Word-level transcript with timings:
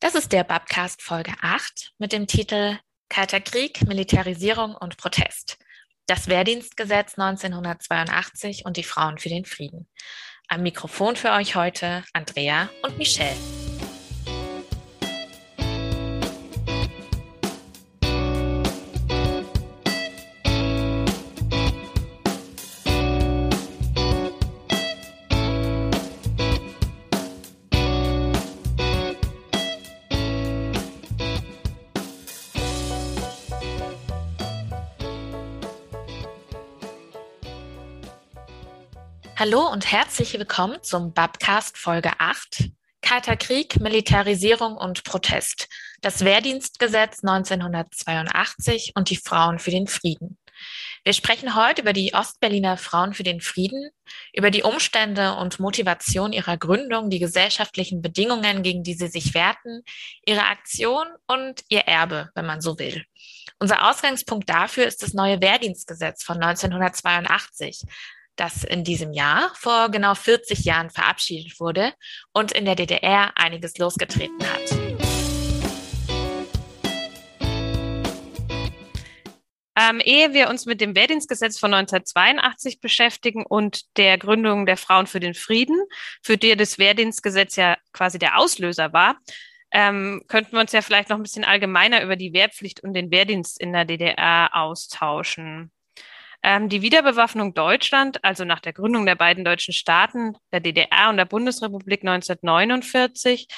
Das 0.00 0.14
ist 0.14 0.30
der 0.30 0.44
Babcast 0.44 1.02
Folge 1.02 1.32
8 1.42 1.94
mit 1.98 2.12
dem 2.12 2.28
Titel 2.28 2.78
Kalter 3.08 3.40
Krieg, 3.40 3.84
Militarisierung 3.84 4.76
und 4.76 4.96
Protest. 4.96 5.58
Das 6.06 6.28
Wehrdienstgesetz 6.28 7.18
1982 7.18 8.64
und 8.64 8.76
die 8.76 8.84
Frauen 8.84 9.18
für 9.18 9.28
den 9.28 9.44
Frieden. 9.44 9.88
Am 10.46 10.62
Mikrofon 10.62 11.16
für 11.16 11.32
euch 11.32 11.56
heute 11.56 12.04
Andrea 12.12 12.70
und 12.82 12.96
Michelle. 12.96 13.36
Hallo 39.38 39.70
und 39.70 39.92
herzlich 39.92 40.32
willkommen 40.32 40.82
zum 40.82 41.14
Babcast 41.14 41.78
Folge 41.78 42.10
8. 42.18 42.70
Kalter 43.02 43.36
Krieg, 43.36 43.78
Militarisierung 43.78 44.76
und 44.76 45.04
Protest. 45.04 45.68
Das 46.00 46.24
Wehrdienstgesetz 46.24 47.22
1982 47.22 48.94
und 48.96 49.10
die 49.10 49.16
Frauen 49.16 49.60
für 49.60 49.70
den 49.70 49.86
Frieden. 49.86 50.38
Wir 51.04 51.12
sprechen 51.12 51.54
heute 51.54 51.82
über 51.82 51.92
die 51.92 52.14
Ostberliner 52.14 52.76
Frauen 52.76 53.14
für 53.14 53.22
den 53.22 53.40
Frieden, 53.40 53.90
über 54.32 54.50
die 54.50 54.64
Umstände 54.64 55.36
und 55.36 55.60
Motivation 55.60 56.32
ihrer 56.32 56.56
Gründung, 56.56 57.08
die 57.08 57.20
gesellschaftlichen 57.20 58.02
Bedingungen, 58.02 58.64
gegen 58.64 58.82
die 58.82 58.94
sie 58.94 59.06
sich 59.06 59.34
wehrten, 59.34 59.84
ihre 60.26 60.46
Aktion 60.46 61.06
und 61.28 61.62
ihr 61.68 61.82
Erbe, 61.82 62.30
wenn 62.34 62.44
man 62.44 62.60
so 62.60 62.76
will. 62.80 63.04
Unser 63.60 63.88
Ausgangspunkt 63.88 64.50
dafür 64.50 64.86
ist 64.86 65.04
das 65.04 65.14
neue 65.14 65.40
Wehrdienstgesetz 65.40 66.24
von 66.24 66.42
1982, 66.42 67.84
das 68.38 68.64
in 68.64 68.84
diesem 68.84 69.12
Jahr 69.12 69.50
vor 69.54 69.90
genau 69.90 70.14
40 70.14 70.64
Jahren 70.64 70.90
verabschiedet 70.90 71.60
wurde 71.60 71.92
und 72.32 72.52
in 72.52 72.64
der 72.64 72.76
DDR 72.76 73.32
einiges 73.36 73.76
losgetreten 73.78 74.38
hat. 74.40 74.88
Ähm, 79.80 80.00
ehe 80.04 80.32
wir 80.32 80.48
uns 80.48 80.66
mit 80.66 80.80
dem 80.80 80.96
Wehrdienstgesetz 80.96 81.58
von 81.58 81.72
1982 81.72 82.80
beschäftigen 82.80 83.46
und 83.46 83.96
der 83.96 84.18
Gründung 84.18 84.66
der 84.66 84.76
Frauen 84.76 85.06
für 85.06 85.20
den 85.20 85.34
Frieden, 85.34 85.80
für 86.22 86.36
die 86.36 86.56
das 86.56 86.78
Wehrdienstgesetz 86.78 87.54
ja 87.54 87.76
quasi 87.92 88.18
der 88.18 88.38
Auslöser 88.38 88.92
war, 88.92 89.18
ähm, 89.70 90.24
könnten 90.26 90.52
wir 90.52 90.60
uns 90.60 90.72
ja 90.72 90.82
vielleicht 90.82 91.10
noch 91.10 91.16
ein 91.16 91.22
bisschen 91.22 91.44
allgemeiner 91.44 92.02
über 92.02 92.16
die 92.16 92.32
Wehrpflicht 92.32 92.82
und 92.82 92.94
den 92.94 93.12
Wehrdienst 93.12 93.60
in 93.60 93.72
der 93.72 93.84
DDR 93.84 94.50
austauschen. 94.52 95.70
Ähm, 96.42 96.68
die 96.68 96.82
Wiederbewaffnung 96.82 97.54
Deutschland, 97.54 98.24
also 98.24 98.44
nach 98.44 98.60
der 98.60 98.72
Gründung 98.72 99.06
der 99.06 99.16
beiden 99.16 99.44
deutschen 99.44 99.74
Staaten, 99.74 100.36
der 100.52 100.60
DDR 100.60 101.10
und 101.10 101.16
der 101.16 101.24
Bundesrepublik 101.24 102.02
1949, 102.02 103.48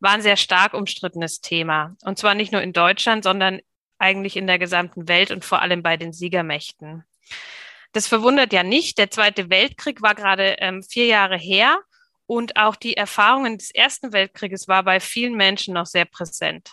war 0.00 0.12
ein 0.12 0.22
sehr 0.22 0.36
stark 0.36 0.74
umstrittenes 0.74 1.40
Thema. 1.40 1.96
Und 2.02 2.18
zwar 2.18 2.34
nicht 2.34 2.52
nur 2.52 2.62
in 2.62 2.72
Deutschland, 2.72 3.24
sondern 3.24 3.60
eigentlich 3.98 4.36
in 4.36 4.46
der 4.46 4.58
gesamten 4.58 5.08
Welt 5.08 5.30
und 5.30 5.44
vor 5.44 5.60
allem 5.60 5.82
bei 5.82 5.96
den 5.96 6.12
Siegermächten. 6.12 7.04
Das 7.92 8.06
verwundert 8.06 8.52
ja 8.52 8.62
nicht. 8.62 8.98
Der 8.98 9.10
Zweite 9.10 9.50
Weltkrieg 9.50 10.02
war 10.02 10.14
gerade 10.14 10.56
ähm, 10.58 10.82
vier 10.82 11.06
Jahre 11.06 11.36
her 11.36 11.80
und 12.26 12.56
auch 12.56 12.76
die 12.76 12.96
Erfahrungen 12.96 13.58
des 13.58 13.70
Ersten 13.70 14.12
Weltkrieges 14.12 14.68
war 14.68 14.82
bei 14.84 15.00
vielen 15.00 15.34
Menschen 15.34 15.74
noch 15.74 15.86
sehr 15.86 16.04
präsent. 16.04 16.72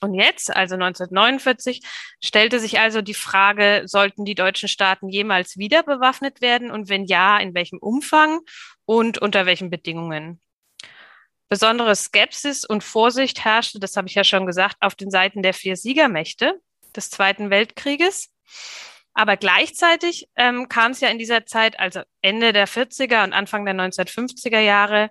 Und 0.00 0.14
jetzt, 0.14 0.54
also 0.54 0.74
1949, 0.74 1.82
stellte 2.22 2.58
sich 2.58 2.80
also 2.80 3.02
die 3.02 3.14
Frage, 3.14 3.82
sollten 3.84 4.24
die 4.24 4.34
deutschen 4.34 4.68
Staaten 4.68 5.08
jemals 5.08 5.58
wieder 5.58 5.82
bewaffnet 5.82 6.40
werden 6.40 6.70
und 6.70 6.88
wenn 6.88 7.04
ja, 7.04 7.38
in 7.38 7.54
welchem 7.54 7.78
Umfang 7.78 8.40
und 8.86 9.18
unter 9.18 9.44
welchen 9.44 9.68
Bedingungen? 9.68 10.40
Besondere 11.50 11.94
Skepsis 11.96 12.64
und 12.64 12.82
Vorsicht 12.82 13.44
herrschte, 13.44 13.78
das 13.78 13.96
habe 13.96 14.08
ich 14.08 14.14
ja 14.14 14.24
schon 14.24 14.46
gesagt, 14.46 14.76
auf 14.80 14.94
den 14.94 15.10
Seiten 15.10 15.42
der 15.42 15.52
vier 15.52 15.76
Siegermächte 15.76 16.60
des 16.96 17.10
Zweiten 17.10 17.50
Weltkrieges. 17.50 18.30
Aber 19.12 19.36
gleichzeitig 19.36 20.28
ähm, 20.36 20.68
kam 20.68 20.92
es 20.92 21.00
ja 21.00 21.08
in 21.08 21.18
dieser 21.18 21.44
Zeit, 21.44 21.78
also 21.78 22.02
Ende 22.22 22.52
der 22.52 22.68
40er 22.68 23.24
und 23.24 23.32
Anfang 23.32 23.64
der 23.64 23.74
1950er 23.74 24.60
Jahre, 24.60 25.10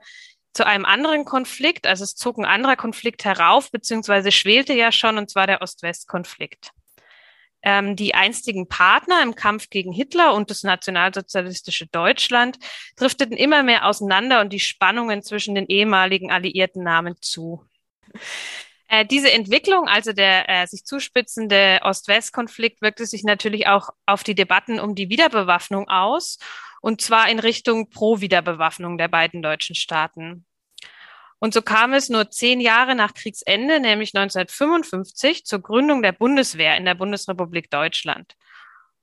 zu 0.60 0.66
einem 0.66 0.84
anderen 0.84 1.24
Konflikt. 1.24 1.88
Also 1.88 2.04
es 2.04 2.16
zog 2.16 2.38
ein 2.38 2.44
anderer 2.44 2.76
Konflikt 2.76 3.24
herauf, 3.24 3.72
beziehungsweise 3.72 4.30
schwelte 4.30 4.74
ja 4.74 4.92
schon, 4.92 5.18
und 5.18 5.30
zwar 5.30 5.48
der 5.48 5.62
Ost-West-Konflikt. 5.62 6.72
Ähm, 7.62 7.96
die 7.96 8.14
einstigen 8.14 8.68
Partner 8.68 9.24
im 9.24 9.36
Kampf 9.36 9.70
gegen 9.70 9.94
Hitler 9.94 10.34
und 10.34 10.50
das 10.50 10.64
nationalsozialistische 10.64 11.88
Deutschland 11.88 12.58
drifteten 12.98 13.38
immer 13.38 13.64
mehr 13.64 13.86
auseinander 13.86 14.42
und 14.42 14.52
die 14.52 14.60
Spannungen 14.60 15.24
zwischen 15.24 15.56
den 15.56 15.68
ehemaligen 15.68 16.30
Alliierten 16.30 16.84
nahmen 16.84 17.16
zu. 17.22 17.66
Äh, 18.90 19.06
diese 19.06 19.32
Entwicklung, 19.32 19.88
also 19.88 20.12
der 20.12 20.50
äh, 20.50 20.68
sich 20.68 20.84
zuspitzende 20.84 21.80
Ost-West-Konflikt, 21.84 22.82
wirkte 22.82 23.06
sich 23.06 23.24
natürlich 23.24 23.68
auch 23.68 23.92
auf 24.06 24.26
die 24.26 24.36
Debatten 24.36 24.78
um 24.78 24.94
die 24.94 25.10
Wiederbewaffnung 25.10 25.88
aus, 25.88 26.38
und 26.82 27.00
zwar 27.00 27.30
in 27.30 27.40
Richtung 27.40 27.90
Pro-Wiederbewaffnung 27.90 28.98
der 28.98 29.08
beiden 29.08 29.42
deutschen 29.42 29.76
Staaten. 29.76 30.46
Und 31.40 31.54
so 31.54 31.62
kam 31.62 31.94
es 31.94 32.10
nur 32.10 32.30
zehn 32.30 32.60
Jahre 32.60 32.96
nach 32.96 33.14
Kriegsende, 33.14 33.80
nämlich 33.80 34.14
1955, 34.14 35.46
zur 35.46 35.62
Gründung 35.62 36.02
der 36.02 36.12
Bundeswehr 36.12 36.76
in 36.78 36.86
der 36.86 36.96
Bundesrepublik 36.96 37.70
Deutschland. 37.70 38.36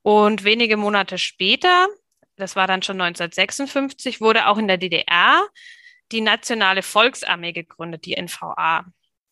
Und 0.02 0.44
wenige 0.44 0.76
Monate 0.76 1.18
später, 1.18 1.88
das 2.36 2.54
war 2.54 2.66
dann 2.66 2.82
schon 2.82 3.00
1956, 3.00 4.20
wurde 4.20 4.46
auch 4.46 4.58
in 4.58 4.68
der 4.68 4.76
DDR 4.76 5.46
die 6.12 6.20
Nationale 6.20 6.82
Volksarmee 6.82 7.52
gegründet, 7.52 8.04
die 8.04 8.20
NVA. 8.20 8.84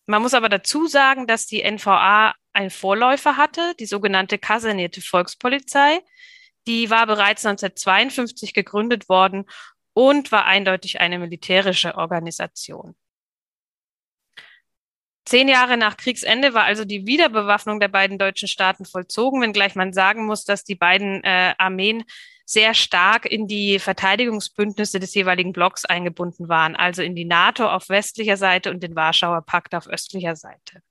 Man 0.07 0.23
muss 0.23 0.35
aber 0.35 0.49
dazu 0.49 0.87
sagen, 0.87 1.27
dass 1.27 1.47
die 1.47 1.63
NVA 1.63 2.35
einen 2.53 2.71
Vorläufer 2.71 3.37
hatte, 3.37 3.75
die 3.79 3.87
sogenannte 3.87 4.39
kasernierte 4.39 5.01
Volkspolizei. 5.01 6.01
Die 6.67 6.91
war 6.91 7.07
bereits 7.07 7.45
1952 7.45 8.55
gegründet 8.55 9.09
worden 9.09 9.45
und 9.95 10.33
war 10.33 10.45
eindeutig 10.45 11.01
eine 11.01 11.19
militärische 11.19 11.97
Organisation. 11.97 12.95
Zehn 15.25 15.49
Jahre 15.49 15.79
nach 15.79 15.97
Kriegsende 15.97 16.53
war 16.53 16.65
also 16.65 16.85
die 16.85 17.07
Wiederbewaffnung 17.07 17.81
der 17.81 17.89
beiden 17.89 18.19
deutschen 18.19 18.47
Staaten 18.47 18.85
vollzogen, 18.85 19.41
wenngleich 19.41 19.75
man 19.75 19.95
sagen 19.95 20.27
muss, 20.27 20.45
dass 20.45 20.65
die 20.65 20.75
beiden 20.75 21.25
äh, 21.25 21.55
Armeen 21.57 22.05
sehr 22.45 22.75
stark 22.75 23.25
in 23.25 23.47
die 23.49 23.79
Verteidigungsbündnisse 23.79 25.01
des 25.01 25.15
jeweiligen 25.15 25.53
Blocks 25.53 25.87
eingebunden 25.87 26.51
waren, 26.51 26.77
also 26.77 27.01
in 27.03 27.15
die 27.15 27.25
NATO 27.25 27.67
auf 27.67 27.89
westlicher 27.89 28.37
Seite 28.37 28.71
und 28.71 28.83
den 28.83 28.95
Warschauer 28.95 29.41
Pakt 29.41 29.75
auf 29.75 29.87
östlicher 29.87 30.37
Seite. 30.37 30.83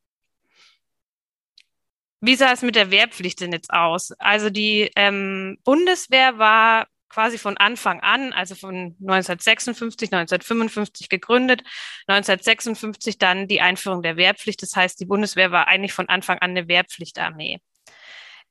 Wie 2.21 2.35
sah 2.35 2.53
es 2.53 2.61
mit 2.63 2.75
der 2.75 2.89
Wehrpflicht 2.89 3.41
denn 3.41 3.51
jetzt 3.51 3.71
aus? 3.71 4.13
Also 4.13 4.49
die 4.49 4.89
ähm, 4.95 5.59
Bundeswehr 5.63 6.39
war 6.39 6.87
quasi 7.13 7.37
von 7.37 7.57
Anfang 7.57 7.99
an, 7.99 8.33
also 8.33 8.55
von 8.55 8.95
1956, 9.01 10.11
1955 10.11 11.09
gegründet, 11.09 11.61
1956 12.07 13.19
dann 13.19 13.47
die 13.47 13.61
Einführung 13.61 14.01
der 14.01 14.17
Wehrpflicht. 14.17 14.61
Das 14.63 14.75
heißt, 14.75 14.99
die 14.99 15.05
Bundeswehr 15.05 15.51
war 15.51 15.67
eigentlich 15.67 15.93
von 15.93 16.09
Anfang 16.09 16.39
an 16.39 16.51
eine 16.51 16.67
Wehrpflichtarmee. 16.67 17.59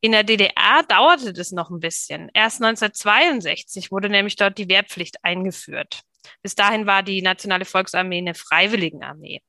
In 0.00 0.12
der 0.12 0.22
DDR 0.24 0.82
dauerte 0.88 1.32
das 1.32 1.50
noch 1.50 1.70
ein 1.70 1.80
bisschen. 1.80 2.30
Erst 2.34 2.62
1962 2.62 3.90
wurde 3.90 4.08
nämlich 4.08 4.36
dort 4.36 4.58
die 4.58 4.68
Wehrpflicht 4.68 5.24
eingeführt. 5.24 6.02
Bis 6.42 6.54
dahin 6.54 6.86
war 6.86 7.02
die 7.02 7.22
Nationale 7.22 7.64
Volksarmee 7.64 8.18
eine 8.18 8.34
Freiwilligenarmee. 8.34 9.40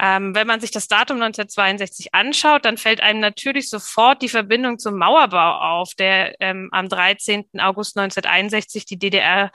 Ähm, 0.00 0.34
wenn 0.34 0.46
man 0.46 0.60
sich 0.60 0.70
das 0.70 0.86
Datum 0.86 1.16
1962 1.16 2.14
anschaut, 2.14 2.64
dann 2.64 2.76
fällt 2.76 3.00
einem 3.00 3.20
natürlich 3.20 3.68
sofort 3.68 4.22
die 4.22 4.28
Verbindung 4.28 4.78
zum 4.78 4.96
Mauerbau 4.96 5.58
auf, 5.58 5.94
der 5.94 6.40
ähm, 6.40 6.68
am 6.72 6.88
13. 6.88 7.46
August 7.58 7.98
1961 7.98 8.84
die 8.84 8.98
DDR 8.98 9.50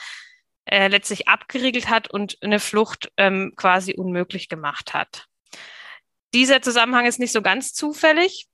äh, 0.65 0.87
letztlich 0.87 1.27
abgeriegelt 1.27 1.89
hat 1.89 2.09
und 2.09 2.37
eine 2.41 2.59
Flucht 2.59 3.11
ähm, 3.17 3.53
quasi 3.55 3.93
unmöglich 3.93 4.49
gemacht 4.49 4.93
hat. 4.93 5.27
Dieser 6.33 6.61
Zusammenhang 6.61 7.05
ist 7.05 7.19
nicht 7.19 7.31
so 7.31 7.41
ganz 7.41 7.73
zufällig. 7.73 8.47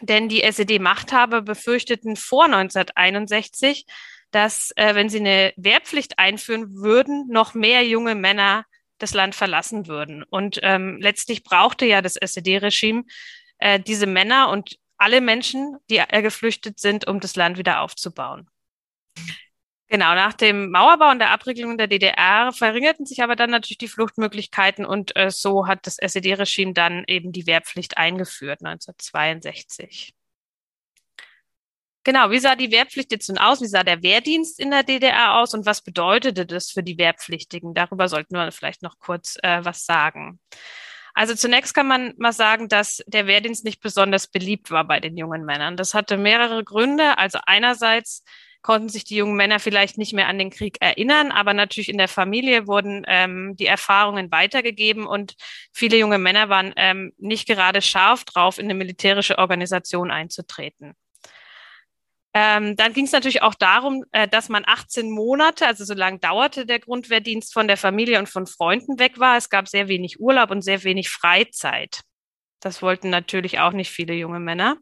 Denn 0.00 0.28
die 0.28 0.42
SED-Machthaber 0.42 1.42
befürchteten 1.42 2.16
vor 2.16 2.44
1961, 2.44 3.86
dass, 4.30 4.72
äh, 4.76 4.94
wenn 4.94 5.08
sie 5.08 5.18
eine 5.18 5.52
Wehrpflicht 5.56 6.18
einführen 6.18 6.76
würden, 6.76 7.26
noch 7.28 7.54
mehr 7.54 7.84
junge 7.84 8.14
Männer 8.14 8.64
das 9.02 9.14
Land 9.14 9.34
verlassen 9.34 9.86
würden. 9.86 10.22
Und 10.22 10.60
ähm, 10.62 10.98
letztlich 11.00 11.42
brauchte 11.42 11.86
ja 11.86 12.02
das 12.02 12.16
SED-Regime 12.16 13.04
äh, 13.58 13.80
diese 13.80 14.06
Männer 14.06 14.50
und 14.50 14.78
alle 14.96 15.20
Menschen, 15.20 15.76
die 15.88 15.98
äh, 15.98 16.22
geflüchtet 16.22 16.78
sind, 16.78 17.06
um 17.06 17.20
das 17.20 17.36
Land 17.36 17.58
wieder 17.58 17.80
aufzubauen. 17.80 18.48
Genau, 19.88 20.14
nach 20.14 20.34
dem 20.34 20.70
Mauerbau 20.70 21.10
und 21.10 21.18
der 21.18 21.30
Abriegelung 21.30 21.76
der 21.76 21.88
DDR 21.88 22.52
verringerten 22.52 23.06
sich 23.06 23.24
aber 23.24 23.34
dann 23.34 23.50
natürlich 23.50 23.78
die 23.78 23.88
Fluchtmöglichkeiten 23.88 24.84
und 24.86 25.16
äh, 25.16 25.30
so 25.30 25.66
hat 25.66 25.84
das 25.84 25.98
SED-Regime 25.98 26.74
dann 26.74 27.02
eben 27.08 27.32
die 27.32 27.46
Wehrpflicht 27.46 27.98
eingeführt 27.98 28.60
1962. 28.64 30.14
Genau, 32.02 32.30
wie 32.30 32.38
sah 32.38 32.56
die 32.56 32.70
Wehrpflicht 32.70 33.12
jetzt 33.12 33.28
nun 33.28 33.36
aus? 33.36 33.60
Wie 33.60 33.66
sah 33.66 33.84
der 33.84 34.02
Wehrdienst 34.02 34.58
in 34.58 34.70
der 34.70 34.82
DDR 34.82 35.36
aus 35.36 35.52
und 35.52 35.66
was 35.66 35.82
bedeutete 35.82 36.46
das 36.46 36.70
für 36.70 36.82
die 36.82 36.96
Wehrpflichtigen? 36.96 37.74
Darüber 37.74 38.08
sollten 38.08 38.34
wir 38.34 38.50
vielleicht 38.52 38.82
noch 38.82 38.98
kurz 38.98 39.36
äh, 39.42 39.64
was 39.64 39.84
sagen. 39.84 40.40
Also 41.12 41.34
zunächst 41.34 41.74
kann 41.74 41.86
man 41.86 42.14
mal 42.16 42.32
sagen, 42.32 42.68
dass 42.68 43.02
der 43.06 43.26
Wehrdienst 43.26 43.64
nicht 43.64 43.82
besonders 43.82 44.28
beliebt 44.28 44.70
war 44.70 44.84
bei 44.84 45.00
den 45.00 45.16
jungen 45.16 45.44
Männern. 45.44 45.76
Das 45.76 45.92
hatte 45.92 46.16
mehrere 46.16 46.64
Gründe. 46.64 47.18
Also 47.18 47.38
einerseits 47.44 48.24
konnten 48.62 48.88
sich 48.88 49.04
die 49.04 49.16
jungen 49.16 49.36
Männer 49.36 49.58
vielleicht 49.58 49.98
nicht 49.98 50.12
mehr 50.12 50.28
an 50.28 50.38
den 50.38 50.50
Krieg 50.50 50.76
erinnern, 50.80 51.32
aber 51.32 51.54
natürlich 51.54 51.88
in 51.88 51.98
der 51.98 52.08
Familie 52.08 52.66
wurden 52.66 53.04
ähm, 53.08 53.56
die 53.56 53.66
Erfahrungen 53.66 54.30
weitergegeben 54.30 55.06
und 55.06 55.34
viele 55.72 55.96
junge 55.96 56.18
Männer 56.18 56.48
waren 56.48 56.72
ähm, 56.76 57.12
nicht 57.18 57.46
gerade 57.46 57.80
scharf 57.82 58.24
drauf, 58.24 58.58
in 58.58 58.66
eine 58.66 58.74
militärische 58.74 59.38
Organisation 59.38 60.10
einzutreten. 60.10 60.94
Ähm, 62.32 62.76
dann 62.76 62.92
ging 62.92 63.06
es 63.06 63.12
natürlich 63.12 63.42
auch 63.42 63.54
darum, 63.54 64.04
äh, 64.12 64.28
dass 64.28 64.48
man 64.48 64.62
18 64.66 65.10
Monate, 65.10 65.66
also 65.66 65.84
so 65.84 65.94
lange 65.94 66.20
dauerte 66.20 66.64
der 66.64 66.78
Grundwehrdienst, 66.78 67.52
von 67.52 67.66
der 67.66 67.76
Familie 67.76 68.18
und 68.20 68.28
von 68.28 68.46
Freunden 68.46 68.98
weg 69.00 69.18
war. 69.18 69.36
Es 69.36 69.50
gab 69.50 69.68
sehr 69.68 69.88
wenig 69.88 70.20
Urlaub 70.20 70.50
und 70.50 70.62
sehr 70.62 70.84
wenig 70.84 71.10
Freizeit. 71.10 72.02
Das 72.60 72.82
wollten 72.82 73.10
natürlich 73.10 73.58
auch 73.58 73.72
nicht 73.72 73.90
viele 73.90 74.14
junge 74.14 74.38
Männer. 74.38 74.76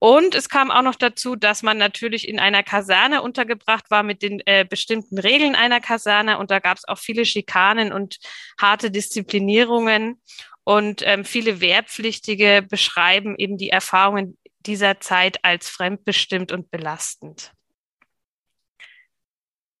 Und 0.00 0.36
es 0.36 0.48
kam 0.48 0.70
auch 0.70 0.82
noch 0.82 0.94
dazu, 0.94 1.34
dass 1.34 1.64
man 1.64 1.76
natürlich 1.76 2.28
in 2.28 2.38
einer 2.38 2.62
Kaserne 2.62 3.20
untergebracht 3.20 3.90
war 3.90 4.04
mit 4.04 4.22
den 4.22 4.40
äh, 4.46 4.64
bestimmten 4.64 5.18
Regeln 5.18 5.56
einer 5.56 5.80
Kaserne. 5.80 6.38
Und 6.38 6.52
da 6.52 6.60
gab 6.60 6.78
es 6.78 6.86
auch 6.86 6.98
viele 6.98 7.24
Schikanen 7.24 7.92
und 7.92 8.18
harte 8.60 8.92
Disziplinierungen. 8.92 10.22
Und 10.62 11.02
ähm, 11.04 11.24
viele 11.24 11.60
Wehrpflichtige 11.60 12.64
beschreiben 12.68 13.34
eben 13.38 13.56
die 13.56 13.70
Erfahrungen 13.70 14.38
dieser 14.60 15.00
Zeit 15.00 15.44
als 15.44 15.68
fremdbestimmt 15.68 16.52
und 16.52 16.70
belastend. 16.70 17.52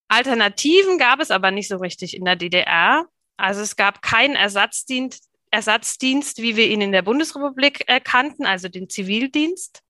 Alternativen 0.08 0.98
gab 0.98 1.20
es 1.20 1.30
aber 1.30 1.50
nicht 1.50 1.68
so 1.68 1.76
richtig 1.76 2.16
in 2.16 2.24
der 2.24 2.36
DDR. 2.36 3.06
Also 3.36 3.60
es 3.60 3.76
gab 3.76 4.02
keinen 4.02 4.36
Ersatzdienst, 4.36 5.28
Ersatzdienst, 5.50 6.42
wie 6.42 6.56
wir 6.56 6.68
ihn 6.68 6.80
in 6.80 6.92
der 6.92 7.02
Bundesrepublik 7.02 7.86
kannten, 8.04 8.46
also 8.46 8.68
den 8.68 8.88
Zivildienst. 8.88 9.82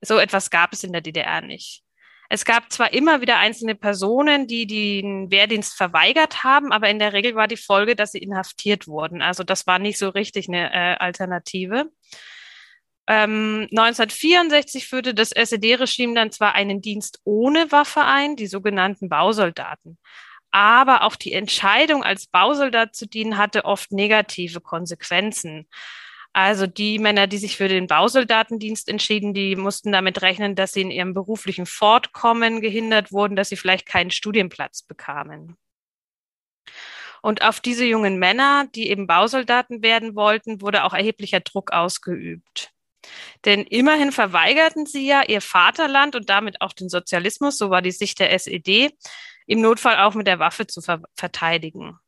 So 0.00 0.18
etwas 0.18 0.50
gab 0.50 0.72
es 0.72 0.84
in 0.84 0.92
der 0.92 1.00
DDR 1.00 1.40
nicht. 1.40 1.82
Es 2.30 2.44
gab 2.44 2.72
zwar 2.72 2.92
immer 2.92 3.20
wieder 3.20 3.38
einzelne 3.38 3.74
Personen, 3.74 4.46
die 4.46 4.66
den 4.66 5.30
Wehrdienst 5.30 5.74
verweigert 5.74 6.42
haben, 6.42 6.72
aber 6.72 6.88
in 6.88 6.98
der 6.98 7.12
Regel 7.12 7.34
war 7.34 7.48
die 7.48 7.56
Folge, 7.56 7.94
dass 7.94 8.12
sie 8.12 8.18
inhaftiert 8.18 8.88
wurden. 8.88 9.22
Also 9.22 9.44
das 9.44 9.66
war 9.66 9.78
nicht 9.78 9.98
so 9.98 10.08
richtig 10.08 10.48
eine 10.48 10.72
äh, 10.72 10.96
Alternative. 10.96 11.90
Ähm, 13.06 13.68
1964 13.70 14.86
führte 14.86 15.14
das 15.14 15.32
SED-Regime 15.32 16.14
dann 16.14 16.32
zwar 16.32 16.54
einen 16.54 16.80
Dienst 16.80 17.20
ohne 17.24 17.70
Waffe 17.70 18.02
ein, 18.02 18.36
die 18.36 18.46
sogenannten 18.46 19.08
Bausoldaten. 19.08 19.98
Aber 20.50 21.02
auch 21.02 21.16
die 21.16 21.32
Entscheidung, 21.32 22.04
als 22.04 22.26
Bausoldat 22.28 22.94
zu 22.94 23.06
dienen, 23.06 23.36
hatte 23.36 23.64
oft 23.64 23.92
negative 23.92 24.60
Konsequenzen. 24.60 25.68
Also 26.32 26.66
die 26.66 26.98
Männer, 26.98 27.26
die 27.26 27.38
sich 27.38 27.56
für 27.56 27.68
den 27.68 27.86
Bausoldatendienst 27.86 28.88
entschieden, 28.88 29.34
die 29.34 29.54
mussten 29.54 29.92
damit 29.92 30.22
rechnen, 30.22 30.56
dass 30.56 30.72
sie 30.72 30.80
in 30.80 30.90
ihrem 30.90 31.14
beruflichen 31.14 31.66
Fortkommen 31.66 32.60
gehindert 32.60 33.12
wurden, 33.12 33.36
dass 33.36 33.50
sie 33.50 33.56
vielleicht 33.56 33.86
keinen 33.86 34.10
Studienplatz 34.10 34.82
bekamen. 34.82 35.56
Und 37.22 37.42
auf 37.42 37.60
diese 37.60 37.84
jungen 37.84 38.18
Männer, 38.18 38.66
die 38.74 38.90
eben 38.90 39.06
Bausoldaten 39.06 39.82
werden 39.82 40.14
wollten, 40.14 40.60
wurde 40.60 40.84
auch 40.84 40.92
erheblicher 40.92 41.40
Druck 41.40 41.72
ausgeübt. 41.72 42.73
Denn 43.44 43.64
immerhin 43.64 44.12
verweigerten 44.12 44.86
sie 44.86 45.06
ja 45.06 45.22
ihr 45.22 45.40
Vaterland 45.40 46.16
und 46.16 46.30
damit 46.30 46.60
auch 46.60 46.72
den 46.72 46.88
Sozialismus, 46.88 47.58
so 47.58 47.70
war 47.70 47.82
die 47.82 47.90
Sicht 47.90 48.20
der 48.20 48.32
SED, 48.32 48.90
im 49.46 49.60
Notfall 49.60 49.98
auch 49.98 50.14
mit 50.14 50.26
der 50.26 50.38
Waffe 50.38 50.66
zu 50.66 50.80
ver 50.80 51.02
verteidigen. 51.14 51.98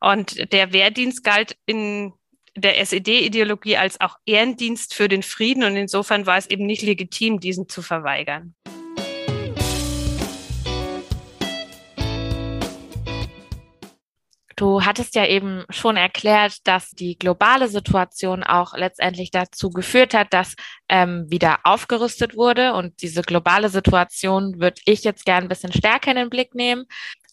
Und 0.00 0.52
der 0.52 0.72
Wehrdienst 0.72 1.22
galt 1.22 1.56
in 1.66 2.12
der 2.56 2.78
SED-Ideologie 2.80 3.76
als 3.76 4.00
auch 4.00 4.16
Ehrendienst 4.26 4.94
für 4.94 5.08
den 5.08 5.22
Frieden 5.22 5.64
und 5.64 5.76
insofern 5.76 6.26
war 6.26 6.36
es 6.36 6.46
eben 6.46 6.66
nicht 6.66 6.82
legitim, 6.82 7.40
diesen 7.40 7.68
zu 7.68 7.82
verweigern. 7.82 8.54
Du 14.56 14.84
hattest 14.84 15.14
ja 15.14 15.26
eben 15.26 15.64
schon 15.70 15.96
erklärt, 15.96 16.58
dass 16.64 16.90
die 16.90 17.18
globale 17.18 17.68
Situation 17.68 18.42
auch 18.42 18.76
letztendlich 18.76 19.30
dazu 19.30 19.70
geführt 19.70 20.14
hat, 20.14 20.32
dass 20.32 20.54
ähm, 20.88 21.26
wieder 21.28 21.60
aufgerüstet 21.64 22.36
wurde. 22.36 22.74
Und 22.74 23.02
diese 23.02 23.22
globale 23.22 23.68
Situation 23.68 24.60
würde 24.60 24.80
ich 24.84 25.04
jetzt 25.04 25.24
gern 25.24 25.44
ein 25.44 25.48
bisschen 25.48 25.72
stärker 25.72 26.10
in 26.10 26.16
den 26.16 26.30
Blick 26.30 26.54
nehmen. 26.54 26.84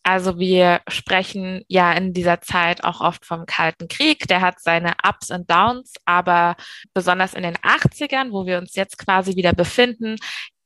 Also 0.03 0.39
wir 0.39 0.81
sprechen 0.87 1.63
ja 1.67 1.91
in 1.93 2.13
dieser 2.13 2.41
Zeit 2.41 2.83
auch 2.83 3.01
oft 3.01 3.25
vom 3.25 3.45
Kalten 3.45 3.87
Krieg. 3.87 4.27
Der 4.27 4.41
hat 4.41 4.59
seine 4.59 4.93
Ups 5.07 5.29
und 5.29 5.49
Downs, 5.51 5.93
aber 6.05 6.55
besonders 6.93 7.33
in 7.33 7.43
den 7.43 7.57
80ern, 7.57 8.31
wo 8.31 8.45
wir 8.45 8.57
uns 8.57 8.75
jetzt 8.75 8.97
quasi 8.97 9.35
wieder 9.35 9.53
befinden, 9.53 10.15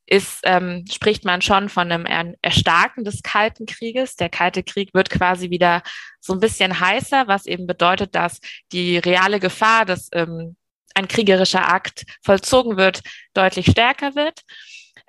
ist, 0.06 0.40
ähm, 0.44 0.84
spricht 0.90 1.24
man 1.24 1.42
schon 1.42 1.68
von 1.68 1.90
einem 1.90 2.34
Erstarken 2.42 3.04
des 3.04 3.22
Kalten 3.22 3.66
Krieges. 3.66 4.16
Der 4.16 4.28
Kalte 4.28 4.62
Krieg 4.62 4.92
wird 4.94 5.10
quasi 5.10 5.50
wieder 5.50 5.82
so 6.20 6.32
ein 6.32 6.40
bisschen 6.40 6.80
heißer, 6.80 7.26
was 7.26 7.46
eben 7.46 7.66
bedeutet, 7.66 8.14
dass 8.14 8.40
die 8.72 8.98
reale 8.98 9.40
Gefahr, 9.40 9.84
dass 9.84 10.08
ähm, 10.12 10.56
ein 10.94 11.08
kriegerischer 11.08 11.68
Akt 11.68 12.04
vollzogen 12.22 12.76
wird, 12.76 13.02
deutlich 13.32 13.66
stärker 13.66 14.14
wird. 14.14 14.42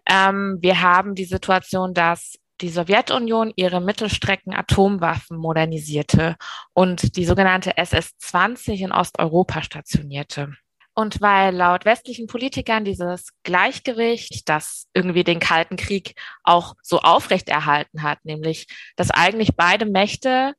Ähm, 0.09 0.57
wir 0.61 0.81
haben 0.81 1.15
die 1.15 1.25
Situation, 1.25 1.93
dass 1.93 2.39
die 2.61 2.69
Sowjetunion 2.69 3.51
ihre 3.55 3.81
Mittelstrecken-Atomwaffen 3.81 5.37
modernisierte 5.37 6.37
und 6.73 7.17
die 7.17 7.25
sogenannte 7.25 7.77
SS-20 7.77 8.85
in 8.85 8.91
Osteuropa 8.91 9.61
stationierte. 9.61 10.53
Und 10.97 11.19
weil 11.19 11.53
laut 11.53 11.83
westlichen 11.83 12.25
Politikern 12.25 12.85
dieses 12.85 13.33
Gleichgewicht, 13.43 14.47
das 14.47 14.87
irgendwie 14.93 15.25
den 15.25 15.39
Kalten 15.39 15.75
Krieg 15.75 16.15
auch 16.43 16.75
so 16.81 16.99
aufrechterhalten 16.99 18.01
hat, 18.01 18.23
nämlich 18.23 18.67
dass 18.95 19.11
eigentlich 19.11 19.55
beide 19.57 19.85
Mächte 19.85 20.53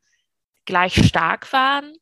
gleich 0.67 1.06
stark 1.06 1.50
waren, 1.55 1.94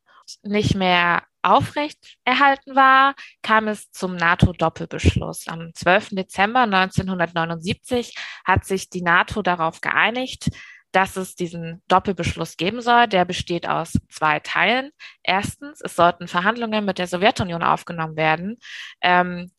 nicht 0.43 0.75
mehr 0.75 1.23
aufrecht 1.43 2.17
erhalten 2.25 2.75
war, 2.75 3.15
kam 3.43 3.69
es 3.69 3.91
zum 3.91 4.17
NATO-Doppelbeschluss. 4.17 5.47
Am 5.47 5.73
12. 5.73 6.11
Dezember 6.11 6.63
1979 6.63 8.17
hat 8.45 8.65
sich 8.65 8.89
die 8.91 9.03
NATO 9.03 9.43
darauf 9.43 9.81
geeinigt, 9.81 10.49
dass 10.95 11.17
es 11.17 11.35
diesen 11.35 11.83
Doppelbeschluss 11.89 12.57
geben 12.57 12.81
soll. 12.81 13.09
Der 13.09 13.25
besteht 13.25 13.69
aus 13.69 13.99
zwei 14.11 14.39
Teilen. 14.41 14.93
Erstens, 15.25 15.81
es 15.81 15.97
sollten 15.97 16.29
Verhandlungen 16.29 16.85
mit 16.85 16.99
der 16.99 17.09
Sowjetunion 17.09 17.63
aufgenommen 17.65 18.17
werden. 18.17 18.59
Ähm, 19.03 19.51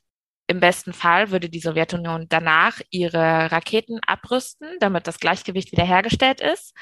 Im 0.48 0.60
besten 0.62 0.94
Fall 0.94 1.32
würde 1.32 1.50
die 1.50 1.60
Sowjetunion 1.60 2.28
danach 2.30 2.80
ihre 2.90 3.52
Raketen 3.52 4.00
abrüsten, 4.08 4.78
damit 4.80 5.08
das 5.08 5.20
Gleichgewicht 5.20 5.72
wiederhergestellt 5.74 6.40
ist. 6.40 6.74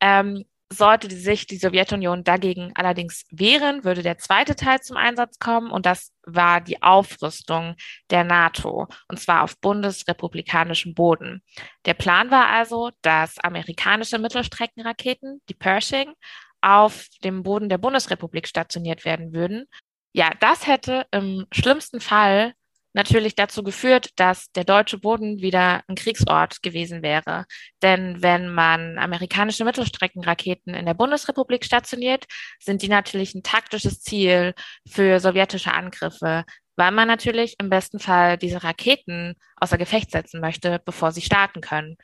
Ähm, 0.00 0.44
sollte 0.72 1.10
sich 1.14 1.46
die 1.46 1.56
Sowjetunion 1.56 2.22
dagegen 2.22 2.72
allerdings 2.74 3.24
wehren, 3.30 3.84
würde 3.84 4.02
der 4.02 4.18
zweite 4.18 4.54
Teil 4.54 4.80
zum 4.80 4.96
Einsatz 4.96 5.38
kommen 5.38 5.70
und 5.70 5.84
das 5.84 6.12
war 6.24 6.60
die 6.60 6.80
Aufrüstung 6.82 7.74
der 8.10 8.24
NATO 8.24 8.86
und 9.08 9.18
zwar 9.18 9.42
auf 9.42 9.58
bundesrepublikanischem 9.58 10.94
Boden. 10.94 11.42
Der 11.86 11.94
Plan 11.94 12.30
war 12.30 12.48
also, 12.48 12.90
dass 13.02 13.38
amerikanische 13.38 14.18
Mittelstreckenraketen, 14.18 15.42
die 15.48 15.54
Pershing, 15.54 16.12
auf 16.60 17.06
dem 17.24 17.42
Boden 17.42 17.68
der 17.68 17.78
Bundesrepublik 17.78 18.46
stationiert 18.46 19.04
werden 19.04 19.32
würden. 19.32 19.66
Ja, 20.12 20.30
das 20.40 20.66
hätte 20.66 21.06
im 21.10 21.46
schlimmsten 21.52 22.00
Fall 22.00 22.54
natürlich 22.92 23.34
dazu 23.34 23.62
geführt, 23.62 24.10
dass 24.16 24.50
der 24.52 24.64
deutsche 24.64 24.98
Boden 24.98 25.40
wieder 25.40 25.82
ein 25.86 25.94
Kriegsort 25.94 26.62
gewesen 26.62 27.02
wäre. 27.02 27.46
Denn 27.82 28.22
wenn 28.22 28.52
man 28.52 28.98
amerikanische 28.98 29.64
Mittelstreckenraketen 29.64 30.74
in 30.74 30.86
der 30.86 30.94
Bundesrepublik 30.94 31.64
stationiert, 31.64 32.26
sind 32.58 32.82
die 32.82 32.88
natürlich 32.88 33.34
ein 33.34 33.42
taktisches 33.42 34.00
Ziel 34.00 34.54
für 34.88 35.20
sowjetische 35.20 35.72
Angriffe, 35.72 36.44
weil 36.76 36.90
man 36.92 37.08
natürlich 37.08 37.56
im 37.60 37.70
besten 37.70 37.98
Fall 37.98 38.38
diese 38.38 38.64
Raketen 38.64 39.34
außer 39.56 39.78
Gefecht 39.78 40.10
setzen 40.10 40.40
möchte, 40.40 40.80
bevor 40.84 41.12
sie 41.12 41.22
starten 41.22 41.60
können. 41.60 41.96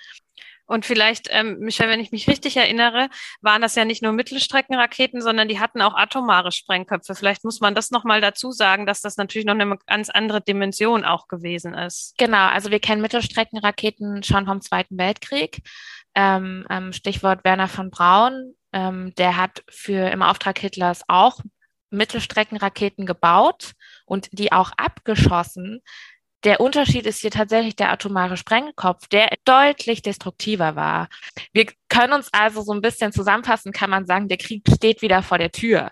Und 0.66 0.84
vielleicht, 0.84 1.28
ähm, 1.30 1.58
Michael, 1.60 1.90
wenn 1.90 2.00
ich 2.00 2.12
mich 2.12 2.28
richtig 2.28 2.56
erinnere, 2.56 3.08
waren 3.40 3.62
das 3.62 3.74
ja 3.76 3.84
nicht 3.84 4.02
nur 4.02 4.12
Mittelstreckenraketen, 4.12 5.22
sondern 5.22 5.48
die 5.48 5.60
hatten 5.60 5.80
auch 5.80 5.94
atomare 5.94 6.52
Sprengköpfe. 6.52 7.14
Vielleicht 7.14 7.44
muss 7.44 7.60
man 7.60 7.74
das 7.74 7.90
nochmal 7.90 8.20
dazu 8.20 8.50
sagen, 8.50 8.86
dass 8.86 9.00
das 9.00 9.16
natürlich 9.16 9.46
noch 9.46 9.54
eine 9.54 9.78
ganz 9.86 10.10
andere 10.10 10.40
Dimension 10.40 11.04
auch 11.04 11.28
gewesen 11.28 11.74
ist. 11.74 12.14
Genau, 12.18 12.46
also 12.46 12.70
wir 12.70 12.80
kennen 12.80 13.02
Mittelstreckenraketen 13.02 14.22
schon 14.22 14.46
vom 14.46 14.60
Zweiten 14.60 14.98
Weltkrieg. 14.98 15.62
ähm, 16.16 16.66
ähm, 16.70 16.92
Stichwort 16.92 17.44
Werner 17.44 17.68
von 17.68 17.90
Braun, 17.90 18.54
ähm, 18.72 19.14
der 19.16 19.36
hat 19.36 19.62
für 19.68 20.10
im 20.10 20.22
Auftrag 20.22 20.58
Hitlers 20.58 21.02
auch 21.08 21.40
Mittelstreckenraketen 21.90 23.06
gebaut 23.06 23.72
und 24.06 24.28
die 24.32 24.50
auch 24.50 24.72
abgeschossen. 24.76 25.82
Der 26.44 26.60
Unterschied 26.60 27.06
ist 27.06 27.20
hier 27.20 27.30
tatsächlich 27.30 27.76
der 27.76 27.90
atomare 27.90 28.36
Sprengkopf, 28.36 29.08
der 29.08 29.30
deutlich 29.44 30.02
destruktiver 30.02 30.76
war. 30.76 31.08
Wir 31.52 31.66
können 31.88 32.12
uns 32.12 32.32
also 32.32 32.62
so 32.62 32.72
ein 32.72 32.82
bisschen 32.82 33.12
zusammenfassen, 33.12 33.72
kann 33.72 33.90
man 33.90 34.06
sagen, 34.06 34.28
der 34.28 34.36
Krieg 34.36 34.62
steht 34.72 35.02
wieder 35.02 35.22
vor 35.22 35.38
der 35.38 35.50
Tür. 35.50 35.90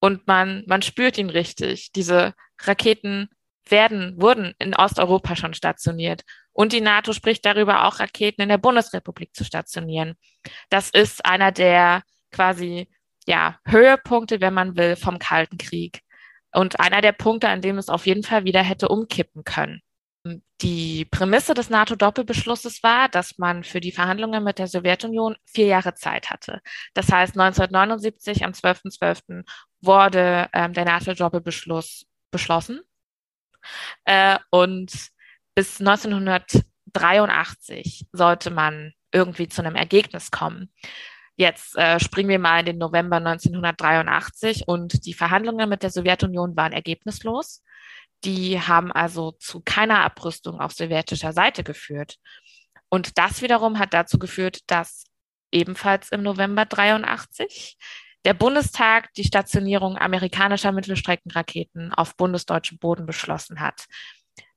Und 0.00 0.26
man, 0.26 0.64
man 0.66 0.82
spürt 0.82 1.18
ihn 1.18 1.30
richtig. 1.30 1.92
Diese 1.92 2.34
Raketen 2.60 3.28
werden, 3.68 4.20
wurden 4.20 4.54
in 4.58 4.74
Osteuropa 4.74 5.36
schon 5.36 5.54
stationiert. 5.54 6.22
Und 6.52 6.72
die 6.72 6.80
NATO 6.80 7.12
spricht 7.12 7.44
darüber, 7.44 7.84
auch 7.84 8.00
Raketen 8.00 8.42
in 8.42 8.48
der 8.48 8.58
Bundesrepublik 8.58 9.34
zu 9.34 9.44
stationieren. 9.44 10.14
Das 10.70 10.90
ist 10.90 11.24
einer 11.24 11.52
der 11.52 12.02
quasi, 12.30 12.88
ja, 13.26 13.58
Höhepunkte, 13.66 14.40
wenn 14.40 14.54
man 14.54 14.76
will, 14.76 14.96
vom 14.96 15.18
Kalten 15.18 15.58
Krieg. 15.58 16.00
Und 16.56 16.80
einer 16.80 17.02
der 17.02 17.12
Punkte, 17.12 17.50
an 17.50 17.60
dem 17.60 17.76
es 17.76 17.90
auf 17.90 18.06
jeden 18.06 18.22
Fall 18.22 18.44
wieder 18.44 18.62
hätte 18.62 18.88
umkippen 18.88 19.44
können. 19.44 19.82
Die 20.62 21.04
Prämisse 21.04 21.52
des 21.52 21.68
NATO-Doppelbeschlusses 21.68 22.82
war, 22.82 23.10
dass 23.10 23.36
man 23.36 23.62
für 23.62 23.80
die 23.80 23.92
Verhandlungen 23.92 24.42
mit 24.42 24.58
der 24.58 24.66
Sowjetunion 24.66 25.36
vier 25.44 25.66
Jahre 25.66 25.92
Zeit 25.94 26.30
hatte. 26.30 26.62
Das 26.94 27.12
heißt, 27.12 27.38
1979 27.38 28.46
am 28.46 28.52
12.12. 28.52 28.98
.12. 28.98 29.44
wurde 29.82 30.48
ähm, 30.54 30.72
der 30.72 30.86
NATO-Doppelbeschluss 30.86 32.06
beschlossen. 32.30 32.80
Äh, 34.06 34.38
und 34.48 35.10
bis 35.54 35.78
1983 35.80 38.06
sollte 38.12 38.50
man 38.50 38.94
irgendwie 39.12 39.48
zu 39.48 39.62
einem 39.62 39.76
Ergebnis 39.76 40.30
kommen. 40.30 40.72
Jetzt 41.36 41.76
äh, 41.76 42.00
springen 42.00 42.30
wir 42.30 42.38
mal 42.38 42.60
in 42.60 42.66
den 42.66 42.78
November 42.78 43.16
1983 43.16 44.66
und 44.66 45.04
die 45.04 45.14
Verhandlungen 45.14 45.68
mit 45.68 45.82
der 45.82 45.90
Sowjetunion 45.90 46.56
waren 46.56 46.72
ergebnislos. 46.72 47.62
Die 48.24 48.60
haben 48.60 48.90
also 48.90 49.32
zu 49.32 49.60
keiner 49.60 50.02
Abrüstung 50.02 50.60
auf 50.60 50.72
sowjetischer 50.72 51.34
Seite 51.34 51.62
geführt. 51.62 52.16
Und 52.88 53.18
das 53.18 53.42
wiederum 53.42 53.78
hat 53.78 53.92
dazu 53.92 54.18
geführt, 54.18 54.60
dass 54.66 55.04
ebenfalls 55.52 56.10
im 56.10 56.22
November 56.22 56.64
83 56.64 57.76
der 58.24 58.34
Bundestag 58.34 59.12
die 59.14 59.24
Stationierung 59.24 59.98
amerikanischer 59.98 60.72
Mittelstreckenraketen 60.72 61.92
auf 61.92 62.16
bundesdeutschem 62.16 62.78
Boden 62.78 63.06
beschlossen 63.06 63.60
hat. 63.60 63.84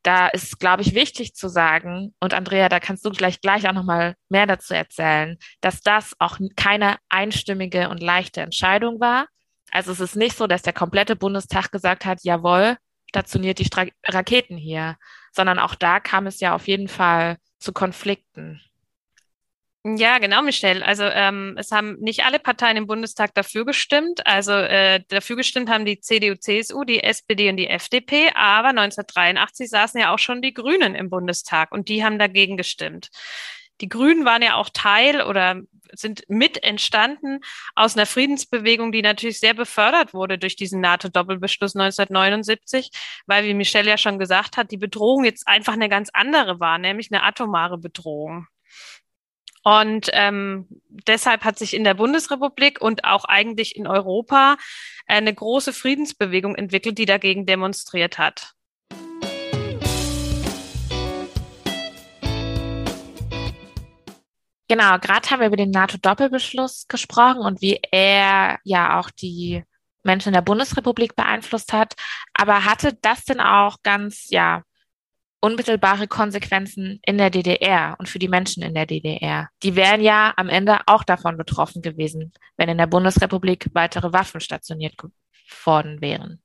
Da 0.03 0.27
ist, 0.27 0.59
glaube 0.59 0.81
ich, 0.81 0.95
wichtig 0.95 1.33
zu 1.35 1.49
sagen, 1.49 2.15
und 2.19 2.33
Andrea, 2.33 2.69
da 2.69 2.79
kannst 2.79 3.05
du 3.05 3.09
gleich 3.09 3.41
gleich 3.41 3.67
auch 3.67 3.73
nochmal 3.73 4.15
mehr 4.29 4.47
dazu 4.47 4.73
erzählen, 4.73 5.37
dass 5.61 5.81
das 5.81 6.13
auch 6.19 6.39
keine 6.55 6.97
einstimmige 7.09 7.89
und 7.89 8.01
leichte 8.01 8.41
Entscheidung 8.41 8.99
war. 8.99 9.27
Also 9.71 9.91
es 9.91 9.99
ist 9.99 10.15
nicht 10.15 10.37
so, 10.37 10.47
dass 10.47 10.61
der 10.61 10.73
komplette 10.73 11.15
Bundestag 11.15 11.71
gesagt 11.71 12.05
hat, 12.05 12.23
jawohl, 12.23 12.77
stationiert 13.09 13.59
die 13.59 13.65
Stra 13.65 13.85
Raketen 14.05 14.57
hier, 14.57 14.97
sondern 15.31 15.59
auch 15.59 15.75
da 15.75 15.99
kam 15.99 16.27
es 16.27 16.39
ja 16.39 16.55
auf 16.55 16.67
jeden 16.67 16.87
Fall 16.87 17.37
zu 17.59 17.73
Konflikten. 17.73 18.61
Ja, 19.85 20.17
genau, 20.17 20.41
Michelle. 20.41 20.85
Also 20.85 21.05
ähm, 21.05 21.55
es 21.57 21.71
haben 21.71 21.95
nicht 22.01 22.25
alle 22.25 22.39
Parteien 22.39 22.75
im 22.75 22.85
Bundestag 22.85 23.33
dafür 23.33 23.63
gestimmt. 23.63 24.25
Also 24.27 24.51
äh, 24.51 25.01
dafür 25.07 25.37
gestimmt 25.37 25.69
haben 25.69 25.85
die 25.85 26.01
CDU, 26.01 26.35
CSU, 26.35 26.83
die 26.83 27.01
SPD 27.01 27.49
und 27.49 27.55
die 27.55 27.67
FDP. 27.67 28.31
Aber 28.35 28.69
1983 28.69 29.69
saßen 29.69 30.01
ja 30.01 30.13
auch 30.13 30.19
schon 30.19 30.41
die 30.41 30.53
Grünen 30.53 30.95
im 30.95 31.09
Bundestag 31.09 31.71
und 31.71 31.87
die 31.87 32.03
haben 32.03 32.19
dagegen 32.19 32.57
gestimmt. 32.57 33.09
Die 33.79 33.87
Grünen 33.87 34.25
waren 34.25 34.41
ja 34.41 34.55
auch 34.55 34.67
Teil 34.69 35.21
oder 35.21 35.61
sind 35.93 36.23
mit 36.27 36.61
entstanden 36.61 37.39
aus 37.73 37.95
einer 37.95 38.05
Friedensbewegung, 38.05 38.91
die 38.91 39.01
natürlich 39.01 39.39
sehr 39.39 39.53
befördert 39.53 40.13
wurde 40.13 40.37
durch 40.37 40.57
diesen 40.57 40.81
NATO-Doppelbeschluss 40.81 41.75
1979, 41.75 42.91
weil, 43.27 43.45
wie 43.45 43.53
Michelle 43.53 43.89
ja 43.89 43.97
schon 43.97 44.19
gesagt 44.19 44.57
hat, 44.57 44.71
die 44.71 44.77
Bedrohung 44.77 45.23
jetzt 45.23 45.47
einfach 45.47 45.73
eine 45.73 45.87
ganz 45.87 46.09
andere 46.13 46.59
war, 46.59 46.77
nämlich 46.77 47.11
eine 47.11 47.23
atomare 47.23 47.77
Bedrohung. 47.77 48.47
Und 49.63 50.09
ähm, 50.13 50.67
deshalb 50.89 51.43
hat 51.43 51.59
sich 51.59 51.73
in 51.73 51.83
der 51.83 51.93
Bundesrepublik 51.93 52.81
und 52.81 53.03
auch 53.03 53.25
eigentlich 53.25 53.75
in 53.75 53.87
Europa 53.87 54.57
eine 55.05 55.33
große 55.33 55.73
Friedensbewegung 55.73 56.55
entwickelt, 56.55 56.97
die 56.97 57.05
dagegen 57.05 57.45
demonstriert 57.45 58.17
hat. 58.17 58.53
Genau, 64.69 64.99
gerade 64.99 65.27
haben 65.31 65.39
wir 65.39 65.47
über 65.47 65.57
den 65.57 65.71
NATO-Doppelbeschluss 65.71 66.87
gesprochen 66.87 67.39
und 67.39 67.59
wie 67.59 67.79
er 67.91 68.59
ja 68.63 68.99
auch 68.99 69.09
die 69.09 69.63
Menschen 70.03 70.29
in 70.29 70.33
der 70.35 70.41
Bundesrepublik 70.41 71.15
beeinflusst 71.15 71.73
hat. 71.73 71.95
Aber 72.35 72.65
hatte 72.65 72.93
das 73.01 73.25
denn 73.25 73.39
auch 73.39 73.77
ganz, 73.81 74.27
ja, 74.29 74.61
unmittelbare 75.41 76.07
Konsequenzen 76.07 76.99
in 77.05 77.17
der 77.17 77.29
DDR 77.29 77.95
und 77.97 78.09
für 78.09 78.19
die 78.19 78.27
Menschen 78.27 78.63
in 78.63 78.73
der 78.73 78.85
DDR. 78.85 79.49
Die 79.63 79.75
wären 79.75 80.01
ja 80.01 80.33
am 80.35 80.49
Ende 80.49 80.79
auch 80.85 81.03
davon 81.03 81.37
betroffen 81.37 81.81
gewesen, 81.81 82.33
wenn 82.57 82.69
in 82.69 82.77
der 82.77 82.87
Bundesrepublik 82.87 83.67
weitere 83.73 84.11
Waffen 84.11 84.41
stationiert 84.41 84.95
worden 85.63 86.01
wären. 86.01 86.41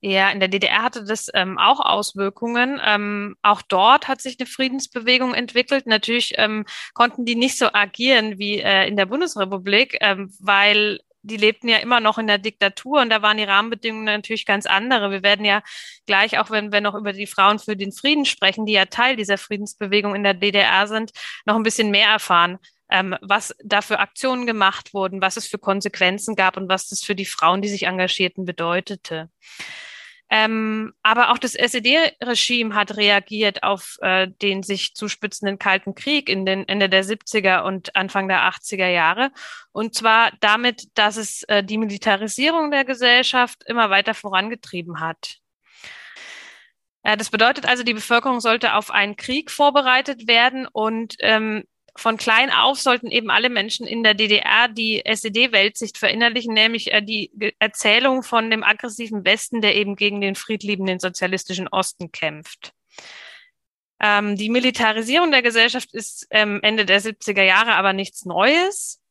Ja, 0.00 0.30
in 0.30 0.38
der 0.38 0.48
DDR 0.48 0.82
hatte 0.82 1.02
das 1.04 1.28
ähm, 1.34 1.58
auch 1.58 1.80
Auswirkungen. 1.80 2.80
Ähm, 2.84 3.36
auch 3.42 3.62
dort 3.62 4.06
hat 4.06 4.20
sich 4.20 4.38
eine 4.38 4.46
Friedensbewegung 4.46 5.34
entwickelt. 5.34 5.86
Natürlich 5.88 6.34
ähm, 6.36 6.66
konnten 6.94 7.24
die 7.24 7.34
nicht 7.34 7.58
so 7.58 7.72
agieren 7.72 8.38
wie 8.38 8.60
äh, 8.60 8.86
in 8.86 8.96
der 8.96 9.06
Bundesrepublik, 9.06 9.98
ähm, 10.00 10.32
weil 10.38 11.00
die 11.22 11.36
lebten 11.36 11.68
ja 11.68 11.78
immer 11.78 12.00
noch 12.00 12.18
in 12.18 12.26
der 12.26 12.38
Diktatur 12.38 13.00
und 13.00 13.10
da 13.10 13.22
waren 13.22 13.36
die 13.36 13.44
Rahmenbedingungen 13.44 14.04
natürlich 14.04 14.46
ganz 14.46 14.66
andere. 14.66 15.10
Wir 15.10 15.22
werden 15.22 15.44
ja 15.44 15.62
gleich, 16.06 16.38
auch 16.38 16.50
wenn 16.50 16.72
wir 16.72 16.80
noch 16.80 16.94
über 16.94 17.12
die 17.12 17.26
Frauen 17.26 17.58
für 17.58 17.76
den 17.76 17.92
Frieden 17.92 18.24
sprechen, 18.24 18.66
die 18.66 18.72
ja 18.72 18.86
Teil 18.86 19.16
dieser 19.16 19.38
Friedensbewegung 19.38 20.14
in 20.14 20.24
der 20.24 20.34
DDR 20.34 20.86
sind, 20.86 21.12
noch 21.44 21.56
ein 21.56 21.62
bisschen 21.62 21.90
mehr 21.90 22.08
erfahren, 22.08 22.58
ähm, 22.90 23.16
was 23.20 23.54
da 23.62 23.82
für 23.82 23.98
Aktionen 23.98 24.46
gemacht 24.46 24.94
wurden, 24.94 25.20
was 25.20 25.36
es 25.36 25.46
für 25.46 25.58
Konsequenzen 25.58 26.36
gab 26.36 26.56
und 26.56 26.68
was 26.68 26.88
das 26.88 27.02
für 27.02 27.14
die 27.14 27.26
Frauen, 27.26 27.62
die 27.62 27.68
sich 27.68 27.84
engagierten, 27.84 28.44
bedeutete. 28.44 29.30
Ähm, 30.30 30.92
aber 31.02 31.30
auch 31.30 31.38
das 31.38 31.54
SED-Regime 31.54 32.74
hat 32.74 32.96
reagiert 32.96 33.62
auf 33.62 33.96
äh, 34.02 34.28
den 34.42 34.62
sich 34.62 34.94
zuspitzenden 34.94 35.58
Kalten 35.58 35.94
Krieg 35.94 36.28
in 36.28 36.44
den 36.44 36.68
Ende 36.68 36.90
der 36.90 37.02
70er 37.02 37.62
und 37.62 37.96
Anfang 37.96 38.28
der 38.28 38.42
80er 38.42 38.88
Jahre. 38.88 39.30
Und 39.72 39.94
zwar 39.94 40.32
damit, 40.40 40.86
dass 40.98 41.16
es 41.16 41.44
äh, 41.44 41.64
die 41.64 41.78
Militarisierung 41.78 42.70
der 42.70 42.84
Gesellschaft 42.84 43.64
immer 43.66 43.88
weiter 43.88 44.12
vorangetrieben 44.12 45.00
hat. 45.00 45.38
Äh, 47.02 47.16
das 47.16 47.30
bedeutet 47.30 47.66
also, 47.66 47.82
die 47.82 47.94
Bevölkerung 47.94 48.40
sollte 48.40 48.74
auf 48.74 48.90
einen 48.90 49.16
Krieg 49.16 49.50
vorbereitet 49.50 50.28
werden 50.28 50.66
und 50.66 51.16
ähm, 51.20 51.64
von 51.98 52.16
klein 52.16 52.50
auf 52.50 52.80
sollten 52.80 53.10
eben 53.10 53.30
alle 53.30 53.50
Menschen 53.50 53.86
in 53.86 54.02
der 54.02 54.14
DDR 54.14 54.68
die 54.68 55.02
SED-Weltsicht 55.04 55.98
verinnerlichen, 55.98 56.54
nämlich 56.54 56.92
äh, 56.92 57.02
die 57.02 57.30
Erzählung 57.58 58.22
von 58.22 58.50
dem 58.50 58.62
aggressiven 58.62 59.24
Westen, 59.24 59.60
der 59.60 59.74
eben 59.74 59.96
gegen 59.96 60.20
den 60.20 60.34
friedliebenden 60.34 61.00
sozialistischen 61.00 61.68
Osten 61.68 62.12
kämpft. 62.12 62.72
Ähm, 64.00 64.36
die 64.36 64.48
Militarisierung 64.48 65.30
der 65.30 65.42
Gesellschaft 65.42 65.92
ist 65.92 66.26
ähm, 66.30 66.60
Ende 66.62 66.84
der 66.84 67.00
70er 67.00 67.42
Jahre 67.42 67.74
aber 67.74 67.92
nichts 67.92 68.24
Neues. 68.24 69.02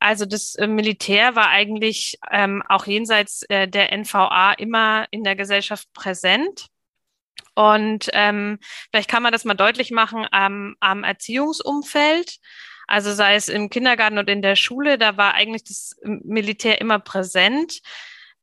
Also 0.00 0.26
das 0.26 0.56
äh, 0.56 0.66
Militär 0.66 1.36
war 1.36 1.48
eigentlich 1.48 2.18
ähm, 2.30 2.62
auch 2.68 2.86
jenseits 2.86 3.42
äh, 3.48 3.68
der 3.68 3.96
NVA 3.96 4.52
immer 4.54 5.06
in 5.10 5.22
der 5.22 5.36
Gesellschaft 5.36 5.92
präsent. 5.92 6.66
Und 7.54 8.10
ähm, 8.12 8.58
vielleicht 8.90 9.10
kann 9.10 9.22
man 9.22 9.32
das 9.32 9.44
mal 9.44 9.54
deutlich 9.54 9.90
machen 9.90 10.26
am, 10.30 10.76
am 10.80 11.04
Erziehungsumfeld. 11.04 12.38
Also 12.86 13.12
sei 13.14 13.34
es 13.36 13.48
im 13.48 13.70
Kindergarten 13.70 14.18
und 14.18 14.28
in 14.28 14.42
der 14.42 14.56
Schule, 14.56 14.98
da 14.98 15.16
war 15.16 15.34
eigentlich 15.34 15.64
das 15.64 15.96
Militär 16.02 16.80
immer 16.80 16.98
präsent. 16.98 17.80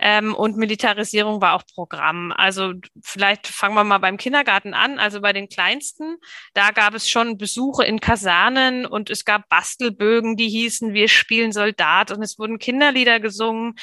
Ähm, 0.01 0.33
und 0.33 0.57
Militarisierung 0.57 1.41
war 1.41 1.53
auch 1.53 1.63
Programm. 1.75 2.33
Also 2.35 2.73
vielleicht 3.01 3.45
fangen 3.45 3.75
wir 3.75 3.83
mal 3.83 3.99
beim 3.99 4.17
Kindergarten 4.17 4.73
an. 4.73 4.97
Also 4.97 5.21
bei 5.21 5.31
den 5.31 5.47
Kleinsten, 5.47 6.17
da 6.55 6.71
gab 6.71 6.95
es 6.95 7.07
schon 7.07 7.37
Besuche 7.37 7.85
in 7.85 7.99
Kasernen 7.99 8.87
und 8.87 9.11
es 9.11 9.25
gab 9.25 9.47
Bastelbögen, 9.47 10.35
die 10.35 10.49
hießen, 10.49 10.93
wir 10.93 11.07
spielen 11.07 11.51
Soldat 11.51 12.11
und 12.11 12.23
es 12.23 12.39
wurden 12.39 12.57
Kinderlieder 12.57 13.19
gesungen 13.19 13.75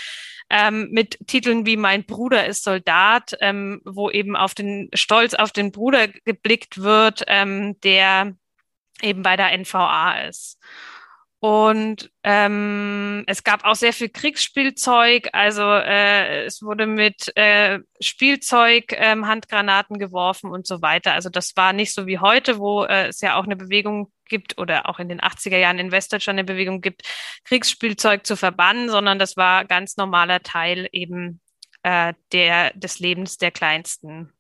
ähm, 0.51 0.89
mit 0.91 1.19
Titeln 1.27 1.67
wie 1.67 1.77
Mein 1.77 2.05
Bruder 2.05 2.47
ist 2.47 2.65
Soldat, 2.65 3.37
ähm, 3.41 3.81
wo 3.85 4.11
eben 4.11 4.35
auf 4.35 4.55
den 4.55 4.89
Stolz 4.95 5.35
auf 5.35 5.53
den 5.53 5.73
Bruder 5.73 6.09
geblickt 6.09 6.83
wird, 6.83 7.25
ähm, 7.29 7.79
der 7.83 8.35
eben 9.03 9.23
bei 9.23 9.37
der 9.37 9.57
NVA 9.57 10.23
ist. 10.23 10.59
Und 11.41 12.11
ähm, 12.25 13.23
es 13.29 13.45
gab 13.45 13.65
auch 13.65 13.77
sehr 13.77 13.93
viel 13.93 14.09
Kriegsspielzeug. 14.09 15.29
Also 15.33 15.63
äh, 15.63 16.45
es 16.45 16.63
wurde 16.63 16.87
mit 16.87 17.37
äh, 17.37 17.79
Spielzeug 18.01 18.87
ähm, 18.91 19.29
Handgranaten 19.29 19.99
geworfen 19.99 20.51
und 20.51 20.67
so 20.67 20.83
weiter. 20.83 21.13
Also 21.13 21.31
das 21.31 21.57
war 21.57 21.73
nicht 21.73 21.95
so 21.95 22.07
wie 22.07 22.19
heute, 22.19 22.59
wo 22.59 22.85
äh, 22.85 23.07
es 23.09 23.21
ja 23.21 23.37
auch 23.37 23.45
eine 23.45 23.55
Bewegung 23.55 24.13
gibt 24.25 24.59
oder 24.59 24.89
auch 24.89 24.99
in 24.99 25.09
den 25.09 25.21
80er 25.21 25.59
Jahren 25.59 25.79
in 25.79 25.93
Westdeutschland 25.93 26.39
eine 26.39 26.45
Bewegung 26.45 26.81
gibt, 26.81 27.03
Kriegsspielzeug 27.45 28.27
zu 28.27 28.37
verbannen, 28.37 28.89
sondern 28.89 29.21
das 29.21 29.37
war 29.37 29.65
ganz 29.65 29.97
normaler 29.97 30.43
Teil 30.43 30.89
eben 30.91 31.41
äh, 31.85 32.15
der, 32.33 32.73
des 32.75 32.99
Lebens 32.99 33.39
der 33.39 33.53
Kleinsten. 33.53 34.33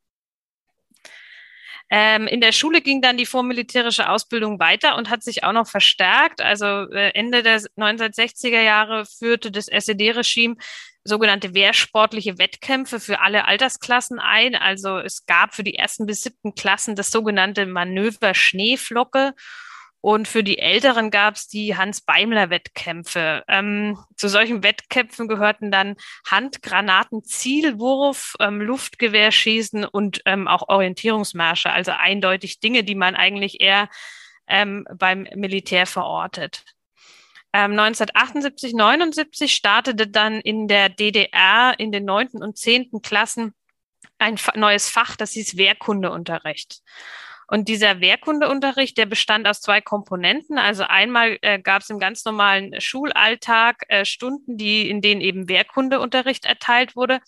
Ähm, 1.90 2.26
in 2.26 2.40
der 2.40 2.52
Schule 2.52 2.83
ging 2.83 3.00
dann 3.00 3.16
die 3.16 3.26
vormilitärische 3.26 4.11
Ausbildung 4.11 4.61
weiter 4.61 4.97
und 4.97 5.09
hat 5.09 5.23
sich 5.23 5.45
auch 5.45 5.52
noch 5.52 5.66
verstärkt. 5.66 6.42
Also 6.42 6.66
äh, 6.66 7.11
Ende 7.14 7.42
der 7.42 7.61
1960er 7.61 8.61
Jahre 8.61 9.07
führte 9.07 9.50
das 9.50 9.68
SED-Regime 9.68 10.57
sogenannte 11.04 11.54
wehrsportliche 11.54 12.38
Wettkämpfe 12.38 13.00
für 13.00 13.21
alle 13.21 13.47
Altersklassen 13.47 14.18
ein. 14.18 14.54
Also 14.54 14.99
es 14.99 15.25
gab 15.25 15.54
für 15.54 15.64
die 15.64 15.76
ersten 15.76 16.04
bis 16.04 16.23
siebten 16.23 16.54
Klassen 16.54 16.95
das 16.95 17.11
sogenannte 17.11 17.64
Manöver 17.64 18.35
Schneeflocke 18.35 19.35
und 20.00 20.28
für 20.28 20.45
die 20.45 20.59
Älteren 20.59 21.11
gab 21.11 21.35
es 21.35 21.49
die 21.49 21.76
Hans-Beimler-Wettkämpfe. 21.76 23.43
Ähm, 23.49 23.99
zu 24.17 24.28
solchen 24.28 24.62
Wettkämpfen 24.62 25.26
gehörten 25.26 25.71
dann 25.71 25.97
Handgranaten, 26.26 27.25
Zielwurf, 27.25 28.37
ähm, 28.38 28.61
Luftgewehrschießen 28.61 29.85
und 29.85 30.23
ähm, 30.25 30.47
auch 30.47 30.69
Orientierungsmärsche. 30.69 31.71
Also 31.71 31.93
eindeutig 31.93 32.61
Dinge, 32.61 32.85
die 32.85 32.95
man 32.95 33.17
eigentlich 33.17 33.61
eher 33.61 33.88
ähm, 34.47 34.87
beim 34.95 35.26
Militär 35.35 35.87
verortet. 35.87 36.64
1978, 37.52 38.73
ähm, 38.73 38.76
79 38.76 39.55
startete 39.55 40.07
dann 40.07 40.40
in 40.40 40.69
der 40.69 40.90
DDR 40.90 41.75
in 41.78 41.90
den 41.93 42.05
neunten 42.05 42.43
und 42.43 42.59
zehnten 42.59 43.02
Klassen 43.02 43.55
ein 44.19 44.37
neues 44.55 44.88
Fach, 44.88 45.17
das 45.17 45.33
hieß 45.33 45.57
Wehrkundeunterricht. 45.57 46.83
Und 47.50 47.69
dieser 47.69 48.00
Wehrkundeunterricht, 48.00 48.99
der 48.99 49.07
bestand 49.07 49.49
aus 49.49 49.61
zwei 49.61 49.81
Komponenten. 49.81 50.59
Also 50.59 50.85
einmal 50.85 51.38
äh, 51.40 51.59
gab 51.59 51.83
es 51.83 51.90
im 51.90 51.99
ganz 51.99 52.25
normalen 52.25 52.78
Schulalltag 52.81 53.85
äh, 53.88 54.05
Stunden, 54.05 54.59
die, 54.59 54.88
in 54.88 55.00
denen 55.00 55.23
eben 55.23 55.49
Wehrkundeunterricht 55.49 56.45
erteilt 56.45 56.95
wurde. 56.95 57.21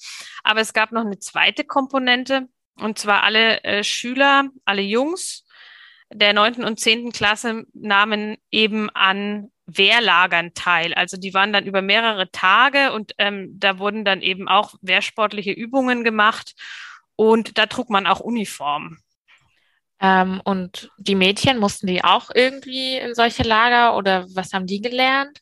Aber 0.44 0.60
es 0.60 0.74
gab 0.74 0.92
noch 0.92 1.04
eine 1.04 1.18
zweite 1.18 1.64
Komponente, 1.64 2.48
und 2.76 2.98
zwar 2.98 3.22
alle 3.22 3.64
äh, 3.64 3.82
Schüler, 3.82 4.50
alle 4.64 4.82
Jungs 4.82 5.44
der 6.12 6.32
neunten 6.32 6.64
und 6.64 6.80
zehnten 6.80 7.12
Klasse 7.12 7.64
nahmen 7.72 8.36
eben 8.50 8.90
an 8.90 9.50
Wehrlagern 9.66 10.54
teil. 10.54 10.92
Also 10.94 11.16
die 11.16 11.34
waren 11.34 11.52
dann 11.52 11.66
über 11.66 11.82
mehrere 11.82 12.30
Tage 12.32 12.92
und 12.92 13.14
ähm, 13.18 13.48
da 13.58 13.78
wurden 13.78 14.04
dann 14.04 14.20
eben 14.20 14.48
auch 14.48 14.74
wehrsportliche 14.82 15.52
Übungen 15.52 16.02
gemacht 16.02 16.54
und 17.14 17.58
da 17.58 17.66
trug 17.66 17.90
man 17.90 18.06
auch 18.06 18.20
Uniform. 18.20 18.98
Ähm, 20.00 20.40
und 20.44 20.90
die 20.98 21.14
Mädchen 21.14 21.58
mussten 21.58 21.86
die 21.86 22.02
auch 22.04 22.30
irgendwie 22.34 22.96
in 22.96 23.14
solche 23.14 23.42
Lager 23.42 23.96
oder 23.96 24.26
was 24.34 24.52
haben 24.52 24.66
die 24.66 24.80
gelernt? 24.80 25.40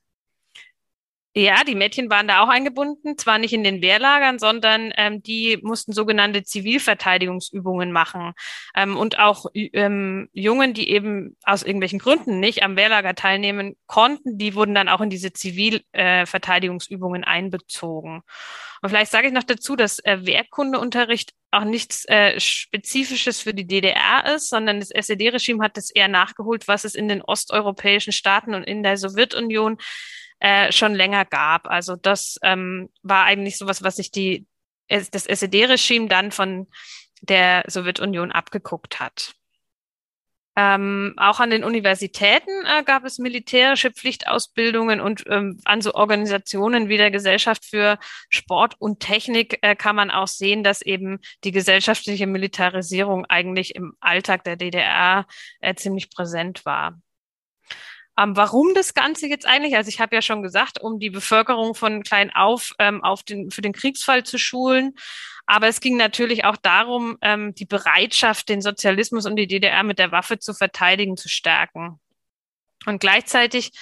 Ja, 1.39 1.63
die 1.63 1.77
Mädchen 1.77 2.11
waren 2.11 2.27
da 2.27 2.43
auch 2.43 2.49
eingebunden, 2.49 3.17
zwar 3.17 3.39
nicht 3.39 3.53
in 3.53 3.63
den 3.63 3.81
Wehrlagern, 3.81 4.41
sondern 4.41 4.93
ähm, 4.97 5.23
die 5.23 5.61
mussten 5.63 5.93
sogenannte 5.93 6.43
Zivilverteidigungsübungen 6.43 7.93
machen. 7.93 8.33
Ähm, 8.75 8.97
und 8.97 9.21
auch 9.21 9.47
ähm, 9.55 10.29
Jungen, 10.33 10.75
die 10.75 10.91
eben 10.91 11.37
aus 11.45 11.63
irgendwelchen 11.63 12.01
Gründen 12.01 12.41
nicht 12.41 12.65
am 12.65 12.75
Wehrlager 12.75 13.15
teilnehmen 13.15 13.77
konnten, 13.87 14.37
die 14.37 14.57
wurden 14.57 14.75
dann 14.75 14.89
auch 14.89 15.01
in 15.01 15.11
diese 15.11 15.33
Zivilverteidigungsübungen 15.33 17.23
äh, 17.23 17.27
einbezogen. 17.27 18.23
Und 18.83 18.89
vielleicht 18.89 19.13
sage 19.13 19.29
ich 19.29 19.33
noch 19.33 19.45
dazu, 19.45 19.77
dass 19.77 20.01
äh, 20.01 20.27
Wehrkundeunterricht 20.27 21.35
auch 21.53 21.65
nichts 21.65 22.05
äh, 22.09 22.41
Spezifisches 22.41 23.41
für 23.41 23.55
die 23.55 23.69
DDR 23.69 24.35
ist, 24.35 24.49
sondern 24.49 24.81
das 24.81 24.91
SED-Regime 24.91 25.63
hat 25.63 25.79
es 25.79 25.91
eher 25.91 26.09
nachgeholt, 26.09 26.67
was 26.67 26.83
es 26.83 26.97
in 26.97 27.07
den 27.07 27.23
osteuropäischen 27.23 28.13
Staaten 28.13 28.55
und 28.55 28.65
in 28.65 28.83
der 28.83 28.97
Sowjetunion 28.97 29.79
äh, 30.41 30.73
schon 30.73 30.95
länger 30.95 31.25
gab. 31.25 31.67
Also 31.67 31.97
das 31.97 32.39
ähm, 32.43 32.91
war 33.03 33.25
eigentlich 33.25 33.59
sowas, 33.59 33.83
was 33.83 33.97
sich 33.97 34.11
die, 34.11 34.47
das 34.89 35.27
SED-Regime 35.27 36.09
dann 36.09 36.31
von 36.31 36.69
der 37.21 37.65
Sowjetunion 37.67 38.33
abgeguckt 38.33 39.01
hat. 39.01 39.33
Ähm, 40.61 41.15
auch 41.19 41.39
an 41.39 41.51
den 41.51 41.63
Universitäten 41.63 42.51
äh, 42.67 42.83
gab 42.83 43.05
es 43.05 43.19
militärische 43.19 43.93
Pflichtausbildungen 43.93 45.01
und 45.01 45.23
ähm, 45.29 45.61
an 45.65 45.83
so 45.83 45.95
Organisationen 45.95 46.89
wie 46.89 46.97
der 46.97 47.13
Gesellschaft 47.13 47.65
für 47.65 47.97
Sport 48.29 48.75
und 48.81 48.99
Technik 48.99 49.59
äh, 49.63 49.77
kann 49.77 49.95
man 49.95 50.11
auch 50.11 50.27
sehen, 50.27 50.65
dass 50.65 50.83
eben 50.83 51.21
die 51.45 51.53
gesellschaftliche 51.53 52.27
Militarisierung 52.27 53.25
eigentlich 53.27 53.77
im 53.77 53.95
Alltag 54.01 54.43
der 54.43 54.57
DDR 54.57 55.27
äh, 55.61 55.77
ziemlich 55.77 56.11
präsent 56.11 56.67
war. 56.67 57.01
Ähm, 58.19 58.37
warum 58.37 58.75
das 58.75 58.95
Ganze 58.95 59.29
jetzt 59.29 59.47
eigentlich? 59.47 59.77
Also 59.77 59.89
ich 59.89 60.01
habe 60.01 60.17
ja 60.17 60.23
schon 60.23 60.43
gesagt, 60.43 60.81
um 60.81 60.99
die 60.99 61.11
Bevölkerung 61.11 61.75
von 61.75 62.03
klein 62.03 62.35
auf 62.35 62.73
ähm, 62.79 63.03
auf 63.05 63.23
den, 63.23 63.51
für 63.51 63.63
den 63.63 63.73
Kriegsfall 63.73 64.25
zu 64.25 64.39
schulen. 64.39 64.95
Aber 65.47 65.69
es 65.69 65.81
ging 65.81 65.97
natürlich 65.97 66.45
auch 66.45 66.57
darum, 66.57 67.17
ähm, 67.23 67.55
die 67.55 67.65
Bereitschaft, 67.65 68.49
den 68.49 68.61
Sozialismus 68.61 69.25
und 69.25 69.37
die 69.37 69.47
DDR 69.47 69.83
mit 69.85 69.99
der 69.99 70.13
Waffe 70.13 70.39
zu 70.39 70.53
verteidigen, 70.53 71.17
zu 71.17 71.29
stärken. 71.29 72.01
Und 72.87 73.01
gleichzeitig 73.01 73.73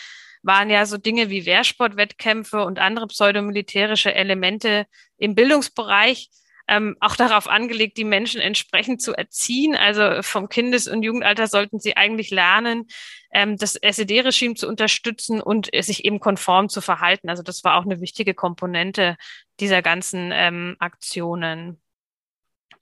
waren 0.42 0.70
ja 0.70 0.86
so 0.86 0.98
Dinge 0.98 1.30
wie 1.30 1.46
Wehrsportwettkämpfe 1.46 2.64
und 2.64 2.78
andere 2.78 3.08
pseudomilitärische 3.08 4.14
Elemente 4.14 4.86
im 5.16 5.34
Bildungsbereich 5.34 6.28
ähm, 6.68 6.96
auch 7.00 7.16
darauf 7.16 7.48
angelegt, 7.48 7.96
die 7.96 8.04
Menschen 8.04 8.40
entsprechend 8.40 9.00
zu 9.00 9.14
erziehen. 9.14 9.76
Also 9.76 10.22
vom 10.22 10.48
Kindes- 10.48 10.88
und 10.88 11.02
Jugendalter 11.02 11.46
sollten 11.46 11.78
sie 11.78 11.96
eigentlich 11.96 12.30
lernen, 12.30 12.86
ähm, 13.32 13.56
das 13.56 13.76
SED-Regime 13.76 14.54
zu 14.54 14.68
unterstützen 14.68 15.40
und 15.40 15.70
sich 15.72 16.04
eben 16.04 16.20
konform 16.20 16.68
zu 16.68 16.80
verhalten. 16.80 17.28
Also 17.28 17.42
das 17.42 17.62
war 17.64 17.76
auch 17.76 17.84
eine 17.84 18.00
wichtige 18.00 18.34
Komponente 18.34 19.16
dieser 19.60 19.82
ganzen 19.82 20.30
ähm, 20.32 20.76
Aktionen. 20.78 21.80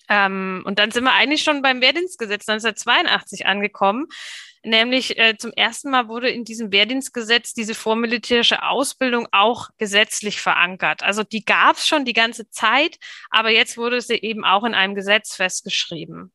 Ähm, 0.09 0.63
und 0.67 0.79
dann 0.79 0.91
sind 0.91 1.05
wir 1.05 1.13
eigentlich 1.13 1.43
schon 1.43 1.63
beim 1.63 1.81
Wehrdienstgesetz 1.81 2.49
1982 2.49 3.47
angekommen. 3.47 4.07
Nämlich 4.65 5.19
äh, 5.19 5.37
zum 5.37 5.53
ersten 5.53 5.91
Mal 5.91 6.09
wurde 6.09 6.31
in 6.31 6.45
diesem 6.45 6.73
Wehrdienstgesetz 6.73 7.53
diese 7.53 7.75
vormilitärische 7.75 8.63
Ausbildung 8.63 9.29
auch 9.31 9.69
gesetzlich 9.77 10.41
verankert. 10.41 11.03
Also 11.03 11.23
die 11.23 11.45
gab 11.45 11.77
es 11.77 11.87
schon 11.87 12.07
die 12.07 12.15
ganze 12.15 12.49
Zeit, 12.49 12.99
aber 13.29 13.51
jetzt 13.51 13.77
wurde 13.77 14.01
sie 14.01 14.15
eben 14.15 14.43
auch 14.43 14.65
in 14.65 14.75
einem 14.75 14.95
Gesetz 14.95 15.37
festgeschrieben. 15.37 16.33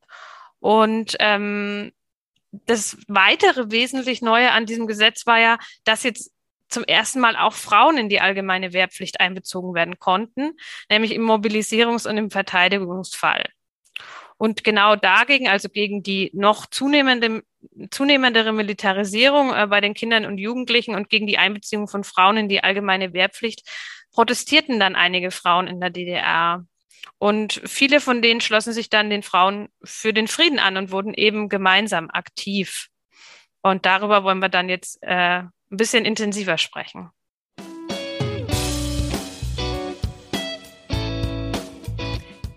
Und 0.60 1.16
ähm, 1.20 1.92
das 2.52 2.98
weitere 3.08 3.72
wesentlich 3.72 4.22
Neue 4.22 4.52
an 4.52 4.68
diesem 4.68 4.86
Gesetz 4.86 5.26
war 5.26 5.40
ja, 5.40 5.58
dass 5.84 6.04
jetzt 6.04 6.32
zum 6.68 6.84
ersten 6.84 7.20
Mal 7.20 7.36
auch 7.36 7.54
Frauen 7.54 7.98
in 7.98 8.10
die 8.10 8.22
allgemeine 8.22 8.74
Wehrpflicht 8.74 9.20
einbezogen 9.20 9.74
werden 9.74 9.98
konnten, 9.98 10.52
nämlich 10.90 11.14
im 11.14 11.24
Mobilisierungs- 11.24 12.08
und 12.08 12.18
im 12.18 12.30
Verteidigungsfall. 12.30 13.44
Und 14.40 14.64
genau 14.64 14.96
dagegen, 14.96 15.50
also 15.50 15.68
gegen 15.68 16.02
die 16.02 16.32
noch 16.34 16.66
zunehmende, 16.66 17.44
zunehmendere 17.92 18.54
Militarisierung 18.54 19.54
äh, 19.54 19.68
bei 19.68 19.82
den 19.82 19.94
Kindern 19.94 20.26
und 20.26 20.38
Jugendlichen 20.38 20.96
und 20.96 21.10
gegen 21.10 21.28
die 21.28 21.38
Einbeziehung 21.38 21.90
von 21.90 22.06
Frauen 22.06 22.38
in 22.38 22.48
die 22.48 22.64
allgemeine 22.64 23.12
Wehrpflicht, 23.12 23.68
protestierten 24.14 24.80
dann 24.80 24.96
einige 24.96 25.32
Frauen 25.32 25.68
in 25.68 25.82
der 25.82 25.90
DDR. 25.90 26.66
Und 27.18 27.62
viele 27.66 28.00
von 28.00 28.22
denen 28.22 28.40
schlossen 28.40 28.72
sich 28.72 28.90
dann 28.90 29.10
den 29.10 29.24
Frauen 29.24 29.68
für 29.84 30.14
den 30.14 30.30
Frieden 30.30 30.58
an 30.58 30.78
und 30.78 30.92
wurden 30.94 31.14
eben 31.14 31.50
gemeinsam 31.50 32.10
aktiv. 32.10 32.88
Und 33.62 33.86
darüber 33.86 34.24
wollen 34.24 34.40
wir 34.40 34.48
dann 34.48 34.70
jetzt 34.70 35.00
äh, 35.02 35.42
ein 35.42 35.52
bisschen 35.70 36.06
intensiver 36.06 36.58
sprechen. 36.58 37.10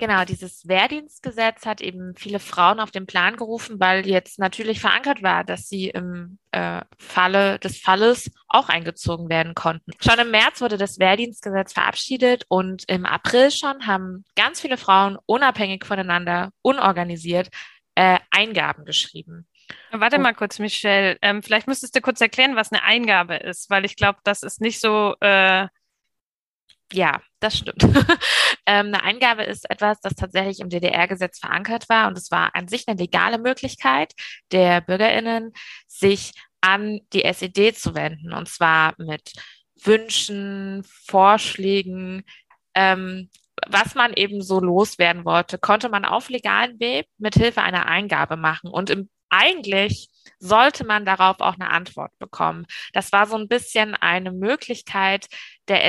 Genau, 0.03 0.25
dieses 0.25 0.67
Wehrdienstgesetz 0.67 1.65
hat 1.65 1.81
eben 1.81 2.17
viele 2.17 2.41
Frauen 2.41 2.81
auf 2.81 2.91
den 2.91 3.07
Plan 3.07 3.37
gerufen, 3.37 3.79
weil 3.79 4.05
jetzt 4.05 4.41
natürlich 4.41 4.81
verankert 4.81 5.23
war, 5.23 5.45
dass 5.45 5.69
sie 5.69 5.91
im 5.91 6.41
äh, 6.51 6.81
Falle 6.99 7.61
des 7.61 7.79
Falles 7.79 8.29
auch 8.49 8.69
eingezogen 8.69 9.29
werden 9.29 9.55
konnten. 9.55 9.93
Schon 10.01 10.19
im 10.19 10.33
März 10.33 10.61
wurde 10.61 10.77
das 10.77 10.99
Wehrdienstgesetz 10.99 11.75
verabschiedet 11.75 12.47
und 12.49 12.83
im 12.89 13.07
April 13.07 13.53
schon 13.53 13.87
haben 13.87 14.25
ganz 14.35 14.61
viele 14.61 14.77
Frauen 14.77 15.19
unabhängig 15.25 15.85
voneinander, 15.85 16.51
unorganisiert, 16.63 17.51
äh, 17.95 18.19
Eingaben 18.33 18.85
geschrieben. 18.85 19.47
Warte 19.93 20.19
mal 20.19 20.35
kurz, 20.35 20.59
Michelle. 20.59 21.17
Ähm, 21.23 21.45
vielleicht 21.45 21.69
müsstest 21.69 21.95
du 21.95 22.01
kurz 22.01 22.21
erklären, 22.21 22.57
was 22.57 22.73
eine 22.73 22.83
Eingabe 22.83 23.37
ist, 23.37 23.71
weil 23.71 23.85
ich 23.85 23.95
glaube, 23.95 24.19
das 24.25 24.43
ist 24.43 24.61
nicht 24.61 24.81
so 24.81 25.15
äh, 25.21 25.69
ja, 26.93 27.21
das 27.41 27.59
stimmt. 27.59 27.83
ähm, 28.67 28.87
eine 28.87 29.03
Eingabe 29.03 29.43
ist 29.45 29.69
etwas, 29.71 30.01
das 30.01 30.15
tatsächlich 30.15 30.61
im 30.61 30.69
DDR-Gesetz 30.69 31.39
verankert 31.39 31.89
war 31.89 32.09
und 32.09 32.17
es 32.17 32.31
war 32.31 32.55
an 32.55 32.69
sich 32.69 32.87
eine 32.87 32.99
legale 32.99 33.39
Möglichkeit 33.39 34.13
der 34.53 34.81
BürgerInnen, 34.81 35.53
sich 35.87 36.33
an 36.61 37.01
die 37.13 37.25
SED 37.25 37.73
zu 37.73 37.95
wenden. 37.95 38.33
Und 38.33 38.49
zwar 38.49 38.95
mit 38.99 39.33
Wünschen, 39.83 40.85
Vorschlägen, 40.85 42.25
ähm, 42.75 43.29
was 43.69 43.95
man 43.95 44.13
eben 44.15 44.43
so 44.43 44.61
loswerden 44.61 45.25
wollte, 45.25 45.59
konnte 45.59 45.89
man 45.89 46.05
auf 46.05 46.29
legalen 46.29 46.81
Weg 46.81 47.07
mit 47.19 47.35
Hilfe 47.35 47.63
einer 47.63 47.87
Eingabe 47.87 48.37
machen. 48.37 48.71
Und 48.71 48.91
im, 48.91 49.11
eigentlich 49.29 50.09
sollte 50.39 50.85
man 50.85 51.05
darauf 51.05 51.41
auch 51.41 51.55
eine 51.55 51.71
Antwort 51.71 52.19
bekommen. 52.19 52.67
Das 52.93 53.13
war 53.13 53.27
so 53.27 53.37
ein 53.37 53.49
bisschen 53.49 53.95
eine 53.95 54.33
Möglichkeit 54.33 55.27
der 55.69 55.85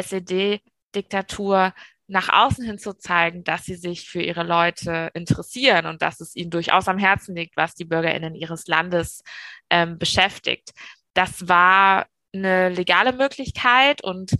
SED-Diktatur, 0.93 1.73
nach 2.07 2.29
außen 2.29 2.65
hin 2.65 2.77
zu 2.77 2.93
zeigen, 2.93 3.43
dass 3.43 3.65
sie 3.65 3.75
sich 3.75 4.09
für 4.09 4.21
ihre 4.21 4.43
Leute 4.43 5.09
interessieren 5.13 5.85
und 5.85 6.01
dass 6.01 6.19
es 6.19 6.35
ihnen 6.35 6.51
durchaus 6.51 6.87
am 6.87 6.97
Herzen 6.97 7.35
liegt, 7.35 7.55
was 7.55 7.75
die 7.75 7.85
Bürgerinnen 7.85 8.35
ihres 8.35 8.67
Landes 8.67 9.23
ähm, 9.69 9.97
beschäftigt. 9.97 10.73
Das 11.13 11.47
war 11.47 12.07
eine 12.33 12.69
legale 12.69 13.13
Möglichkeit 13.13 14.03
und 14.03 14.31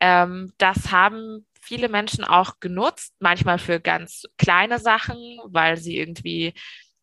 ähm, 0.00 0.52
das 0.58 0.90
haben 0.90 1.46
viele 1.60 1.88
Menschen 1.88 2.24
auch 2.24 2.58
genutzt, 2.58 3.14
manchmal 3.20 3.58
für 3.58 3.78
ganz 3.78 4.24
kleine 4.38 4.78
Sachen, 4.78 5.38
weil 5.44 5.76
sie 5.76 5.98
irgendwie 5.98 6.54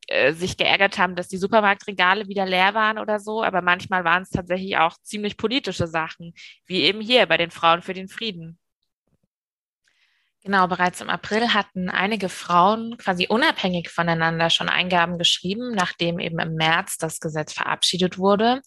äh, 0.10 0.34
sich 0.34 0.58
geärgert 0.58 0.98
haben, 0.98 1.16
dass 1.16 1.28
die 1.28 1.38
Supermarktregale 1.38 2.28
wieder 2.28 2.46
leer 2.46 2.74
waren 2.74 2.98
oder 2.98 3.20
so. 3.20 3.44
Aber 3.44 3.62
manchmal 3.62 4.04
waren 4.04 4.24
es 4.24 4.32
tatsächlich 4.32 4.78
auch 4.78 4.98
ziemlich 5.04 5.38
politische 5.38 5.88
Sachen, 5.88 6.34
wie 6.66 6.82
eben 6.82 7.00
hier 7.00 7.26
bei 7.28 7.38
den 7.38 7.52
Frauen 7.52 7.84
für 7.84 7.94
den 7.94 8.08
Frieden. 8.10 8.58
Genau, 10.44 10.68
bereits 10.68 11.02
im 11.02 11.10
April 11.10 11.54
hatten 11.54 11.90
einige 11.90 12.28
Frauen 12.28 12.98
quasi 12.98 13.28
unabhängig 13.28 13.90
voneinander 13.90 14.50
schon 14.50 14.70
Eingaben 14.70 15.20
geschrieben, 15.20 15.76
nachdem 15.76 16.18
eben 16.18 16.40
im 16.40 16.56
März 16.56 16.98
das 16.98 17.20
Gesetz 17.20 17.54
verabschiedet 17.54 18.18
wurde. 18.18 18.62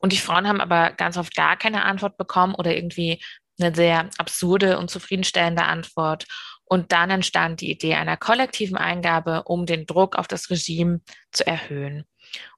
Und 0.00 0.12
die 0.12 0.18
Frauen 0.18 0.48
haben 0.48 0.60
aber 0.60 0.92
ganz 0.92 1.18
oft 1.18 1.34
gar 1.34 1.56
keine 1.56 1.84
Antwort 1.84 2.16
bekommen 2.16 2.54
oder 2.54 2.74
irgendwie 2.74 3.20
eine 3.60 3.74
sehr 3.74 4.08
absurde 4.18 4.78
und 4.78 4.90
zufriedenstellende 4.90 5.64
Antwort. 5.64 6.26
Und 6.66 6.92
dann 6.92 7.10
entstand 7.10 7.60
die 7.60 7.70
Idee 7.70 7.94
einer 7.94 8.16
kollektiven 8.16 8.76
Eingabe, 8.76 9.44
um 9.44 9.66
den 9.66 9.86
Druck 9.86 10.16
auf 10.16 10.26
das 10.26 10.50
Regime 10.50 11.00
zu 11.30 11.46
erhöhen. 11.46 12.04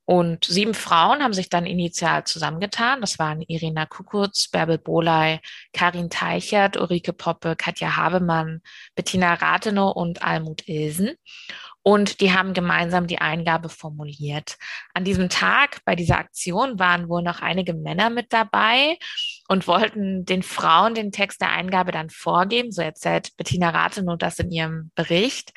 Und 0.09 0.47
sieben 0.47 0.73
Frauen 0.73 1.23
haben 1.23 1.35
sich 1.35 1.51
dann 1.51 1.67
initial 1.67 2.25
zusammengetan. 2.25 3.03
Das 3.03 3.19
waren 3.19 3.43
Irina 3.43 3.85
Kukurz, 3.85 4.49
Bärbel 4.49 4.79
Boley, 4.79 5.39
Karin 5.75 6.09
Teichert, 6.09 6.79
Ulrike 6.79 7.13
Poppe, 7.13 7.57
Katja 7.57 7.95
Habemann, 7.95 8.63
Bettina 8.95 9.35
Rathenow 9.35 9.95
und 9.95 10.23
Almut 10.23 10.67
Ilsen. 10.67 11.11
Und 11.83 12.23
die 12.23 12.33
haben 12.33 12.55
gemeinsam 12.55 13.07
die 13.07 13.19
Eingabe 13.19 13.69
formuliert. 13.69 14.57
An 14.95 15.05
diesem 15.05 15.29
Tag 15.29 15.85
bei 15.85 15.95
dieser 15.95 16.17
Aktion 16.17 16.79
waren 16.79 17.11
wohl 17.11 17.23
noch 17.23 17.43
einige 17.43 17.75
Männer 17.75 18.09
mit 18.09 18.33
dabei 18.33 18.97
und 19.47 19.67
wollten 19.67 20.25
den 20.25 20.43
Frauen 20.43 20.95
den 20.95 21.13
Text 21.13 21.43
der 21.43 21.53
Eingabe 21.53 21.93
dann 21.93 22.09
vorgeben. 22.09 22.73
So 22.73 22.81
erzählt 22.81 23.37
Bettina 23.37 23.69
Rathenow 23.69 24.17
das 24.17 24.39
in 24.39 24.51
ihrem 24.51 24.91
Bericht. 24.95 25.53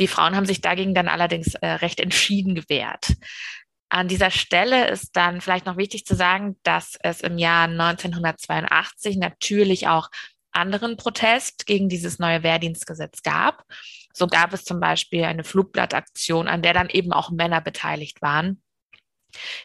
Die 0.00 0.08
Frauen 0.08 0.34
haben 0.34 0.46
sich 0.46 0.60
dagegen 0.60 0.94
dann 0.94 1.06
allerdings 1.06 1.54
äh, 1.54 1.66
recht 1.66 2.00
entschieden 2.00 2.56
gewehrt. 2.56 3.12
An 3.92 4.08
dieser 4.08 4.30
Stelle 4.30 4.88
ist 4.88 5.14
dann 5.16 5.42
vielleicht 5.42 5.66
noch 5.66 5.76
wichtig 5.76 6.06
zu 6.06 6.14
sagen, 6.14 6.56
dass 6.62 6.96
es 7.02 7.20
im 7.20 7.36
Jahr 7.36 7.64
1982 7.64 9.18
natürlich 9.18 9.86
auch 9.86 10.08
anderen 10.50 10.96
Protest 10.96 11.66
gegen 11.66 11.90
dieses 11.90 12.18
neue 12.18 12.42
Wehrdienstgesetz 12.42 13.22
gab. 13.22 13.64
So 14.14 14.28
gab 14.28 14.54
es 14.54 14.64
zum 14.64 14.80
Beispiel 14.80 15.24
eine 15.24 15.44
Flugblattaktion, 15.44 16.48
an 16.48 16.62
der 16.62 16.72
dann 16.72 16.88
eben 16.88 17.12
auch 17.12 17.30
Männer 17.30 17.60
beteiligt 17.60 18.22
waren. 18.22 18.62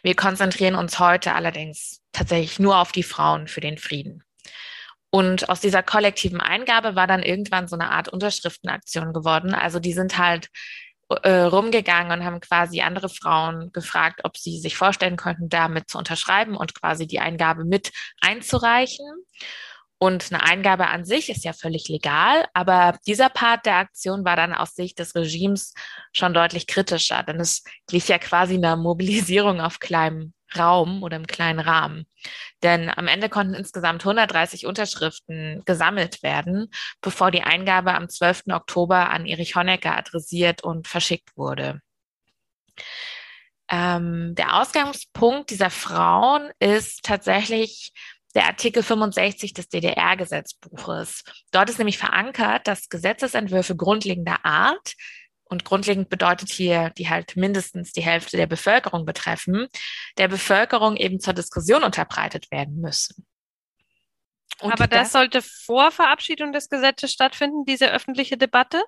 Wir 0.04 0.14
konzentrieren 0.14 0.76
uns 0.76 1.00
heute 1.00 1.34
allerdings 1.34 2.02
tatsächlich 2.12 2.60
nur 2.60 2.80
auf 2.80 2.92
die 2.92 3.04
Frauen 3.04 3.48
für 3.48 3.62
den 3.62 3.78
Frieden. 3.78 4.26
Und 5.10 5.48
aus 5.48 5.62
dieser 5.62 5.84
kollektiven 5.84 6.42
Eingabe 6.42 6.96
war 6.96 7.08
dann 7.08 7.24
irgendwann 7.24 7.70
so 7.70 7.78
eine 7.78 7.92
Art 7.92 8.10
Unterschriftenaktion 8.10 9.14
geworden. 9.14 9.54
Also 9.54 9.80
die 9.80 9.94
sind 9.94 10.18
halt 10.18 10.50
äh, 11.10 11.42
rumgegangen 11.44 12.12
und 12.12 12.26
haben 12.26 12.40
quasi 12.40 12.82
andere 12.82 13.10
Frauen 13.10 13.72
gefragt, 13.72 14.22
ob 14.24 14.38
sie 14.38 14.60
sich 14.60 14.76
vorstellen 14.76 15.16
könnten, 15.16 15.50
damit 15.50 15.90
zu 15.90 15.98
unterschreiben 15.98 16.56
und 16.56 16.74
quasi 16.74 17.08
die 17.08 17.20
Eingabe 17.20 17.64
mit 17.66 17.92
einzureichen. 18.22 19.06
Und 20.00 20.32
eine 20.32 20.44
Eingabe 20.44 20.88
an 20.88 21.06
sich 21.06 21.30
ist 21.30 21.44
ja 21.44 21.54
völlig 21.54 21.88
legal, 21.88 22.46
aber 22.54 23.00
dieser 23.08 23.30
Part 23.30 23.66
der 23.66 23.78
Aktion 23.78 24.26
war 24.26 24.36
dann 24.36 24.54
aus 24.54 24.76
Sicht 24.76 25.00
des 25.00 25.16
Regimes 25.16 25.74
schon 26.14 26.36
deutlich 26.36 26.68
kritischer, 26.68 27.24
denn 27.24 27.40
es 27.40 27.64
glich 27.88 28.08
ja 28.08 28.20
quasi 28.20 28.56
einer 28.56 28.76
Mobilisierung 28.76 29.60
auf 29.60 29.80
kleinem 29.80 30.34
Raum 30.56 31.04
oder 31.04 31.18
im 31.18 31.28
kleinen 31.28 31.60
Rahmen. 31.60 32.06
Denn 32.64 32.90
am 32.90 33.08
Ende 33.08 33.30
konnten 33.30 33.54
insgesamt 33.54 34.02
130 34.02 34.66
Unterschriften 34.66 35.64
gesammelt 35.66 36.24
werden, 36.24 36.70
bevor 37.02 37.32
die 37.32 37.44
Eingabe 37.44 37.94
am 37.94 38.10
12. 38.10 38.44
Oktober 38.52 39.10
an 39.10 39.26
Erich 39.26 39.56
Honecker 39.56 39.98
adressiert 39.98 40.64
und 40.64 40.88
verschickt 40.88 41.36
wurde. 41.36 41.82
Ähm, 43.70 44.34
der 44.36 44.62
Ausgangspunkt 44.62 45.50
dieser 45.50 45.70
Frauen 45.70 46.52
ist 46.60 47.04
tatsächlich 47.04 47.92
der 48.34 48.46
Artikel 48.46 48.84
65 48.84 49.54
des 49.54 49.68
DDR-Gesetzbuches. 49.68 51.24
Dort 51.52 51.70
ist 51.70 51.80
nämlich 51.80 51.98
verankert, 51.98 52.68
dass 52.68 52.88
Gesetzesentwürfe 52.88 53.76
grundlegender 53.76 54.46
Art 54.46 54.94
und 55.50 55.66
grundlegend 55.66 56.10
bedeutet 56.10 56.50
hier, 56.50 56.92
die 56.92 57.10
halt 57.10 57.36
mindestens 57.36 57.92
die 57.92 58.02
Hälfte 58.02 58.38
der 58.38 58.48
Bevölkerung 58.48 59.06
betreffen, 59.06 59.68
der 60.18 60.28
Bevölkerung 60.28 60.96
eben 60.98 61.20
zur 61.20 61.34
Diskussion 61.34 61.84
unterbreitet 61.84 62.52
werden 62.52 62.82
müssen. 62.82 63.26
Und 64.60 64.74
Aber 64.74 64.88
das, 64.88 65.04
das 65.04 65.12
sollte 65.12 65.42
vor 65.42 65.92
Verabschiedung 65.92 66.52
des 66.52 66.70
Gesetzes 66.70 67.12
stattfinden, 67.12 67.66
diese 67.66 67.92
öffentliche 67.92 68.38
Debatte? 68.38 68.84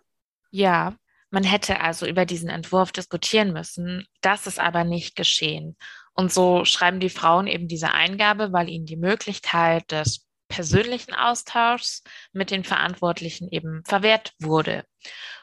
Ja, 0.51 0.95
man 1.29 1.43
hätte 1.43 1.79
also 1.81 2.07
über 2.07 2.25
diesen 2.25 2.49
Entwurf 2.49 2.91
diskutieren 2.91 3.53
müssen. 3.53 4.07
Das 4.21 4.47
ist 4.47 4.59
aber 4.59 4.83
nicht 4.83 5.15
geschehen. 5.15 5.77
Und 6.13 6.33
so 6.33 6.65
schreiben 6.65 6.99
die 6.99 7.09
Frauen 7.09 7.47
eben 7.47 7.67
diese 7.67 7.93
Eingabe, 7.93 8.51
weil 8.51 8.67
ihnen 8.67 8.85
die 8.85 8.97
Möglichkeit 8.97 9.91
des 9.91 10.25
persönlichen 10.49 11.13
Austauschs 11.13 12.03
mit 12.33 12.51
den 12.51 12.65
Verantwortlichen 12.65 13.47
eben 13.49 13.83
verwehrt 13.85 14.33
wurde. 14.39 14.83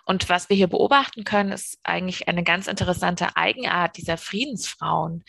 Und 0.05 0.29
was 0.29 0.51
wir 0.51 0.57
hier 0.57 0.69
beobachten 0.69 1.25
können, 1.25 1.53
ist 1.53 1.79
eigentlich 1.83 2.29
eine 2.29 2.45
ganz 2.45 2.66
interessante 2.66 3.37
Eigenart 3.37 3.97
dieser 3.97 4.19
Friedensfrauen, 4.19 5.25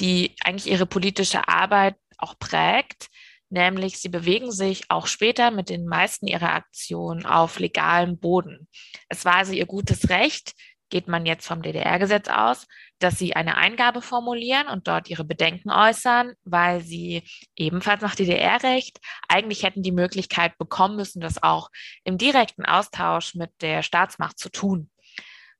die 0.00 0.36
eigentlich 0.44 0.70
ihre 0.70 0.86
politische 0.86 1.48
Arbeit 1.48 1.96
auch 2.18 2.38
prägt, 2.38 3.08
nämlich 3.48 3.98
sie 3.98 4.08
bewegen 4.08 4.52
sich 4.52 4.90
auch 4.90 5.06
später 5.06 5.50
mit 5.50 5.68
den 5.68 5.86
meisten 5.86 6.26
ihrer 6.26 6.52
Aktionen 6.52 7.26
auf 7.26 7.58
legalem 7.58 8.18
Boden. 8.18 8.68
Es 9.08 9.24
war 9.24 9.36
also 9.36 9.52
ihr 9.52 9.66
gutes 9.66 10.10
Recht, 10.10 10.52
geht 10.90 11.08
man 11.08 11.26
jetzt 11.26 11.46
vom 11.46 11.62
DDR-Gesetz 11.62 12.28
aus, 12.28 12.66
dass 13.00 13.18
sie 13.18 13.34
eine 13.34 13.56
Eingabe 13.56 14.02
formulieren 14.02 14.68
und 14.68 14.86
dort 14.86 15.10
ihre 15.10 15.24
Bedenken 15.24 15.70
äußern, 15.70 16.34
weil 16.44 16.80
sie 16.80 17.22
ebenfalls 17.56 18.02
nach 18.02 18.14
DDR-Recht 18.14 19.00
eigentlich 19.28 19.64
hätten 19.64 19.82
die 19.82 19.92
Möglichkeit 19.92 20.56
bekommen 20.58 20.96
müssen, 20.96 21.20
das 21.20 21.42
auch 21.42 21.70
im 22.04 22.18
direkten 22.18 22.64
Austausch 22.64 23.34
mit 23.34 23.50
der 23.60 23.82
Staatsmacht 23.82 24.38
zu 24.38 24.50
tun. 24.50 24.90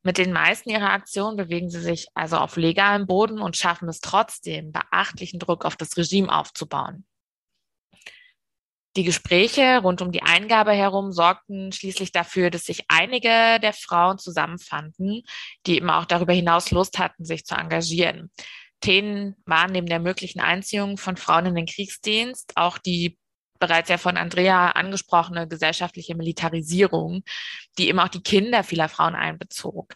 Mit 0.03 0.16
den 0.16 0.33
meisten 0.33 0.70
ihrer 0.70 0.90
Aktionen 0.90 1.37
bewegen 1.37 1.68
sie 1.68 1.81
sich 1.81 2.09
also 2.14 2.37
auf 2.38 2.57
legalem 2.57 3.07
Boden 3.07 3.40
und 3.40 3.57
schaffen 3.57 3.88
es 3.88 4.00
trotzdem, 4.00 4.72
beachtlichen 4.72 5.38
Druck 5.38 5.64
auf 5.64 5.76
das 5.76 5.96
Regime 5.96 6.33
aufzubauen. 6.33 7.05
Die 8.96 9.05
Gespräche 9.05 9.81
rund 9.83 10.03
um 10.03 10.11
die 10.11 10.22
Eingabe 10.22 10.72
herum 10.72 11.12
sorgten 11.12 11.70
schließlich 11.70 12.11
dafür, 12.11 12.50
dass 12.50 12.64
sich 12.64 12.85
einige 12.88 13.61
der 13.61 13.72
Frauen 13.72 14.18
zusammenfanden, 14.18 15.22
die 15.66 15.76
eben 15.76 15.90
auch 15.90 16.07
darüber 16.07 16.33
hinaus 16.33 16.72
Lust 16.72 16.98
hatten, 16.98 17.24
sich 17.24 17.44
zu 17.44 17.55
engagieren. 17.55 18.33
Themen 18.81 19.37
waren 19.46 19.72
neben 19.72 19.87
der 19.87 20.00
möglichen 20.00 20.40
Einziehung 20.40 20.96
von 20.96 21.16
Frauen 21.16 21.46
in 21.46 21.55
den 21.55 21.66
Kriegsdienst 21.66 22.57
auch 22.57 22.79
die 22.79 23.18
bereits 23.61 23.90
ja 23.90 23.98
von 23.98 24.16
Andrea 24.16 24.70
angesprochene 24.70 25.46
gesellschaftliche 25.46 26.16
Militarisierung, 26.16 27.22
die 27.79 27.88
eben 27.88 28.00
auch 28.00 28.09
die 28.09 28.22
Kinder 28.22 28.64
vieler 28.64 28.88
Frauen 28.88 29.14
einbezog. 29.14 29.94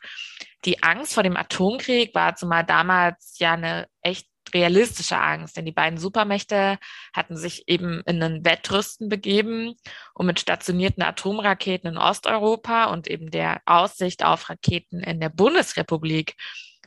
Die 0.66 0.82
Angst 0.82 1.14
vor 1.14 1.22
dem 1.22 1.36
Atomkrieg 1.36 2.14
war 2.14 2.36
zumal 2.36 2.64
damals 2.64 3.38
ja 3.38 3.54
eine 3.54 3.88
echt 4.02 4.28
realistische 4.54 5.18
Angst, 5.18 5.56
denn 5.56 5.66
die 5.66 5.72
beiden 5.72 5.98
Supermächte 5.98 6.78
hatten 7.12 7.36
sich 7.36 7.68
eben 7.68 8.02
in 8.06 8.22
einen 8.22 8.44
Wettrüsten 8.44 9.08
begeben 9.08 9.74
und 10.14 10.26
mit 10.26 10.40
stationierten 10.40 11.02
Atomraketen 11.02 11.90
in 11.90 11.98
Osteuropa 11.98 12.86
und 12.86 13.08
eben 13.08 13.30
der 13.30 13.60
Aussicht 13.66 14.24
auf 14.24 14.48
Raketen 14.48 15.00
in 15.00 15.20
der 15.20 15.28
Bundesrepublik 15.28 16.36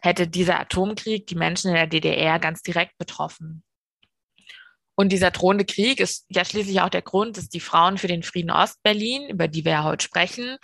hätte 0.02 0.28
dieser 0.28 0.60
Atomkrieg 0.60 1.28
die 1.28 1.36
Menschen 1.36 1.70
in 1.70 1.76
der 1.76 1.88
DDR 1.88 2.40
ganz 2.40 2.62
direkt 2.62 2.98
betroffen. 2.98 3.64
Und 4.96 5.10
dieser 5.10 5.30
drohende 5.30 5.66
Krieg 5.66 6.00
ist 6.00 6.26
ja 6.30 6.44
schließlich 6.44 6.82
auch 6.82 6.90
der 6.90 7.04
Grund, 7.04 7.38
dass 7.38 7.50
die 7.50 7.60
Frauen 7.60 7.98
für 8.00 8.08
den 8.08 8.24
Frieden 8.24 8.50
Ostberlin, 8.50 9.30
über 9.30 9.48
die 9.48 9.64
wir 9.64 9.74
ja 9.74 9.84
heute 9.84 10.04
sprechen, 10.04 10.58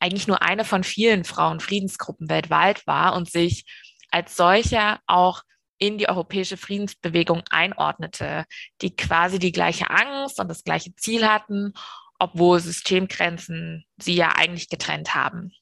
eigentlich 0.00 0.26
nur 0.26 0.42
eine 0.42 0.64
von 0.64 0.84
vielen 0.84 1.24
Frauenfriedensgruppen 1.24 2.30
weltweit 2.30 2.86
war 2.86 3.14
und 3.14 3.30
sich 3.30 3.64
als 4.10 4.36
solcher 4.36 5.00
auch 5.06 5.42
in 5.78 5.98
die 5.98 6.08
europäische 6.08 6.56
Friedensbewegung 6.56 7.42
einordnete, 7.50 8.44
die 8.80 8.94
quasi 8.94 9.38
die 9.38 9.52
gleiche 9.52 9.90
Angst 9.90 10.40
und 10.40 10.48
das 10.48 10.64
gleiche 10.64 10.94
Ziel 10.96 11.28
hatten, 11.28 11.72
obwohl 12.18 12.60
Systemgrenzen 12.60 13.84
sie 13.96 14.14
ja 14.14 14.30
eigentlich 14.36 14.68
getrennt 14.68 15.14
haben. 15.14 15.52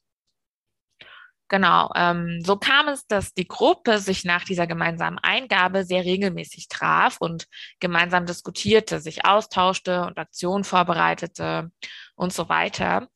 Genau, 1.52 1.90
ähm, 1.94 2.40
so 2.42 2.56
kam 2.56 2.88
es, 2.88 3.06
dass 3.06 3.34
die 3.34 3.46
Gruppe 3.46 3.98
sich 3.98 4.24
nach 4.24 4.42
dieser 4.44 4.66
gemeinsamen 4.66 5.18
Eingabe 5.18 5.84
sehr 5.84 6.02
regelmäßig 6.02 6.68
traf 6.68 7.18
und 7.20 7.46
gemeinsam 7.78 8.24
diskutierte, 8.24 9.00
sich 9.00 9.26
austauschte 9.26 10.06
und 10.06 10.18
Aktionen 10.18 10.64
vorbereitete 10.64 11.70
und 12.14 12.32
so 12.32 12.48
weiter. 12.48 13.08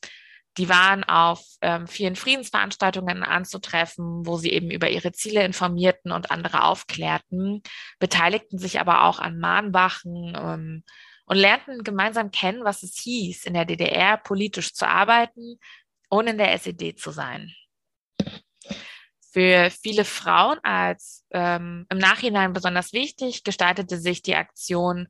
Die 0.59 0.69
waren 0.69 1.05
auf 1.05 1.45
ähm, 1.61 1.87
vielen 1.87 2.17
Friedensveranstaltungen 2.17 3.23
anzutreffen, 3.23 4.27
wo 4.27 4.39
sie 4.39 4.53
eben 4.53 4.71
über 4.71 4.89
ihre 4.89 5.13
Ziele 5.13 5.45
informierten 5.45 6.13
und 6.13 6.31
andere 6.31 6.65
aufklärten, 6.65 7.63
beteiligten 7.99 8.59
sich 8.59 8.81
aber 8.81 9.05
auch 9.05 9.19
an 9.19 9.39
Mahnwachen 9.39 10.35
ähm, 10.35 10.85
und 11.27 11.37
lernten 11.37 11.85
gemeinsam 11.85 12.31
kennen, 12.31 12.65
was 12.65 12.83
es 12.83 12.97
hieß, 12.99 13.45
in 13.45 13.55
der 13.55 13.67
DDR 13.67 14.17
politisch 14.17 14.73
zu 14.73 14.89
arbeiten 14.89 15.59
und 16.09 16.27
in 16.27 16.39
der 16.39 16.53
SED 16.53 16.97
zu 16.97 17.11
sein. 17.11 17.53
Für 19.33 19.71
viele 19.71 20.07
Frauen 20.07 20.59
als 20.63 21.27
ähm, 21.31 21.85
im 21.91 21.99
Nachhinein 21.99 22.55
besonders 22.55 22.95
wichtig 22.95 23.45
gestaltete 23.45 23.99
sich 23.99 24.23
die 24.23 24.37
Aktion 24.37 25.09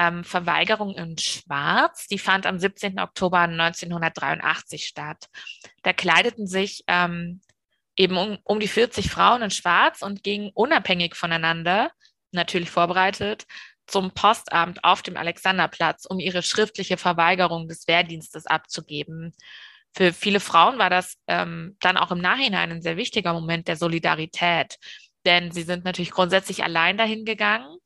ähm, 0.00 0.24
Verweigerung 0.24 0.94
in 0.94 1.18
Schwarz. 1.18 2.06
Die 2.06 2.18
fand 2.18 2.46
am 2.46 2.58
17. 2.58 2.98
Oktober 2.98 3.40
1983 3.40 4.86
statt. 4.86 5.26
Da 5.82 5.92
kleideten 5.92 6.46
sich 6.46 6.84
ähm, 6.86 7.42
eben 7.96 8.16
um, 8.16 8.38
um 8.44 8.60
die 8.60 8.68
40 8.68 9.10
Frauen 9.10 9.42
in 9.42 9.50
Schwarz 9.50 10.00
und 10.00 10.22
gingen 10.22 10.50
unabhängig 10.54 11.14
voneinander, 11.16 11.90
natürlich 12.32 12.70
vorbereitet, 12.70 13.44
zum 13.86 14.12
Postamt 14.12 14.84
auf 14.84 15.02
dem 15.02 15.18
Alexanderplatz, 15.18 16.06
um 16.06 16.18
ihre 16.18 16.42
schriftliche 16.42 16.96
Verweigerung 16.96 17.68
des 17.68 17.86
Wehrdienstes 17.86 18.46
abzugeben 18.46 19.34
für 19.92 20.12
viele 20.12 20.38
Frauen 20.38 20.78
war 20.78 20.88
das 20.88 21.16
ähm, 21.26 21.76
dann 21.80 21.96
auch 21.96 22.12
im 22.12 22.20
Nachhinein 22.20 22.70
ein 22.70 22.80
sehr 22.80 22.96
wichtiger 22.96 23.32
Moment 23.32 23.66
der 23.66 23.74
Solidarität. 23.74 24.78
Denn 25.26 25.50
sie 25.50 25.62
sind 25.62 25.84
natürlich 25.84 26.12
grundsätzlich 26.12 26.62
allein 26.62 26.96
dahin 26.96 27.24
gegangen 27.24 27.76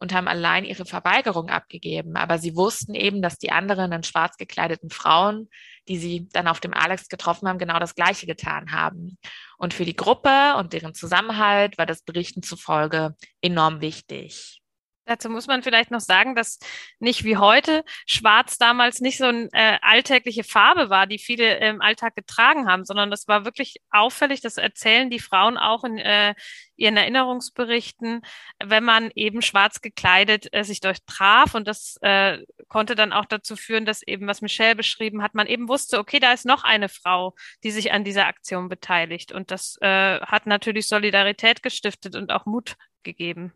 und 0.00 0.14
haben 0.14 0.26
allein 0.26 0.64
ihre 0.64 0.86
Verweigerung 0.86 1.50
abgegeben. 1.50 2.16
Aber 2.16 2.38
sie 2.38 2.56
wussten 2.56 2.94
eben, 2.94 3.22
dass 3.22 3.38
die 3.38 3.52
anderen 3.52 3.92
in 3.92 4.02
schwarz 4.02 4.36
gekleideten 4.36 4.90
Frauen, 4.90 5.48
die 5.88 5.98
sie 5.98 6.28
dann 6.32 6.48
auf 6.48 6.58
dem 6.58 6.74
Alex 6.74 7.08
getroffen 7.08 7.46
haben, 7.48 7.58
genau 7.58 7.78
das 7.78 7.94
Gleiche 7.94 8.26
getan 8.26 8.72
haben. 8.72 9.18
Und 9.58 9.74
für 9.74 9.84
die 9.84 9.96
Gruppe 9.96 10.56
und 10.56 10.72
deren 10.72 10.94
Zusammenhalt 10.94 11.78
war 11.78 11.86
das 11.86 12.02
Berichten 12.02 12.42
zufolge 12.42 13.14
enorm 13.42 13.80
wichtig. 13.82 14.59
Dazu 15.06 15.28
muss 15.28 15.46
man 15.46 15.62
vielleicht 15.62 15.90
noch 15.90 16.00
sagen, 16.00 16.34
dass 16.34 16.58
nicht 17.00 17.24
wie 17.24 17.36
heute 17.36 17.84
Schwarz 18.06 18.58
damals 18.58 19.00
nicht 19.00 19.18
so 19.18 19.24
eine 19.24 19.48
äh, 19.52 19.78
alltägliche 19.82 20.44
Farbe 20.44 20.88
war, 20.88 21.06
die 21.06 21.18
viele 21.18 21.56
im 21.58 21.80
Alltag 21.80 22.14
getragen 22.14 22.68
haben, 22.68 22.84
sondern 22.84 23.10
das 23.10 23.26
war 23.26 23.44
wirklich 23.44 23.76
auffällig. 23.90 24.40
Das 24.40 24.56
erzählen 24.56 25.10
die 25.10 25.18
Frauen 25.18 25.58
auch 25.58 25.82
in 25.84 25.98
äh, 25.98 26.34
ihren 26.76 26.96
Erinnerungsberichten, 26.96 28.22
wenn 28.62 28.84
man 28.84 29.10
eben 29.14 29.42
schwarz 29.42 29.80
gekleidet 29.80 30.48
äh, 30.52 30.64
sich 30.64 30.80
durchtraf. 30.80 31.54
Und 31.54 31.66
das 31.66 31.96
äh, 32.02 32.38
konnte 32.68 32.94
dann 32.94 33.12
auch 33.12 33.24
dazu 33.24 33.56
führen, 33.56 33.86
dass 33.86 34.02
eben, 34.02 34.26
was 34.26 34.42
Michelle 34.42 34.76
beschrieben 34.76 35.22
hat, 35.22 35.34
man 35.34 35.46
eben 35.46 35.68
wusste, 35.68 35.98
okay, 35.98 36.20
da 36.20 36.32
ist 36.32 36.46
noch 36.46 36.62
eine 36.62 36.88
Frau, 36.88 37.34
die 37.64 37.70
sich 37.70 37.92
an 37.92 38.04
dieser 38.04 38.26
Aktion 38.26 38.68
beteiligt. 38.68 39.32
Und 39.32 39.50
das 39.50 39.76
äh, 39.80 40.20
hat 40.20 40.46
natürlich 40.46 40.86
Solidarität 40.86 41.62
gestiftet 41.62 42.14
und 42.16 42.30
auch 42.30 42.46
Mut 42.46 42.76
gegeben. 43.02 43.52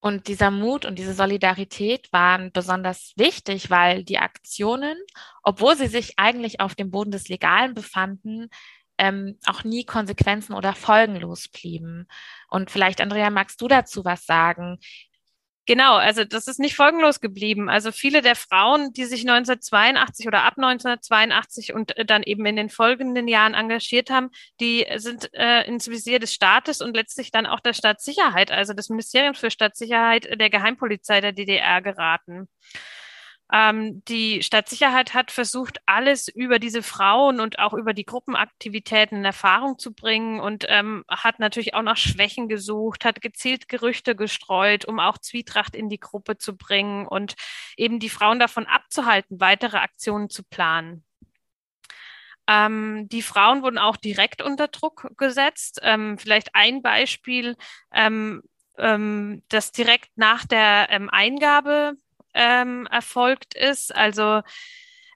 Und 0.00 0.28
dieser 0.28 0.50
Mut 0.50 0.84
und 0.84 0.98
diese 0.98 1.14
Solidarität 1.14 2.12
waren 2.12 2.52
besonders 2.52 3.12
wichtig, 3.16 3.70
weil 3.70 4.04
die 4.04 4.18
Aktionen, 4.18 4.96
obwohl 5.42 5.76
sie 5.76 5.88
sich 5.88 6.18
eigentlich 6.18 6.60
auf 6.60 6.74
dem 6.74 6.90
Boden 6.90 7.10
des 7.10 7.28
Legalen 7.28 7.74
befanden, 7.74 8.48
ähm, 8.98 9.38
auch 9.46 9.64
nie 9.64 9.84
Konsequenzen 9.84 10.54
oder 10.54 10.74
folgenlos 10.74 11.48
blieben. 11.48 12.06
Und 12.48 12.70
vielleicht, 12.70 13.00
Andrea, 13.00 13.30
magst 13.30 13.60
du 13.60 13.68
dazu 13.68 14.04
was 14.04 14.24
sagen? 14.26 14.78
Genau, 15.66 15.96
also 15.96 16.22
das 16.22 16.46
ist 16.46 16.60
nicht 16.60 16.76
folgenlos 16.76 17.20
geblieben. 17.20 17.68
Also 17.68 17.90
viele 17.90 18.22
der 18.22 18.36
Frauen, 18.36 18.92
die 18.92 19.04
sich 19.04 19.22
1982 19.22 20.28
oder 20.28 20.44
ab 20.44 20.54
1982 20.56 21.74
und 21.74 21.96
äh, 21.96 22.04
dann 22.04 22.22
eben 22.22 22.46
in 22.46 22.54
den 22.54 22.70
folgenden 22.70 23.26
Jahren 23.26 23.54
engagiert 23.54 24.08
haben, 24.08 24.30
die 24.60 24.86
sind 24.96 25.28
äh, 25.34 25.66
ins 25.66 25.88
Visier 25.88 26.20
des 26.20 26.32
Staates 26.32 26.80
und 26.80 26.94
letztlich 26.94 27.32
dann 27.32 27.46
auch 27.46 27.58
der 27.58 27.72
Staatssicherheit, 27.72 28.52
also 28.52 28.74
des 28.74 28.90
Ministeriums 28.90 29.40
für 29.40 29.50
Staatssicherheit 29.50 30.40
der 30.40 30.50
Geheimpolizei 30.50 31.20
der 31.20 31.32
DDR 31.32 31.82
geraten. 31.82 32.48
Ähm, 33.52 34.02
die 34.06 34.42
Stadtsicherheit 34.42 35.14
hat 35.14 35.30
versucht, 35.30 35.78
alles 35.86 36.26
über 36.26 36.58
diese 36.58 36.82
Frauen 36.82 37.38
und 37.38 37.60
auch 37.60 37.74
über 37.74 37.94
die 37.94 38.04
Gruppenaktivitäten 38.04 39.18
in 39.18 39.24
Erfahrung 39.24 39.78
zu 39.78 39.94
bringen 39.94 40.40
und 40.40 40.66
ähm, 40.68 41.04
hat 41.08 41.38
natürlich 41.38 41.74
auch 41.74 41.82
nach 41.82 41.96
Schwächen 41.96 42.48
gesucht, 42.48 43.04
hat 43.04 43.20
gezielt 43.20 43.68
Gerüchte 43.68 44.16
gestreut, 44.16 44.84
um 44.84 44.98
auch 44.98 45.18
Zwietracht 45.18 45.76
in 45.76 45.88
die 45.88 46.00
Gruppe 46.00 46.38
zu 46.38 46.56
bringen 46.56 47.06
und 47.06 47.34
eben 47.76 48.00
die 48.00 48.10
Frauen 48.10 48.40
davon 48.40 48.66
abzuhalten, 48.66 49.40
weitere 49.40 49.76
Aktionen 49.76 50.28
zu 50.28 50.42
planen. 50.42 51.04
Ähm, 52.48 53.08
die 53.08 53.22
Frauen 53.22 53.62
wurden 53.62 53.78
auch 53.78 53.96
direkt 53.96 54.42
unter 54.42 54.68
Druck 54.68 55.08
gesetzt. 55.16 55.80
Ähm, 55.82 56.18
vielleicht 56.18 56.54
ein 56.54 56.82
Beispiel, 56.82 57.56
ähm, 57.92 58.42
ähm 58.78 59.42
das 59.48 59.72
direkt 59.72 60.10
nach 60.16 60.44
der 60.46 60.90
Eingabe 61.12 61.96
ähm, 62.36 62.86
erfolgt 62.90 63.54
ist. 63.54 63.94
Also 63.94 64.42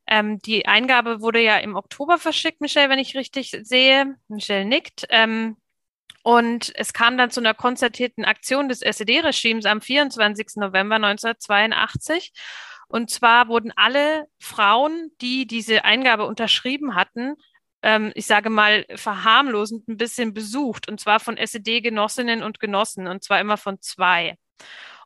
ähm, 0.07 0.41
die 0.41 0.67
Eingabe 0.67 1.21
wurde 1.21 1.41
ja 1.41 1.59
im 1.59 1.77
Oktober 1.77 2.19
verschickt, 2.19 2.61
Michelle, 2.61 2.91
wenn 2.91 2.99
ich 2.99 3.15
richtig 3.17 3.57
sehe. 3.63 4.17
Michelle 4.29 4.65
nickt. 4.65 5.07
Ähm, 5.11 5.57
und 6.23 6.73
es 6.75 6.93
kam 6.93 7.17
dann 7.17 7.31
zu 7.31 7.41
einer 7.41 7.55
konzertierten 7.55 8.25
Aktion 8.25 8.69
des 8.69 8.83
SED-Regimes 8.83 9.65
am 9.67 9.81
24. 9.81 10.57
November 10.57 10.97
1982. 10.97 12.33
Und 12.89 13.11
zwar 13.11 13.49
wurden 13.49 13.73
alle 13.77 14.27
Frauen, 14.41 15.13
die 15.21 15.47
diese 15.47 15.85
Eingabe 15.85 16.27
unterschrieben 16.27 16.97
hatten, 16.97 17.37
ähm, 17.83 18.13
ich 18.15 18.27
sage 18.27 18.51
mal, 18.51 18.85
verharmlosend 18.95 19.89
ein 19.89 19.97
bisschen 19.97 20.35
besucht. 20.35 20.89
Und 20.89 21.01
zwar 21.01 21.21
von 21.21 21.37
SED-Genossinnen 21.37 22.43
und 22.43 22.61
Genossen. 22.61 23.07
Und 23.07 23.23
zwar 23.23 23.41
immer 23.41 23.57
von 23.57 23.81
zwei. 23.81 24.37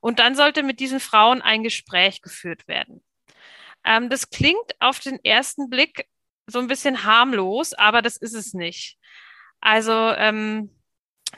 Und 0.05 0.19
dann 0.19 0.35
sollte 0.35 0.63
mit 0.63 0.81
diesen 0.81 1.01
Frauen 1.01 1.41
ein 1.41 1.63
Gespräch 1.63 2.21
geführt 2.21 2.69
werden. 2.69 3.03
Ähm, 3.87 4.11
das 4.11 4.29
klingt 4.29 4.79
auf 4.79 5.01
den 5.01 5.19
ersten 5.25 5.71
Blick 5.71 6.07
so 6.47 6.59
ein 6.59 6.67
bisschen 6.67 7.05
harmlos, 7.05 7.73
aber 7.73 8.03
das 8.03 8.19
ist 8.19 8.35
es 8.35 8.53
nicht. 8.53 8.99
Also 9.63 9.93
ähm, 9.93 10.69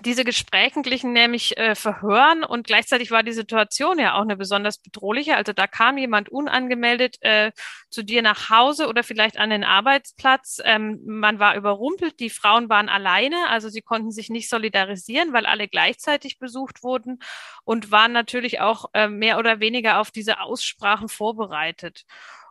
diese 0.07 0.25
Gespräche 0.25 0.83
glichen 0.83 1.13
nämlich 1.13 1.59
äh, 1.59 1.75
Verhören 1.75 2.45
und 2.45 2.67
gleichzeitig 2.67 3.11
war 3.11 3.25
die 3.25 3.33
Situation 3.33 3.99
ja 3.99 4.15
auch 4.15 4.23
eine 4.23 4.37
besonders 4.37 4.79
bedrohliche. 4.79 5.37
Also 5.37 5.53
da 5.53 5.67
kam 5.67 5.99
jemand 5.99 6.29
unangemeldet 6.29 7.17
äh, 7.23 7.51
zu 7.91 8.05
dir 8.05 8.23
nach 8.23 8.49
Hause 8.49 8.87
oder 8.87 9.03
vielleicht 9.03 9.37
an 9.37 9.51
den 9.51 9.65
Arbeitsplatz. 9.65 10.61
Ähm, 10.65 11.01
man 11.05 11.41
war 11.41 11.57
überrumpelt, 11.57 12.21
die 12.21 12.31
Frauen 12.31 12.69
waren 12.69 12.89
alleine, 12.89 13.49
also 13.49 13.69
sie 13.69 13.83
konnten 13.83 14.13
sich 14.13 14.31
nicht 14.31 14.49
solidarisieren, 14.49 15.33
weil 15.33 15.45
alle 15.45 15.67
gleichzeitig 15.67 16.39
besucht 16.39 16.85
wurden 16.85 17.19
und 17.65 17.91
waren 17.91 18.13
natürlich 18.13 18.61
auch 18.61 18.87
äh, 18.95 19.09
mehr 19.09 19.39
oder 19.39 19.59
weniger 19.59 19.99
auf 19.99 20.13
diese 20.13 20.41
Aussprachen 20.41 21.09
vorbereitet. 21.09 22.05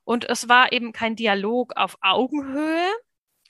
Und 0.03 0.29
es 0.29 0.49
war 0.49 0.73
eben 0.73 0.91
kein 0.91 1.15
Dialog 1.15 1.71
auf 1.77 1.97
Augenhöhe, 2.01 2.91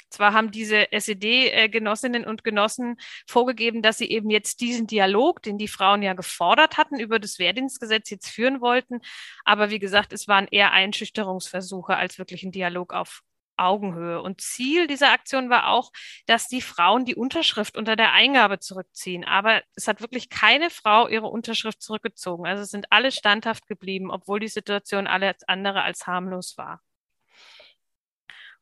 zwar 0.09 0.33
haben 0.33 0.51
diese 0.51 0.91
SED-Genossinnen 0.91 2.25
und 2.25 2.43
Genossen 2.43 2.97
vorgegeben, 3.27 3.81
dass 3.81 3.97
sie 3.97 4.09
eben 4.09 4.29
jetzt 4.29 4.61
diesen 4.61 4.87
Dialog, 4.87 5.41
den 5.41 5.57
die 5.57 5.67
Frauen 5.67 6.01
ja 6.01 6.13
gefordert 6.13 6.77
hatten, 6.77 6.99
über 6.99 7.19
das 7.19 7.39
Wehrdienstgesetz 7.39 8.09
jetzt 8.09 8.29
führen 8.29 8.61
wollten. 8.61 9.01
Aber 9.43 9.69
wie 9.69 9.79
gesagt, 9.79 10.13
es 10.13 10.27
waren 10.27 10.47
eher 10.49 10.71
Einschüchterungsversuche 10.71 11.95
als 11.95 12.17
wirklich 12.17 12.43
ein 12.43 12.51
Dialog 12.51 12.93
auf 12.93 13.21
Augenhöhe. 13.57 14.21
Und 14.21 14.41
Ziel 14.41 14.87
dieser 14.87 15.11
Aktion 15.11 15.49
war 15.49 15.69
auch, 15.69 15.91
dass 16.25 16.47
die 16.47 16.61
Frauen 16.61 17.05
die 17.05 17.15
Unterschrift 17.15 17.77
unter 17.77 17.95
der 17.95 18.13
Eingabe 18.13 18.59
zurückziehen. 18.59 19.23
Aber 19.23 19.61
es 19.75 19.87
hat 19.87 20.01
wirklich 20.01 20.29
keine 20.29 20.69
Frau 20.69 21.07
ihre 21.07 21.27
Unterschrift 21.27 21.81
zurückgezogen. 21.81 22.45
Also 22.45 22.63
es 22.63 22.71
sind 22.71 22.91
alle 22.91 23.11
standhaft 23.11 23.67
geblieben, 23.67 24.11
obwohl 24.11 24.39
die 24.39 24.47
Situation 24.47 25.07
alles 25.07 25.43
andere 25.47 25.83
als 25.83 26.07
harmlos 26.07 26.57
war. 26.57 26.81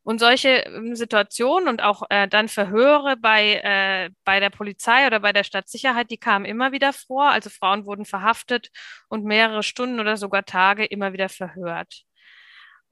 Und 0.04 0.20
solche 0.20 0.50
ähm, 0.50 0.96
Situationen 0.96 1.70
und 1.70 1.82
auch 1.82 2.04
äh, 2.10 2.28
dann 2.28 2.50
Verhöre 2.50 3.16
bei, 3.18 3.56
äh, 3.64 4.10
bei 4.26 4.40
der 4.40 4.50
Polizei 4.50 5.08
oder 5.08 5.22
bei 5.22 5.32
der 5.32 5.44
Stadtsicherheit, 5.46 6.12
die 6.12 6.18
kamen 6.18 6.46
immer 6.46 6.74
wieder 6.74 6.92
vor. 6.94 7.30
Also 7.30 7.50
Frauen 7.50 7.86
wurden 7.86 8.06
verhaftet 8.06 8.70
und 9.08 9.24
mehrere 9.24 9.64
Stunden 9.64 10.00
oder 10.00 10.18
sogar 10.18 10.44
Tage 10.46 10.86
immer 10.86 11.14
wieder 11.14 11.30
verhört. 11.30 12.04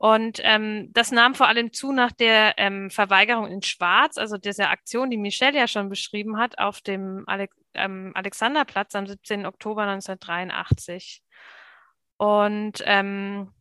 Und 0.01 0.39
ähm, 0.41 0.89
das 0.93 1.11
nahm 1.11 1.35
vor 1.35 1.47
allem 1.47 1.73
zu 1.73 1.91
nach 1.91 2.11
der 2.11 2.55
ähm, 2.57 2.89
Verweigerung 2.89 3.45
in 3.45 3.61
Schwarz, 3.61 4.17
also 4.17 4.37
dieser 4.37 4.71
Aktion, 4.71 5.11
die 5.11 5.17
Michelle 5.17 5.55
ja 5.55 5.67
schon 5.67 5.89
beschrieben 5.89 6.39
hat, 6.39 6.57
auf 6.57 6.81
dem 6.81 7.23
Ale 7.27 7.49
ähm, 7.75 8.11
Alexanderplatz 8.15 8.95
am 8.95 9.05
17. 9.05 9.45
Oktober 9.45 9.83
1983. 9.83 11.21
Und 12.17 12.81
ähm, 12.85 13.51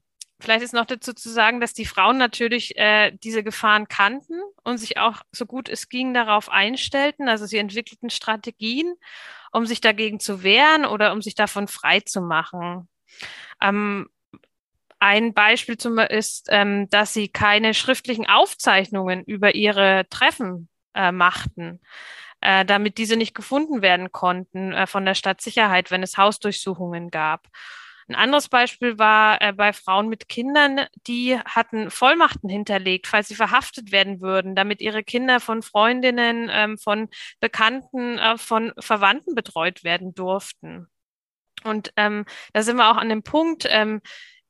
vielleicht 0.40 0.62
ist 0.62 0.74
noch 0.74 0.86
dazu 0.86 1.12
zu 1.12 1.28
sagen, 1.28 1.60
dass 1.60 1.74
die 1.74 1.86
Frauen 1.86 2.18
natürlich 2.18 2.76
äh, 2.76 3.12
diese 3.22 3.42
Gefahren 3.42 3.88
kannten 3.88 4.40
und 4.64 4.78
sich 4.78 4.98
auch 4.98 5.22
so 5.32 5.46
gut 5.46 5.68
es 5.68 5.88
ging 5.88 6.14
darauf 6.14 6.48
einstellten. 6.48 7.28
Also 7.28 7.46
sie 7.46 7.58
entwickelten 7.58 8.10
Strategien, 8.10 8.94
um 9.52 9.66
sich 9.66 9.80
dagegen 9.80 10.20
zu 10.20 10.42
wehren 10.42 10.84
oder 10.84 11.12
um 11.12 11.22
sich 11.22 11.34
davon 11.34 11.68
frei 11.68 12.00
zu 12.00 12.20
machen. 12.20 12.88
Ähm, 13.60 14.08
ein 14.98 15.32
Beispiel 15.32 15.78
zum, 15.78 15.98
ist, 15.98 16.48
ähm, 16.50 16.88
dass 16.90 17.14
sie 17.14 17.28
keine 17.28 17.74
schriftlichen 17.74 18.26
Aufzeichnungen 18.26 19.24
über 19.24 19.54
ihre 19.54 20.06
Treffen 20.10 20.68
äh, 20.94 21.10
machten, 21.10 21.80
äh, 22.40 22.64
damit 22.64 22.98
diese 22.98 23.16
nicht 23.16 23.34
gefunden 23.34 23.80
werden 23.82 24.12
konnten 24.12 24.72
äh, 24.72 24.86
von 24.86 25.06
der 25.06 25.14
Stadtsicherheit, 25.14 25.90
wenn 25.90 26.02
es 26.02 26.18
Hausdurchsuchungen 26.18 27.10
gab. 27.10 27.48
Ein 28.08 28.14
anderes 28.14 28.48
Beispiel 28.48 28.98
war 28.98 29.40
äh, 29.40 29.52
bei 29.52 29.72
Frauen 29.72 30.08
mit 30.08 30.28
Kindern, 30.28 30.86
die 31.06 31.38
hatten 31.38 31.90
Vollmachten 31.90 32.48
hinterlegt, 32.48 33.06
falls 33.06 33.28
sie 33.28 33.34
verhaftet 33.34 33.92
werden 33.92 34.20
würden, 34.20 34.54
damit 34.54 34.80
ihre 34.80 35.04
Kinder 35.04 35.40
von 35.40 35.62
Freundinnen, 35.62 36.48
ähm, 36.52 36.78
von 36.78 37.08
Bekannten, 37.40 38.18
äh, 38.18 38.36
von 38.38 38.72
Verwandten 38.78 39.34
betreut 39.34 39.84
werden 39.84 40.14
durften. 40.14 40.88
Und 41.64 41.92
ähm, 41.96 42.24
da 42.52 42.62
sind 42.62 42.76
wir 42.76 42.90
auch 42.90 42.96
an 42.96 43.08
dem 43.08 43.22
Punkt, 43.22 43.66
ähm, 43.68 44.00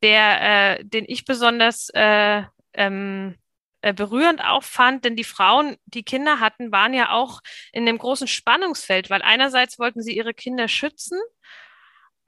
der, 0.02 0.78
äh, 0.78 0.84
den 0.84 1.04
ich 1.06 1.24
besonders 1.24 1.90
äh, 1.92 2.42
ähm, 2.74 3.36
äh, 3.82 3.94
berührend 3.94 4.44
auch 4.44 4.62
fand, 4.62 5.04
denn 5.04 5.16
die 5.16 5.24
Frauen, 5.24 5.76
die 5.86 6.02
Kinder 6.02 6.40
hatten, 6.40 6.72
waren 6.72 6.94
ja 6.94 7.12
auch 7.12 7.40
in 7.72 7.86
dem 7.86 7.98
großen 7.98 8.28
Spannungsfeld, 8.28 9.10
weil 9.10 9.22
einerseits 9.22 9.78
wollten 9.78 10.02
sie 10.02 10.16
ihre 10.16 10.34
Kinder 10.34 10.68
schützen 10.68 11.18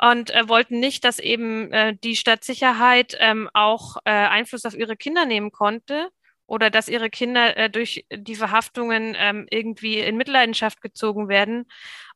und 0.03 0.31
äh, 0.31 0.49
wollten 0.49 0.81
nicht, 0.81 1.05
dass 1.05 1.21
eben 1.21 1.73
äh, 1.73 1.95
die 2.03 2.17
Stadtsicherheit 2.17 3.17
ähm, 3.21 3.49
auch 3.55 3.99
äh, 4.05 4.11
Einfluss 4.11 4.65
auf 4.65 4.75
ihre 4.75 4.97
Kinder 4.97 5.27
nehmen 5.27 5.53
konnte 5.53 6.09
oder 6.47 6.71
dass 6.71 6.89
ihre 6.89 7.09
Kinder 7.09 7.57
äh, 7.57 7.71
durch 7.71 8.05
die 8.13 8.35
Verhaftungen 8.35 9.17
ähm, 9.17 9.47
irgendwie 9.49 10.01
in 10.01 10.17
Mitleidenschaft 10.17 10.81
gezogen 10.81 11.29
werden. 11.29 11.67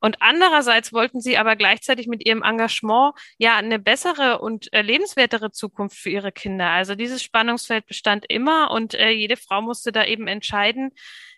Und 0.00 0.20
andererseits 0.20 0.92
wollten 0.92 1.20
sie 1.20 1.38
aber 1.38 1.54
gleichzeitig 1.54 2.08
mit 2.08 2.26
ihrem 2.26 2.42
Engagement 2.42 3.14
ja 3.38 3.56
eine 3.56 3.78
bessere 3.78 4.40
und 4.40 4.72
äh, 4.72 4.82
lebenswertere 4.82 5.52
Zukunft 5.52 5.96
für 5.96 6.10
ihre 6.10 6.32
Kinder. 6.32 6.70
Also 6.70 6.96
dieses 6.96 7.22
Spannungsfeld 7.22 7.86
bestand 7.86 8.26
immer 8.28 8.72
und 8.72 8.94
äh, 8.94 9.10
jede 9.10 9.36
Frau 9.36 9.62
musste 9.62 9.92
da 9.92 10.04
eben 10.04 10.26
entscheiden, 10.26 10.90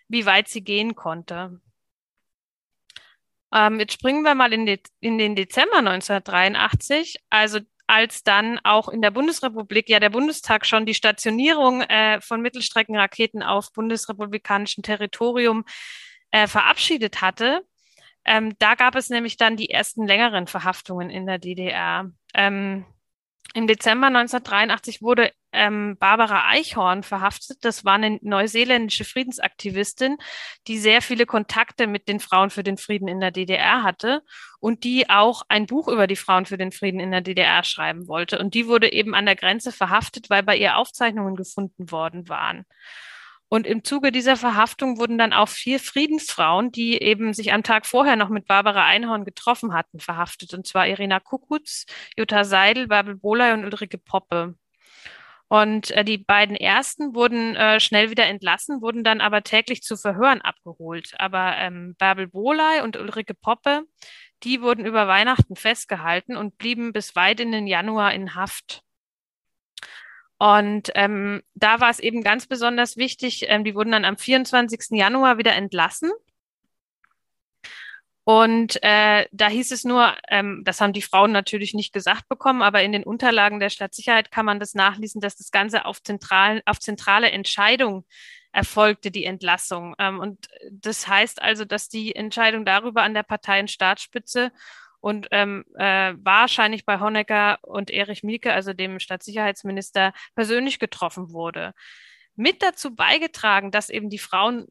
wie 0.07 0.25
weit 0.25 0.47
sie 0.47 0.63
gehen 0.63 0.95
konnte. 0.95 1.61
Ähm, 3.53 3.79
jetzt 3.79 3.93
springen 3.93 4.23
wir 4.23 4.35
mal 4.35 4.53
in, 4.53 4.65
die, 4.65 4.81
in 4.99 5.17
den 5.17 5.35
Dezember 5.35 5.77
1983. 5.77 7.17
Also 7.29 7.59
als 7.87 8.23
dann 8.23 8.59
auch 8.63 8.87
in 8.87 9.01
der 9.01 9.09
Bundesrepublik 9.09 9.89
ja 9.89 9.99
der 9.99 10.11
Bundestag 10.11 10.67
schon 10.67 10.85
die 10.85 10.93
Stationierung 10.93 11.81
äh, 11.81 12.21
von 12.21 12.41
Mittelstreckenraketen 12.41 13.41
auf 13.41 13.73
bundesrepublikanischem 13.73 14.83
Territorium 14.83 15.65
äh, 16.29 16.45
verabschiedet 16.45 17.21
hatte. 17.21 17.61
Ähm, 18.25 18.53
da 18.59 18.75
gab 18.75 18.95
es 18.95 19.09
nämlich 19.09 19.37
dann 19.37 19.57
die 19.57 19.71
ersten 19.71 20.05
längeren 20.05 20.45
Verhaftungen 20.45 21.09
in 21.09 21.25
der 21.25 21.39
DDR. 21.39 22.11
Ähm, 22.35 22.85
im 23.55 23.65
Dezember 23.65 24.07
1983 24.07 25.01
wurde 25.01 25.31
ähm, 25.51 25.97
Barbara 25.99 26.49
Eichhorn 26.49 27.01
verhaftet. 27.01 27.57
Das 27.61 27.83
war 27.83 27.95
eine 27.95 28.19
neuseeländische 28.21 29.05
Friedensaktivistin, 29.05 30.17
die 30.67 30.77
sehr 30.77 31.01
viele 31.01 31.25
Kontakte 31.25 31.87
mit 31.87 32.07
den 32.07 32.19
Frauen 32.19 32.51
für 32.51 32.61
den 32.61 32.77
Frieden 32.77 33.07
in 33.07 33.19
der 33.19 33.31
DDR 33.31 33.81
hatte 33.81 34.21
und 34.59 34.83
die 34.83 35.09
auch 35.09 35.41
ein 35.49 35.65
Buch 35.65 35.87
über 35.87 36.05
die 36.05 36.15
Frauen 36.15 36.45
für 36.45 36.57
den 36.57 36.71
Frieden 36.71 36.99
in 36.99 37.11
der 37.11 37.21
DDR 37.21 37.63
schreiben 37.63 38.07
wollte. 38.07 38.37
Und 38.37 38.53
die 38.53 38.67
wurde 38.67 38.91
eben 38.93 39.15
an 39.15 39.25
der 39.25 39.35
Grenze 39.35 39.71
verhaftet, 39.71 40.29
weil 40.29 40.43
bei 40.43 40.55
ihr 40.55 40.77
Aufzeichnungen 40.77 41.35
gefunden 41.35 41.91
worden 41.91 42.29
waren. 42.29 42.65
Und 43.49 43.65
im 43.65 43.83
Zuge 43.83 44.11
dieser 44.11 44.37
Verhaftung 44.37 44.99
wurden 44.99 45.17
dann 45.17 45.33
auch 45.33 45.49
vier 45.49 45.79
Friedensfrauen, 45.79 46.71
die 46.71 47.01
eben 47.01 47.33
sich 47.33 47.51
am 47.51 47.63
Tag 47.63 47.87
vorher 47.87 48.15
noch 48.15 48.29
mit 48.29 48.45
Barbara 48.45 48.85
Einhorn 48.85 49.25
getroffen 49.25 49.73
hatten, 49.73 49.99
verhaftet. 49.99 50.53
Und 50.53 50.67
zwar 50.67 50.87
Irina 50.87 51.19
Kukutz, 51.19 51.85
Jutta 52.15 52.43
Seidel, 52.43 52.87
Bärbel 52.87 53.15
Bohley 53.15 53.53
und 53.53 53.65
Ulrike 53.65 53.97
Poppe. 53.97 54.55
Und 55.47 55.89
äh, 55.91 56.05
die 56.05 56.19
beiden 56.19 56.55
ersten 56.55 57.15
wurden 57.15 57.55
äh, 57.55 57.79
schnell 57.79 58.11
wieder 58.11 58.27
entlassen, 58.27 58.83
wurden 58.83 59.03
dann 59.03 59.19
aber 59.19 59.41
täglich 59.41 59.81
zu 59.81 59.97
Verhören 59.97 60.41
abgeholt. 60.41 61.15
Aber 61.17 61.55
ähm, 61.57 61.95
Bärbel 61.97 62.27
Bohley 62.27 62.81
und 62.83 62.97
Ulrike 62.97 63.33
Poppe, 63.33 63.83
die 64.43 64.61
wurden 64.61 64.85
über 64.85 65.07
Weihnachten 65.07 65.55
festgehalten 65.55 66.37
und 66.37 66.59
blieben 66.59 66.93
bis 66.93 67.15
weit 67.15 67.39
in 67.39 67.51
den 67.51 67.65
Januar 67.65 68.13
in 68.13 68.35
Haft. 68.35 68.83
Und 70.39 70.89
ähm, 70.95 71.43
da 71.53 71.81
war 71.81 71.89
es 71.89 71.99
eben 71.99 72.23
ganz 72.23 72.47
besonders 72.47 72.95
wichtig, 72.95 73.45
ähm, 73.49 73.65
die 73.65 73.75
wurden 73.75 73.91
dann 73.91 74.05
am 74.05 74.17
24. 74.17 74.91
Januar 74.91 75.37
wieder 75.37 75.53
entlassen. 75.53 76.11
Und 78.23 78.81
äh, 78.83 79.27
da 79.31 79.47
hieß 79.49 79.71
es 79.71 79.83
nur, 79.83 80.15
ähm, 80.29 80.61
das 80.63 80.79
haben 80.79 80.93
die 80.93 81.01
Frauen 81.01 81.33
natürlich 81.33 81.73
nicht 81.73 81.91
gesagt 81.91 82.29
bekommen, 82.29 82.61
aber 82.61 82.83
in 82.83 82.91
den 82.93 83.03
Unterlagen 83.03 83.59
der 83.59 83.69
Stadtsicherheit 83.69 84.31
kann 84.31 84.45
man 84.45 84.59
das 84.59 84.75
nachlesen, 84.75 85.19
dass 85.19 85.35
das 85.35 85.51
Ganze 85.51 85.85
auf, 85.85 86.01
zentralen, 86.03 86.61
auf 86.65 86.79
zentrale 86.79 87.31
Entscheidung 87.31 88.05
erfolgte, 88.53 89.11
die 89.11 89.25
Entlassung. 89.25 89.93
Ähm, 89.99 90.19
und 90.19 90.47
das 90.71 91.07
heißt 91.07 91.41
also, 91.41 91.65
dass 91.65 91.89
die 91.89 92.15
Entscheidung 92.15 92.65
darüber 92.65 93.03
an 93.03 93.13
der 93.13 93.23
Partei- 93.23 93.59
und 95.01 95.27
ähm, 95.31 95.65
äh, 95.75 96.13
wahrscheinlich 96.17 96.85
bei 96.85 96.99
Honecker 96.99 97.59
und 97.61 97.91
Erich 97.91 98.23
Mielke, 98.23 98.53
also 98.53 98.73
dem 98.73 98.99
Stadtsicherheitsminister, 98.99 100.13
persönlich 100.35 100.79
getroffen 100.79 101.31
wurde. 101.31 101.73
Mit 102.35 102.61
dazu 102.61 102.95
beigetragen, 102.95 103.71
dass 103.71 103.89
eben 103.89 104.09
die 104.09 104.19
Frauen 104.19 104.67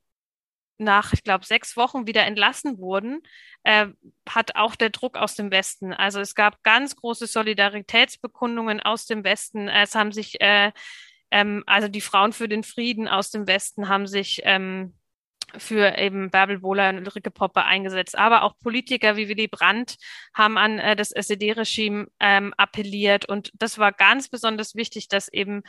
nach, 0.78 1.12
ich 1.12 1.24
glaube, 1.24 1.44
sechs 1.44 1.76
Wochen 1.76 2.06
wieder 2.06 2.24
entlassen 2.24 2.78
wurden, 2.78 3.20
äh, 3.64 3.88
hat 4.28 4.56
auch 4.56 4.76
der 4.76 4.90
Druck 4.90 5.16
aus 5.16 5.34
dem 5.34 5.50
Westen. 5.50 5.92
Also 5.92 6.20
es 6.20 6.34
gab 6.34 6.62
ganz 6.62 6.96
große 6.96 7.26
Solidaritätsbekundungen 7.26 8.80
aus 8.80 9.06
dem 9.06 9.24
Westen. 9.24 9.68
Es 9.68 9.94
haben 9.94 10.12
sich, 10.12 10.40
äh, 10.40 10.72
ähm, 11.30 11.64
also 11.66 11.88
die 11.88 12.00
Frauen 12.00 12.32
für 12.32 12.48
den 12.48 12.62
Frieden 12.62 13.08
aus 13.08 13.30
dem 13.30 13.46
Westen 13.46 13.88
haben 13.88 14.06
sich 14.06 14.40
ähm, 14.44 14.97
für 15.56 15.96
eben 15.98 16.30
Bärbel 16.30 16.60
Bohler 16.60 16.90
und 16.90 16.98
Ulrike 16.98 17.30
Poppe 17.30 17.64
eingesetzt. 17.64 18.18
Aber 18.18 18.42
auch 18.42 18.58
Politiker 18.58 19.16
wie 19.16 19.28
Willy 19.28 19.48
Brandt 19.48 19.96
haben 20.34 20.58
an 20.58 20.78
äh, 20.78 20.96
das 20.96 21.10
SED-Regime 21.10 22.08
ähm, 22.20 22.54
appelliert. 22.56 23.28
Und 23.28 23.50
das 23.54 23.78
war 23.78 23.92
ganz 23.92 24.28
besonders 24.28 24.74
wichtig, 24.74 25.08
dass 25.08 25.28
eben 25.28 25.62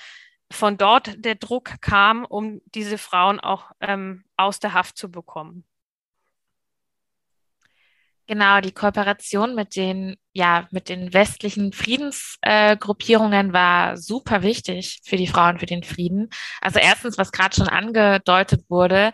von 0.51 0.77
dort 0.77 1.23
der 1.23 1.35
Druck 1.35 1.79
kam, 1.81 2.25
um 2.25 2.61
diese 2.65 2.97
Frauen 2.97 3.39
auch 3.39 3.71
ähm, 3.81 4.23
aus 4.35 4.59
der 4.59 4.73
Haft 4.73 4.97
zu 4.97 5.11
bekommen. 5.11 5.63
Genau, 8.29 8.61
die 8.61 8.71
Kooperation 8.71 9.55
mit 9.55 9.75
den, 9.75 10.15
ja, 10.33 10.67
mit 10.69 10.87
den 10.87 11.13
westlichen 11.13 11.73
Friedensgruppierungen 11.73 13.49
äh, 13.49 13.53
war 13.53 13.97
super 13.97 14.43
wichtig 14.43 15.01
für 15.03 15.17
die 15.17 15.25
Frauen 15.25 15.57
für 15.57 15.65
den 15.65 15.81
Frieden. 15.81 16.29
Also 16.61 16.77
erstens, 16.77 17.17
was 17.17 17.31
gerade 17.31 17.55
schon 17.55 17.67
angedeutet 17.67 18.65
wurde, 18.69 19.11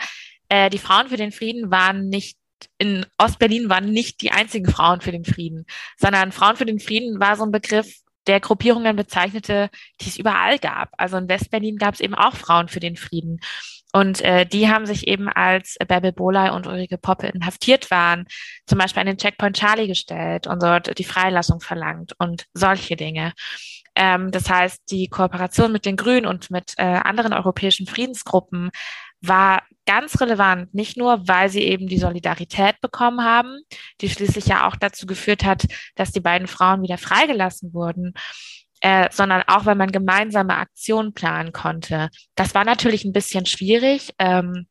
äh, 0.56 0.70
die 0.70 0.78
Frauen 0.78 1.10
für 1.10 1.18
den 1.18 1.32
Frieden 1.32 1.70
waren 1.70 2.08
nicht 2.08 2.38
in 2.78 3.06
Ostberlin 3.18 3.70
waren 3.70 3.91
nicht 3.91 4.22
die 4.22 4.32
einzigen 4.32 4.72
Frauen 4.72 5.02
für 5.02 5.12
den 5.12 5.26
Frieden, 5.26 5.65
sondern 5.98 6.32
Frauen 6.32 6.56
für 6.56 6.65
den 6.65 6.80
Frieden 6.80 7.20
war 7.20 7.36
so 7.36 7.44
ein 7.44 7.52
Begriff, 7.52 8.02
der 8.28 8.39
Gruppierungen 8.39 8.96
bezeichnete, 8.96 9.70
die 10.02 10.10
es 10.10 10.18
überall 10.18 10.58
gab. 10.58 10.89
Also 10.98 11.18
in 11.18 11.30
Westberlin 11.30 11.78
gab 11.78 11.94
es 11.94 12.00
eben 12.00 12.15
auch 12.15 12.36
Frauen 12.36 12.70
für 12.70 12.80
den 12.80 12.96
Frieden. 12.96 13.39
Und 13.94 14.22
äh, 14.22 14.46
die 14.46 14.68
haben 14.68 14.86
sich 14.86 15.08
eben 15.08 15.30
als 15.30 15.78
Bärbel 15.88 16.12
Boley 16.12 16.50
und 16.50 16.65
Ulrike 16.65 16.98
Poppe 16.98 17.28
inhaftiert 17.28 17.91
waren, 17.91 18.26
zum 18.65 18.80
Beispiel 18.80 19.02
an 19.02 19.08
den 19.08 19.18
Checkpoint 19.18 19.58
Charlie 19.58 19.88
gestellt 19.88 20.48
und 20.48 20.63
dort 20.63 20.98
die 20.98 21.04
Freilassung 21.04 21.60
verlangt 21.60 22.13
und 22.18 22.46
solche 22.54 22.96
Dinge. 22.96 23.34
Ähm, 23.96 24.32
das 24.32 24.50
heißt, 24.50 24.91
die 24.91 25.08
Kooperation 25.08 25.72
mit 25.72 25.86
den 25.86 25.96
Grünen 25.96 26.26
und 26.26 26.52
mit 26.52 26.74
äh, 26.78 26.84
anderen 26.84 27.32
europäischen 27.32 27.88
Friedensgruppen 27.88 28.72
war 29.28 29.64
ganz 29.86 30.20
relevant, 30.20 30.74
nicht 30.74 30.98
nur, 30.98 31.28
weil 31.28 31.50
sie 31.50 31.64
eben 31.64 31.88
die 31.88 32.00
Solidarität 32.00 32.82
bekommen 32.82 33.24
haben, 33.24 33.60
die 34.02 34.10
schließlich 34.10 34.48
ja 34.48 34.68
auch 34.68 34.76
dazu 34.76 35.06
geführt 35.06 35.46
hat, 35.46 35.65
dass 35.96 36.12
die 36.12 36.19
beiden 36.19 36.48
Frauen 36.48 36.82
wieder 36.82 36.98
freigelassen 36.98 37.73
wurden, 37.73 38.13
äh, 38.82 39.10
sondern 39.12 39.44
auch, 39.48 39.65
weil 39.65 39.76
man 39.76 39.92
gemeinsame 39.92 40.58
Aktionen 40.58 41.13
planen 41.13 41.54
konnte. 41.54 42.10
Das 42.36 42.56
war 42.56 42.65
natürlich 42.65 43.06
ein 43.06 43.13
bisschen 43.13 43.46
schwierig, 43.46 44.13
ähm, 44.19 44.67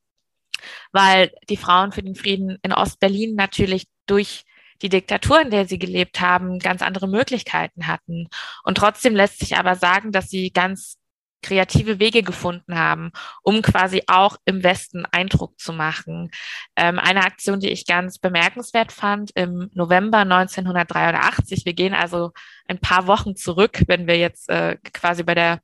weil 0.92 1.32
die 1.48 1.56
Frauen 1.56 1.92
für 1.92 2.02
den 2.02 2.14
Frieden 2.14 2.58
in 2.62 2.72
Ostberlin 2.72 3.34
natürlich 3.34 3.86
durch 4.06 4.44
die 4.82 4.88
Diktatur, 4.88 5.40
in 5.40 5.50
der 5.50 5.66
sie 5.66 5.78
gelebt 5.78 6.20
haben, 6.20 6.58
ganz 6.58 6.82
andere 6.82 7.08
Möglichkeiten 7.08 7.86
hatten. 7.86 8.28
Und 8.64 8.76
trotzdem 8.76 9.14
lässt 9.14 9.38
sich 9.38 9.56
aber 9.56 9.76
sagen, 9.76 10.12
dass 10.12 10.28
sie 10.28 10.50
ganz 10.50 10.98
kreative 11.44 12.00
Wege 12.00 12.22
gefunden 12.22 12.78
haben, 12.78 13.12
um 13.42 13.60
quasi 13.60 14.02
auch 14.06 14.36
im 14.46 14.62
Westen 14.62 15.04
Eindruck 15.12 15.60
zu 15.60 15.72
machen. 15.72 16.30
Ähm, 16.74 16.98
eine 16.98 17.24
Aktion, 17.24 17.60
die 17.60 17.68
ich 17.70 17.86
ganz 17.86 18.18
bemerkenswert 18.18 18.92
fand, 18.92 19.30
im 19.34 19.70
November 19.74 20.18
1983, 20.18 21.66
wir 21.66 21.74
gehen 21.74 21.94
also 21.94 22.32
ein 22.66 22.78
paar 22.78 23.06
Wochen 23.06 23.36
zurück, 23.36 23.82
wenn 23.86 24.06
wir 24.06 24.16
jetzt 24.16 24.48
äh, 24.48 24.78
quasi 24.92 25.22
bei 25.22 25.34
der 25.34 25.60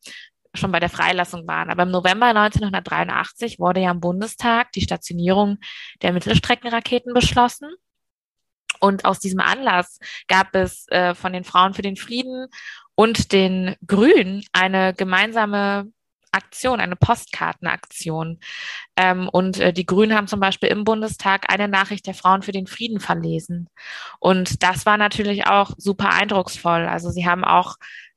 schon 0.53 0.72
bei 0.72 0.81
der 0.81 0.91
Freilassung 0.91 1.47
waren. 1.47 1.70
Aber 1.70 1.85
im 1.85 1.93
November 1.93 2.26
1983 2.26 3.61
wurde 3.61 3.81
ja 3.81 3.93
im 3.93 4.01
Bundestag 4.01 4.72
die 4.72 4.81
Stationierung 4.81 5.59
der 6.03 6.12
Mittelstreckenraketen 6.12 7.14
beschlossen. 7.14 7.70
Und 8.81 9.05
aus 9.05 9.20
diesem 9.20 9.41
Anlass 9.41 10.01
gab 10.26 10.55
es 10.57 10.89
äh, 10.89 11.14
von 11.14 11.33
den 11.33 11.45
Frauen 11.45 11.74
für 11.74 11.83
den 11.83 11.97
Frieden 11.97 12.49
und 13.01 13.32
den 13.32 13.76
Grünen 13.86 14.44
eine 14.53 14.92
gemeinsame 14.92 15.90
Aktion, 16.32 16.80
eine 16.80 16.96
Postkartenaktion. 16.96 18.40
Ähm, 18.94 19.26
und 19.30 19.59
äh, 19.59 19.72
die 19.72 19.86
Grünen 19.86 20.14
haben 20.14 20.26
zum 20.26 20.38
Beispiel 20.38 20.68
im 20.68 20.84
Bundestag 20.84 21.51
eine 21.51 21.66
Nachricht 21.66 22.07
der 22.07 22.12
Frauen 22.12 22.42
für 22.42 22.53
den 22.53 22.66
Frieden 22.66 23.01
verlesen. 23.01 23.70
Und 24.18 24.62
das 24.62 24.84
war 24.84 24.98
natürlich 24.98 25.46
auch 25.46 25.70
super 25.78 26.11
eindrucksvoll. 26.11 26.86
Also 26.86 27.09
sie 27.09 27.24
haben 27.24 27.42
auch 27.42 27.76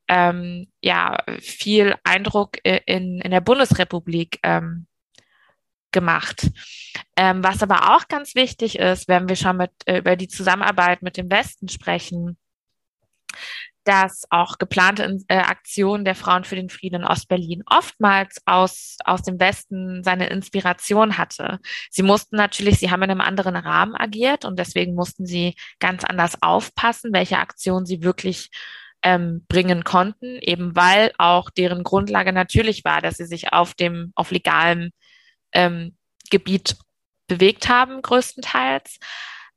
ähm, 0.09 0.67
ja 0.81 1.17
viel 1.39 1.95
Eindruck 2.03 2.57
in, 2.65 3.21
in 3.21 3.31
der 3.31 3.39
Bundesrepublik 3.39 4.39
ähm, 4.43 4.85
gemacht. 5.93 6.51
Ähm, 7.15 7.41
was 7.41 7.63
aber 7.63 7.95
auch 7.95 8.09
ganz 8.09 8.35
wichtig 8.35 8.79
ist, 8.79 9.07
wenn 9.07 9.29
wir 9.29 9.37
schon 9.37 9.55
mit, 9.55 9.71
äh, 9.85 9.99
über 9.99 10.17
die 10.17 10.27
Zusammenarbeit 10.27 11.03
mit 11.03 11.15
dem 11.15 11.31
Westen 11.31 11.69
sprechen, 11.69 12.37
dass 13.83 14.25
auch 14.29 14.57
geplante 14.57 15.19
äh, 15.27 15.37
Aktionen 15.37 16.05
der 16.05 16.15
Frauen 16.15 16.43
für 16.43 16.55
den 16.55 16.69
Frieden 16.69 17.01
in 17.01 17.07
Ostberlin 17.07 17.63
oftmals 17.65 18.41
aus, 18.45 18.97
aus 19.03 19.23
dem 19.23 19.39
Westen 19.39 20.03
seine 20.03 20.27
Inspiration 20.27 21.17
hatte. 21.17 21.59
Sie 21.89 22.03
mussten 22.03 22.35
natürlich, 22.35 22.79
sie 22.79 22.91
haben 22.91 23.03
in 23.03 23.11
einem 23.11 23.21
anderen 23.21 23.55
Rahmen 23.55 23.95
agiert 23.95 24.45
und 24.45 24.57
deswegen 24.57 24.95
mussten 24.95 25.25
sie 25.25 25.55
ganz 25.79 26.03
anders 26.03 26.41
aufpassen, 26.41 27.11
welche 27.13 27.39
Aktionen 27.39 27.85
sie 27.85 28.03
wirklich 28.03 28.49
ähm, 29.03 29.45
bringen 29.47 29.83
konnten, 29.83 30.37
eben 30.39 30.75
weil 30.75 31.11
auch 31.17 31.49
deren 31.49 31.83
Grundlage 31.83 32.31
natürlich 32.31 32.85
war, 32.85 33.01
dass 33.01 33.17
sie 33.17 33.25
sich 33.25 33.51
auf 33.51 33.73
dem, 33.73 34.13
auf 34.15 34.31
legalem 34.31 34.91
ähm, 35.51 35.97
Gebiet 36.29 36.77
bewegt 37.27 37.69
haben, 37.69 38.01
größtenteils. 38.01 38.99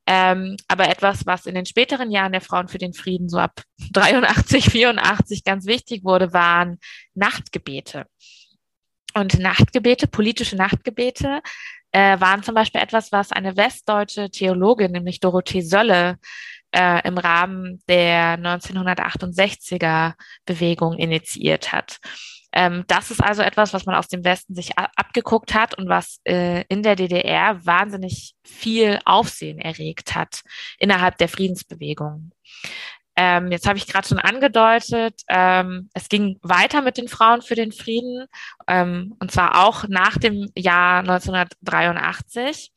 Ähm, 0.07 0.57
aber 0.69 0.89
etwas, 0.89 1.27
was 1.27 1.47
in 1.47 1.55
den 1.57 1.67
späteren 1.67 2.11
Jahren 2.11 2.33
der 2.33 2.41
Frauen 2.41 2.69
für 2.69 2.79
den 2.79 2.95
Frieden 2.95 3.29
so 3.29 3.39
ab 3.39 3.63
83, 3.93 4.71
84 4.71 5.45
ganz 5.45 5.67
wichtig 5.67 6.05
wurde, 6.05 6.33
waren 6.33 6.79
Nachtgebete. 7.15 8.07
Und 9.15 9.39
Nachtgebete, 9.39 10.07
politische 10.07 10.57
Nachtgebete, 10.57 11.41
äh, 11.91 12.21
waren 12.21 12.43
zum 12.43 12.55
Beispiel 12.55 12.83
etwas, 12.83 13.11
was 13.13 13.33
eine 13.33 13.57
westdeutsche 13.57 14.31
Theologin, 14.31 14.93
nämlich 14.93 15.21
Dorothee 15.21 15.63
Sölle, 15.63 16.19
äh, 16.77 17.07
im 17.07 17.16
Rahmen 17.16 17.83
der 17.89 18.39
1968er 18.39 20.12
Bewegung 20.45 20.95
initiiert 20.99 21.72
hat. 21.72 21.99
Ähm, 22.53 22.85
das 22.87 23.11
ist 23.11 23.22
also 23.22 23.43
etwas, 23.43 23.72
was 23.72 23.87
man 23.87 23.95
aus 23.95 24.09
dem 24.09 24.24
Westen 24.24 24.55
sich 24.55 24.77
abgeguckt 24.79 25.55
hat 25.55 25.77
und 25.79 25.89
was 25.89 26.20
äh, 26.24 26.64
in 26.68 26.83
der 26.83 26.97
DDR 26.97 27.64
wahnsinnig 27.64 28.35
viel 28.45 28.99
Aufsehen 29.05 29.59
erregt 29.59 30.14
hat 30.14 30.43
innerhalb 30.79 31.18
der 31.18 31.29
Friedensbewegung. 31.29 32.33
Ähm, 33.18 33.51
jetzt 33.51 33.66
habe 33.66 33.79
ich 33.79 33.87
gerade 33.87 34.07
schon 34.07 34.18
angedeutet, 34.18 35.22
ähm, 35.29 35.89
es 35.95 36.11
ging 36.11 36.39
weiter 36.43 36.83
mit 36.83 36.99
den 36.99 37.09
Frauen 37.09 37.41
für 37.41 37.55
den 37.55 37.72
Frieden, 37.72 38.27
ähm, 38.68 39.16
und 39.20 39.33
zwar 39.33 39.66
auch 39.66 39.85
nach 39.89 40.18
dem 40.18 40.51
Jahr 40.55 40.99
1983. 40.99 42.72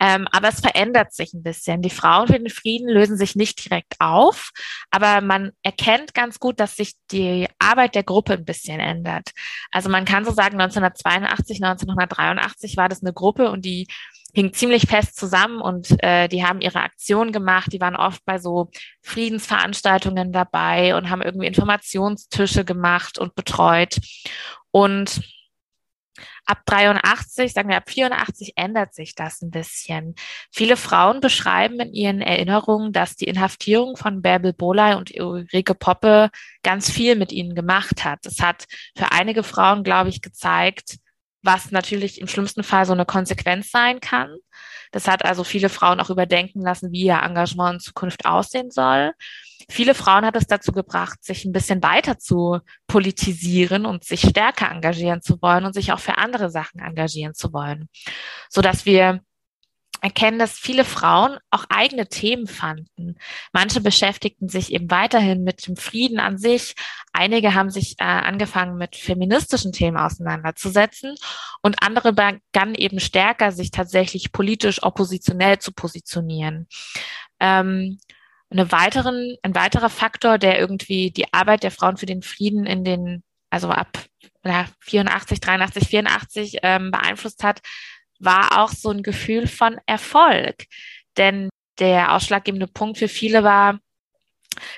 Ähm, 0.00 0.26
aber 0.32 0.48
es 0.48 0.60
verändert 0.60 1.12
sich 1.12 1.34
ein 1.34 1.42
bisschen. 1.42 1.82
Die 1.82 1.90
Frauen 1.90 2.26
für 2.26 2.38
den 2.38 2.48
Frieden 2.48 2.88
lösen 2.88 3.16
sich 3.16 3.36
nicht 3.36 3.64
direkt 3.64 3.96
auf, 4.00 4.50
aber 4.90 5.20
man 5.20 5.52
erkennt 5.62 6.14
ganz 6.14 6.38
gut, 6.38 6.58
dass 6.58 6.76
sich 6.76 6.94
die 7.10 7.46
Arbeit 7.58 7.94
der 7.94 8.02
Gruppe 8.02 8.32
ein 8.32 8.44
bisschen 8.44 8.80
ändert. 8.80 9.30
Also 9.70 9.90
man 9.90 10.06
kann 10.06 10.24
so 10.24 10.32
sagen, 10.32 10.60
1982, 10.60 11.62
1983 11.62 12.76
war 12.76 12.88
das 12.88 13.02
eine 13.02 13.12
Gruppe 13.12 13.50
und 13.50 13.64
die 13.64 13.86
hing 14.32 14.52
ziemlich 14.52 14.86
fest 14.86 15.16
zusammen 15.16 15.60
und 15.60 16.02
äh, 16.02 16.28
die 16.28 16.44
haben 16.44 16.60
ihre 16.60 16.82
Aktionen 16.82 17.32
gemacht. 17.32 17.72
Die 17.72 17.80
waren 17.80 17.96
oft 17.96 18.24
bei 18.24 18.38
so 18.38 18.70
Friedensveranstaltungen 19.02 20.32
dabei 20.32 20.94
und 20.96 21.10
haben 21.10 21.22
irgendwie 21.22 21.46
Informationstische 21.46 22.64
gemacht 22.64 23.18
und 23.18 23.34
betreut. 23.34 23.98
Und 24.70 25.20
Ab 26.50 26.66
83, 26.66 27.52
sagen 27.52 27.68
wir 27.68 27.76
ab 27.76 27.88
84 27.88 28.54
ändert 28.56 28.92
sich 28.92 29.14
das 29.14 29.40
ein 29.40 29.52
bisschen. 29.52 30.16
Viele 30.50 30.76
Frauen 30.76 31.20
beschreiben 31.20 31.78
in 31.78 31.92
ihren 31.92 32.20
Erinnerungen, 32.20 32.92
dass 32.92 33.14
die 33.14 33.26
Inhaftierung 33.26 33.96
von 33.96 34.20
Bärbel 34.20 34.52
Boley 34.52 34.96
und 34.96 35.12
Ulrike 35.16 35.76
Poppe 35.76 36.30
ganz 36.64 36.90
viel 36.90 37.14
mit 37.14 37.30
ihnen 37.30 37.54
gemacht 37.54 38.04
hat. 38.04 38.26
Es 38.26 38.40
hat 38.40 38.64
für 38.96 39.12
einige 39.12 39.44
Frauen, 39.44 39.84
glaube 39.84 40.08
ich, 40.08 40.22
gezeigt, 40.22 40.96
was 41.42 41.70
natürlich 41.70 42.20
im 42.20 42.28
schlimmsten 42.28 42.62
Fall 42.62 42.84
so 42.86 42.92
eine 42.92 43.06
Konsequenz 43.06 43.70
sein 43.70 44.00
kann. 44.00 44.36
Das 44.92 45.06
hat 45.06 45.24
also 45.24 45.44
viele 45.44 45.68
Frauen 45.68 46.00
auch 46.00 46.10
überdenken 46.10 46.60
lassen, 46.60 46.92
wie 46.92 47.04
ihr 47.04 47.20
Engagement 47.22 47.74
in 47.74 47.80
Zukunft 47.80 48.26
aussehen 48.26 48.70
soll. 48.70 49.12
Viele 49.68 49.94
Frauen 49.94 50.24
hat 50.24 50.36
es 50.36 50.46
dazu 50.46 50.72
gebracht, 50.72 51.22
sich 51.22 51.44
ein 51.44 51.52
bisschen 51.52 51.82
weiter 51.82 52.18
zu 52.18 52.58
politisieren 52.88 53.86
und 53.86 54.04
sich 54.04 54.20
stärker 54.22 54.70
engagieren 54.70 55.22
zu 55.22 55.40
wollen 55.40 55.64
und 55.64 55.74
sich 55.74 55.92
auch 55.92 56.00
für 56.00 56.18
andere 56.18 56.50
Sachen 56.50 56.80
engagieren 56.80 57.34
zu 57.34 57.52
wollen, 57.52 57.88
so 58.48 58.62
dass 58.62 58.84
wir 58.84 59.20
erkennen, 60.00 60.38
dass 60.38 60.58
viele 60.58 60.84
Frauen 60.84 61.38
auch 61.50 61.64
eigene 61.68 62.08
Themen 62.08 62.46
fanden. 62.46 63.16
Manche 63.52 63.80
beschäftigten 63.80 64.48
sich 64.48 64.72
eben 64.72 64.90
weiterhin 64.90 65.42
mit 65.44 65.66
dem 65.66 65.76
Frieden 65.76 66.20
an 66.20 66.38
sich. 66.38 66.74
Einige 67.12 67.54
haben 67.54 67.70
sich 67.70 67.96
äh, 67.98 68.04
angefangen, 68.04 68.76
mit 68.76 68.96
feministischen 68.96 69.72
Themen 69.72 69.96
auseinanderzusetzen 69.96 71.14
und 71.62 71.82
andere 71.82 72.12
begannen 72.12 72.74
eben 72.74 73.00
stärker, 73.00 73.52
sich 73.52 73.70
tatsächlich 73.70 74.32
politisch 74.32 74.82
oppositionell 74.82 75.58
zu 75.58 75.72
positionieren. 75.72 76.66
Ähm, 77.38 77.98
eine 78.50 78.72
weiteren, 78.72 79.36
ein 79.42 79.54
weiterer 79.54 79.90
Faktor, 79.90 80.38
der 80.38 80.58
irgendwie 80.58 81.10
die 81.10 81.32
Arbeit 81.32 81.62
der 81.62 81.70
Frauen 81.70 81.96
für 81.96 82.06
den 82.06 82.22
Frieden 82.22 82.66
in 82.66 82.84
den, 82.84 83.22
also 83.48 83.68
ab 83.68 83.98
ja, 84.44 84.66
84, 84.80 85.40
83, 85.40 85.88
84 85.88 86.58
ähm, 86.62 86.90
beeinflusst 86.90 87.44
hat, 87.44 87.60
war 88.20 88.62
auch 88.62 88.70
so 88.70 88.90
ein 88.90 89.02
Gefühl 89.02 89.46
von 89.48 89.78
Erfolg. 89.86 90.66
Denn 91.16 91.48
der 91.78 92.14
ausschlaggebende 92.14 92.68
Punkt 92.68 92.98
für 92.98 93.08
viele 93.08 93.42
war, 93.42 93.80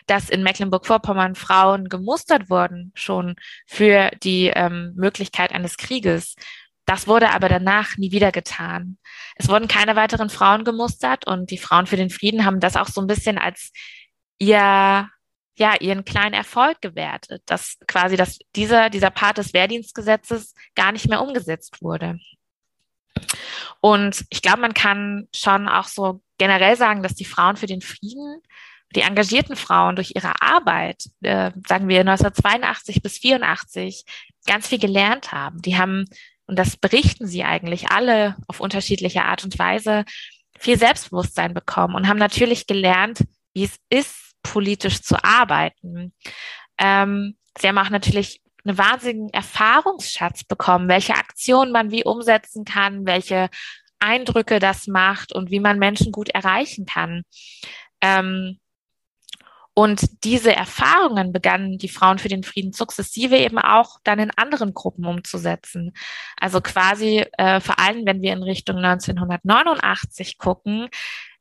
dass 0.06 0.30
in 0.30 0.42
Mecklenburg-Vorpommern 0.42 1.34
Frauen 1.34 1.88
gemustert 1.88 2.50
wurden, 2.50 2.92
schon 2.94 3.36
für 3.66 4.10
die 4.22 4.46
ähm, 4.54 4.92
Möglichkeit 4.96 5.52
eines 5.52 5.76
Krieges. 5.76 6.36
Das 6.84 7.06
wurde 7.06 7.30
aber 7.30 7.48
danach 7.48 7.96
nie 7.96 8.12
wieder 8.12 8.32
getan. 8.32 8.98
Es 9.36 9.48
wurden 9.48 9.68
keine 9.68 9.96
weiteren 9.96 10.30
Frauen 10.30 10.64
gemustert 10.64 11.26
und 11.26 11.50
die 11.50 11.58
Frauen 11.58 11.86
für 11.86 11.96
den 11.96 12.10
Frieden 12.10 12.44
haben 12.44 12.60
das 12.60 12.76
auch 12.76 12.88
so 12.88 13.00
ein 13.00 13.06
bisschen 13.06 13.38
als 13.38 13.72
ihr, 14.38 15.08
ja, 15.56 15.74
ihren 15.80 16.04
kleinen 16.04 16.34
Erfolg 16.34 16.80
gewertet, 16.80 17.42
dass 17.46 17.78
quasi 17.86 18.16
dass 18.16 18.38
dieser, 18.56 18.90
dieser 18.90 19.10
Part 19.10 19.38
des 19.38 19.52
Wehrdienstgesetzes 19.52 20.54
gar 20.74 20.92
nicht 20.92 21.08
mehr 21.08 21.22
umgesetzt 21.22 21.82
wurde. 21.82 22.18
Und 23.80 24.24
ich 24.30 24.42
glaube, 24.42 24.60
man 24.60 24.74
kann 24.74 25.28
schon 25.34 25.68
auch 25.68 25.86
so 25.86 26.22
generell 26.38 26.76
sagen, 26.76 27.02
dass 27.02 27.14
die 27.14 27.24
Frauen 27.24 27.56
für 27.56 27.66
den 27.66 27.80
Frieden, 27.80 28.40
die 28.94 29.00
engagierten 29.00 29.56
Frauen 29.56 29.96
durch 29.96 30.12
ihre 30.14 30.40
Arbeit, 30.42 31.04
äh, 31.22 31.50
sagen 31.66 31.88
wir 31.88 32.00
1982 32.00 33.02
bis 33.02 33.18
84, 33.18 34.04
ganz 34.46 34.68
viel 34.68 34.78
gelernt 34.78 35.32
haben. 35.32 35.62
Die 35.62 35.78
haben 35.78 36.06
und 36.46 36.58
das 36.58 36.76
berichten 36.76 37.26
sie 37.26 37.44
eigentlich 37.44 37.90
alle 37.90 38.36
auf 38.46 38.60
unterschiedliche 38.60 39.24
Art 39.24 39.42
und 39.42 39.58
Weise, 39.58 40.04
viel 40.58 40.78
Selbstbewusstsein 40.78 41.54
bekommen 41.54 41.94
und 41.94 42.08
haben 42.08 42.18
natürlich 42.18 42.66
gelernt, 42.66 43.24
wie 43.54 43.64
es 43.64 43.76
ist, 43.88 44.34
politisch 44.42 45.00
zu 45.00 45.22
arbeiten. 45.24 46.12
Ähm, 46.76 47.38
sie 47.58 47.68
haben 47.68 47.78
auch 47.78 47.88
natürlich 47.88 48.41
einen 48.64 48.78
wahnsinnigen 48.78 49.30
Erfahrungsschatz 49.30 50.44
bekommen, 50.44 50.88
welche 50.88 51.14
Aktionen 51.14 51.72
man 51.72 51.90
wie 51.90 52.04
umsetzen 52.04 52.64
kann, 52.64 53.06
welche 53.06 53.48
Eindrücke 53.98 54.58
das 54.58 54.86
macht 54.86 55.32
und 55.32 55.50
wie 55.50 55.60
man 55.60 55.78
Menschen 55.78 56.12
gut 56.12 56.28
erreichen 56.28 56.86
kann. 56.86 57.22
Ähm, 58.00 58.58
und 59.74 60.24
diese 60.24 60.54
Erfahrungen 60.54 61.32
begannen 61.32 61.78
die 61.78 61.88
Frauen 61.88 62.18
für 62.18 62.28
den 62.28 62.42
Frieden 62.42 62.72
sukzessive 62.72 63.38
eben 63.38 63.58
auch 63.58 63.98
dann 64.04 64.18
in 64.18 64.30
anderen 64.36 64.74
Gruppen 64.74 65.06
umzusetzen. 65.06 65.94
Also 66.36 66.60
quasi 66.60 67.24
äh, 67.38 67.58
vor 67.60 67.78
allem, 67.78 68.04
wenn 68.04 68.20
wir 68.20 68.34
in 68.34 68.42
Richtung 68.42 68.76
1989 68.76 70.36
gucken, 70.36 70.88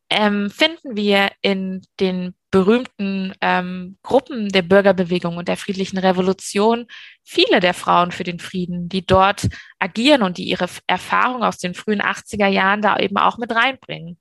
ähm, 0.09 0.49
finden 0.49 0.95
wir 0.95 1.31
in 1.41 1.81
den 1.99 2.33
berühmten 2.51 3.33
ähm, 3.41 3.97
Gruppen 4.03 4.49
der 4.49 4.61
Bürgerbewegung 4.61 5.37
und 5.37 5.47
der 5.47 5.57
friedlichen 5.57 5.97
Revolution 5.97 6.85
viele 7.23 7.61
der 7.61 7.73
Frauen 7.73 8.11
für 8.11 8.25
den 8.25 8.39
Frieden, 8.39 8.89
die 8.89 9.05
dort 9.05 9.47
agieren 9.79 10.21
und 10.21 10.37
die 10.37 10.43
ihre 10.43 10.67
Erfahrung 10.85 11.43
aus 11.43 11.57
den 11.57 11.73
frühen 11.73 12.01
80er 12.01 12.47
Jahren 12.47 12.81
da 12.81 12.97
eben 12.97 13.17
auch 13.17 13.37
mit 13.37 13.55
reinbringen. 13.55 14.17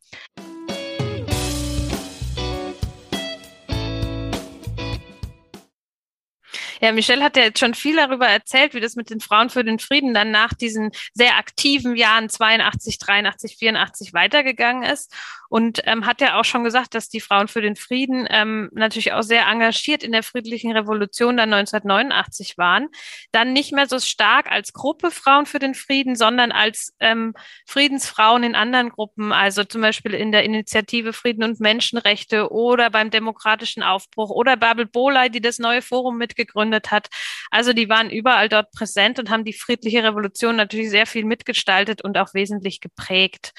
Ja, 6.81 6.93
Michelle 6.93 7.23
hat 7.23 7.37
ja 7.37 7.43
jetzt 7.43 7.59
schon 7.59 7.75
viel 7.75 7.97
darüber 7.97 8.27
erzählt, 8.27 8.73
wie 8.73 8.81
das 8.81 8.97
mit 8.97 9.11
den 9.11 9.21
Frauen 9.21 9.51
für 9.51 9.65
den 9.65 9.79
Frieden 9.79 10.15
dann 10.15 10.31
nach 10.31 10.55
diesen 10.55 10.93
sehr 11.13 11.37
aktiven 11.37 11.95
Jahren 11.95 12.31
82, 12.31 12.99
83, 12.99 13.57
84 13.59 14.15
weitergegangen 14.15 14.83
ist 14.83 15.15
und 15.51 15.83
ähm, 15.85 16.07
hat 16.07 16.21
ja 16.21 16.39
auch 16.39 16.45
schon 16.45 16.65
gesagt, 16.65 16.95
dass 16.95 17.09
die 17.09 17.21
Frauen 17.21 17.49
für 17.49 17.61
den 17.61 17.75
Frieden 17.75 18.27
ähm, 18.31 18.71
natürlich 18.73 19.13
auch 19.13 19.23
sehr 19.23 19.47
engagiert 19.47 20.05
in 20.05 20.13
der 20.13 20.23
friedlichen 20.23 20.71
Revolution 20.73 21.37
dann 21.37 21.53
1989 21.53 22.57
waren. 22.57 22.89
Dann 23.33 23.53
nicht 23.53 23.73
mehr 23.73 23.89
so 23.89 23.99
stark 23.99 24.51
als 24.51 24.73
Gruppe 24.73 25.11
Frauen 25.11 25.47
für 25.47 25.59
den 25.59 25.75
Frieden, 25.75 26.15
sondern 26.15 26.53
als 26.53 26.95
ähm, 27.01 27.35
Friedensfrauen 27.67 28.45
in 28.45 28.55
anderen 28.55 28.91
Gruppen, 28.91 29.33
also 29.33 29.65
zum 29.65 29.81
Beispiel 29.83 30.15
in 30.15 30.31
der 30.31 30.45
Initiative 30.45 31.13
Frieden 31.13 31.43
und 31.43 31.59
Menschenrechte 31.59 32.53
oder 32.53 32.89
beim 32.89 33.11
demokratischen 33.11 33.83
Aufbruch 33.83 34.31
oder 34.31 34.57
Babel 34.57 34.87
Boley, 34.87 35.31
die 35.31 35.41
das 35.41 35.59
neue 35.59 35.83
Forum 35.83 36.17
mitgegründet 36.17 36.70
gegründet 36.71 36.91
hat. 36.91 37.09
Also 37.51 37.73
die 37.73 37.89
waren 37.89 38.11
überall 38.11 38.49
dort 38.49 38.71
präsent 38.73 39.19
und 39.19 39.31
haben 39.31 39.45
die 39.45 39.53
friedliche 39.53 40.03
Revolution 40.03 40.57
natürlich 40.57 40.91
sehr 40.91 41.07
viel 41.07 41.25
mitgestaltet 41.25 42.03
und 42.03 42.17
auch 42.19 42.35
wesentlich 42.35 42.81
geprägt 42.81 43.53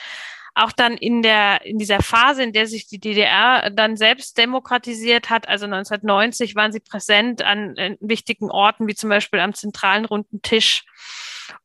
auch 0.53 0.71
dann 0.71 0.97
in 0.97 1.21
der 1.21 1.65
in 1.65 1.77
dieser 1.77 2.01
Phase, 2.01 2.43
in 2.43 2.53
der 2.53 2.67
sich 2.67 2.87
die 2.87 2.99
DDR 2.99 3.69
dann 3.69 3.97
selbst 3.97 4.37
demokratisiert 4.37 5.29
hat, 5.29 5.47
also 5.47 5.65
1990 5.65 6.55
waren 6.55 6.71
sie 6.71 6.79
präsent 6.79 7.43
an 7.43 7.75
äh, 7.77 7.97
wichtigen 7.99 8.51
Orten 8.51 8.87
wie 8.87 8.95
zum 8.95 9.09
Beispiel 9.09 9.39
am 9.39 9.53
zentralen 9.53 10.05
runden 10.05 10.41
Tisch 10.41 10.85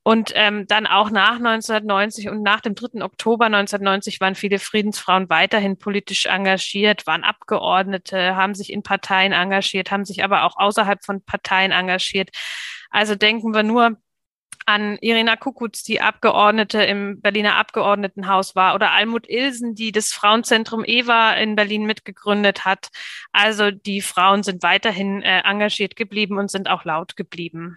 und 0.03 0.33
ähm, 0.35 0.67
dann 0.69 0.87
auch 0.87 1.11
nach 1.11 1.37
1990 1.37 2.29
und 2.29 2.43
nach 2.43 2.61
dem 2.61 2.75
3. 2.75 3.03
Oktober 3.03 3.47
1990 3.47 4.21
waren 4.21 4.35
viele 4.35 4.59
Friedensfrauen 4.59 5.29
weiterhin 5.29 5.79
politisch 5.79 6.27
engagiert, 6.27 7.07
waren 7.07 7.25
Abgeordnete, 7.25 8.37
haben 8.37 8.55
sich 8.55 8.73
in 8.73 8.83
Parteien 8.83 9.33
engagiert, 9.33 9.91
haben 9.91 10.05
sich 10.05 10.23
aber 10.23 10.45
auch 10.45 10.57
außerhalb 10.57 11.05
von 11.05 11.23
Parteien 11.23 11.73
engagiert. 11.73 12.31
Also 12.91 13.15
denken 13.17 13.53
wir 13.55 13.63
nur 13.63 13.97
an 14.67 14.99
Irina 15.01 15.37
Kukutz, 15.37 15.85
die 15.85 16.01
Abgeordnete 16.01 16.83
im 16.83 17.21
Berliner 17.21 17.55
Abgeordnetenhaus 17.55 18.57
war, 18.57 18.75
oder 18.75 18.93
Almut 18.93 19.29
Ilsen, 19.29 19.75
die 19.75 19.93
das 19.93 20.13
Frauenzentrum 20.13 20.85
EWA 20.85 21.35
in 21.35 21.55
Berlin 21.55 21.87
mitgegründet 21.87 22.65
hat. 22.65 22.89
Also 23.33 23.71
die 23.71 24.03
Frauen 24.03 24.43
sind 24.43 24.65
weiterhin 24.65 25.23
äh, 25.23 25.43
engagiert 25.45 25.95
geblieben 25.95 26.39
und 26.39 26.51
sind 26.51 26.69
auch 26.69 26.85
laut 26.85 27.17
geblieben. 27.17 27.75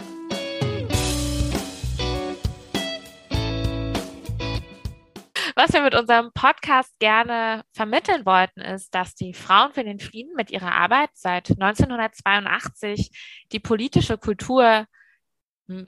Was 5.56 5.74
wir 5.74 5.82
mit 5.82 5.94
unserem 5.94 6.32
Podcast 6.34 6.98
gerne 7.00 7.64
vermitteln 7.74 8.26
wollten, 8.26 8.62
ist, 8.62 8.96
dass 8.96 9.14
die 9.14 9.34
Frauen 9.34 9.74
für 9.74 9.84
den 9.84 10.00
Frieden 10.00 10.34
mit 10.36 10.52
ihrer 10.52 10.72
Arbeit 10.72 11.10
seit 11.14 11.52
1982 11.52 13.12
die 13.52 13.60
politische 13.60 14.18
Kultur 14.18 14.86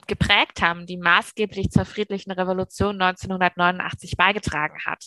geprägt 0.08 0.62
haben, 0.62 0.86
die 0.86 0.98
maßgeblich 0.98 1.72
zur 1.72 1.86
friedlichen 1.86 2.32
Revolution 2.32 3.02
1989 3.02 4.16
beigetragen 4.18 4.80
hat. 4.86 5.06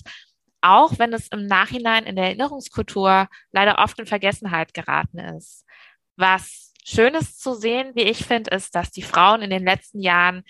Auch 0.61 0.99
wenn 0.99 1.13
es 1.13 1.29
im 1.29 1.47
Nachhinein 1.47 2.05
in 2.05 2.17
der 2.17 2.27
Erinnerungskultur 2.27 3.29
leider 3.53 3.79
oft 3.79 3.99
in 3.99 4.07
Vergessenheit 4.07 4.75
geraten 4.75 5.19
ist. 5.19 5.65
Was 6.17 6.73
schön 6.85 7.15
ist 7.15 7.41
zu 7.41 7.55
sehen, 7.55 7.93
wie 7.95 8.03
ich 8.03 8.25
finde, 8.25 8.51
ist, 8.51 8.75
dass 8.75 8.91
die 8.91 9.03
Frauen 9.03 9.43
in 9.43 9.51
den 9.51 9.65
letzten 9.65 10.01
Jahren 10.01 10.45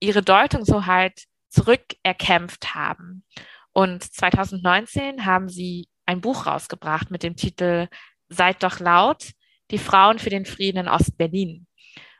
ihre 0.00 0.22
Deutungshoheit 0.22 1.24
zurückerkämpft 1.48 2.74
haben. 2.74 3.24
Und 3.72 4.02
2019 4.02 5.24
haben 5.26 5.48
sie 5.48 5.88
ein 6.06 6.20
Buch 6.20 6.46
rausgebracht 6.46 7.10
mit 7.10 7.22
dem 7.22 7.36
Titel 7.36 7.88
Seid 8.28 8.62
doch 8.62 8.80
laut, 8.80 9.32
die 9.70 9.78
Frauen 9.78 10.18
für 10.18 10.30
den 10.30 10.46
Frieden 10.46 10.78
in 10.78 10.88
Ostberlin. 10.88 11.66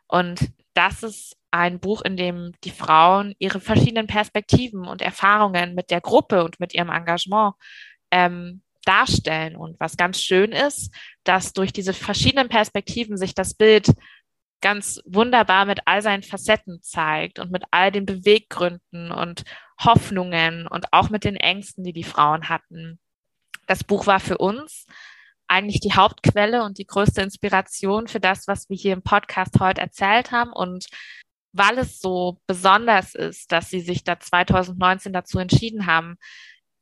Und 0.07 0.53
das 0.75 1.03
ist 1.03 1.37
ein 1.51 1.81
Buch, 1.81 2.03
in 2.03 2.17
dem 2.17 2.53
die 2.65 2.71
Frauen 2.71 3.35
ihre 3.39 3.61
verschiedenen 3.61 4.07
Perspektiven 4.07 4.87
und 4.87 5.03
Erfahrungen 5.03 5.75
mit 5.75 5.91
der 5.91 6.01
Gruppe 6.01 6.45
und 6.45 6.61
mit 6.61 6.75
ihrem 6.75 6.91
Engagement 6.91 7.55
ähm, 8.11 8.63
darstellen. 8.85 9.57
Und 9.57 9.79
was 9.81 9.97
ganz 9.97 10.21
schön 10.21 10.53
ist, 10.53 10.95
dass 11.25 11.53
durch 11.53 11.73
diese 11.73 11.93
verschiedenen 11.93 12.49
Perspektiven 12.49 13.17
sich 13.17 13.35
das 13.35 13.55
Bild 13.55 13.93
ganz 14.61 15.01
wunderbar 15.07 15.65
mit 15.65 15.81
all 15.87 16.03
seinen 16.03 16.23
Facetten 16.23 16.83
zeigt 16.83 17.39
und 17.39 17.51
mit 17.51 17.65
all 17.71 17.91
den 17.91 18.07
Beweggründen 18.07 19.11
und 19.11 19.45
Hoffnungen 19.83 20.67
und 20.67 20.93
auch 20.93 21.09
mit 21.11 21.25
den 21.25 21.37
Ängsten, 21.37 21.83
die 21.83 21.95
die 21.95 22.05
Frauen 22.05 22.49
hatten. 22.49 23.01
Das 23.67 23.85
Buch 23.85 24.07
war 24.07 24.21
für 24.21 24.39
uns 24.39 24.87
eigentlich 25.51 25.81
die 25.81 25.95
Hauptquelle 25.95 26.63
und 26.63 26.79
die 26.79 26.87
größte 26.87 27.23
Inspiration 27.23 28.07
für 28.07 28.21
das, 28.21 28.47
was 28.47 28.71
wir 28.71 28.77
hier 28.77 28.93
im 28.93 29.03
Podcast 29.03 29.59
heute 29.59 29.81
erzählt 29.81 30.31
haben. 30.31 30.53
Und 30.53 30.87
weil 31.53 31.79
es 31.79 32.01
so 32.01 32.41
besonders 32.47 33.15
ist, 33.15 33.51
dass 33.51 33.69
sie 33.69 33.81
sich 33.81 34.05
da 34.05 34.21
2019 34.21 35.13
dazu 35.13 35.39
entschieden 35.41 35.87
haben, 35.87 36.17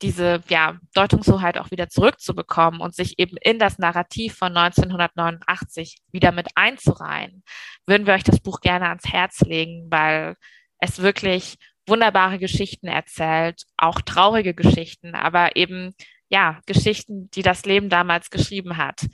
diese 0.01 0.41
ja, 0.47 0.77
Deutungshoheit 0.93 1.57
auch 1.57 1.71
wieder 1.71 1.89
zurückzubekommen 1.89 2.79
und 2.79 2.95
sich 2.95 3.19
eben 3.19 3.37
in 3.41 3.59
das 3.59 3.79
Narrativ 3.79 4.37
von 4.37 4.55
1989 4.55 5.97
wieder 6.11 6.31
mit 6.31 6.49
einzureihen, 6.55 7.43
würden 7.85 8.05
wir 8.07 8.13
euch 8.13 8.23
das 8.23 8.39
Buch 8.39 8.61
gerne 8.61 8.87
ans 8.87 9.05
Herz 9.05 9.41
legen, 9.41 9.87
weil 9.89 10.35
es 10.77 11.01
wirklich 11.01 11.57
wunderbare 11.87 12.37
Geschichten 12.37 12.87
erzählt, 12.87 13.63
auch 13.75 13.99
traurige 14.01 14.53
Geschichten, 14.53 15.15
aber 15.15 15.55
eben 15.55 15.95
ja, 16.29 16.61
Geschichten, 16.65 17.29
die 17.31 17.41
das 17.41 17.65
Leben 17.65 17.89
damals 17.89 18.29
geschrieben 18.29 18.77
hat. 18.77 19.05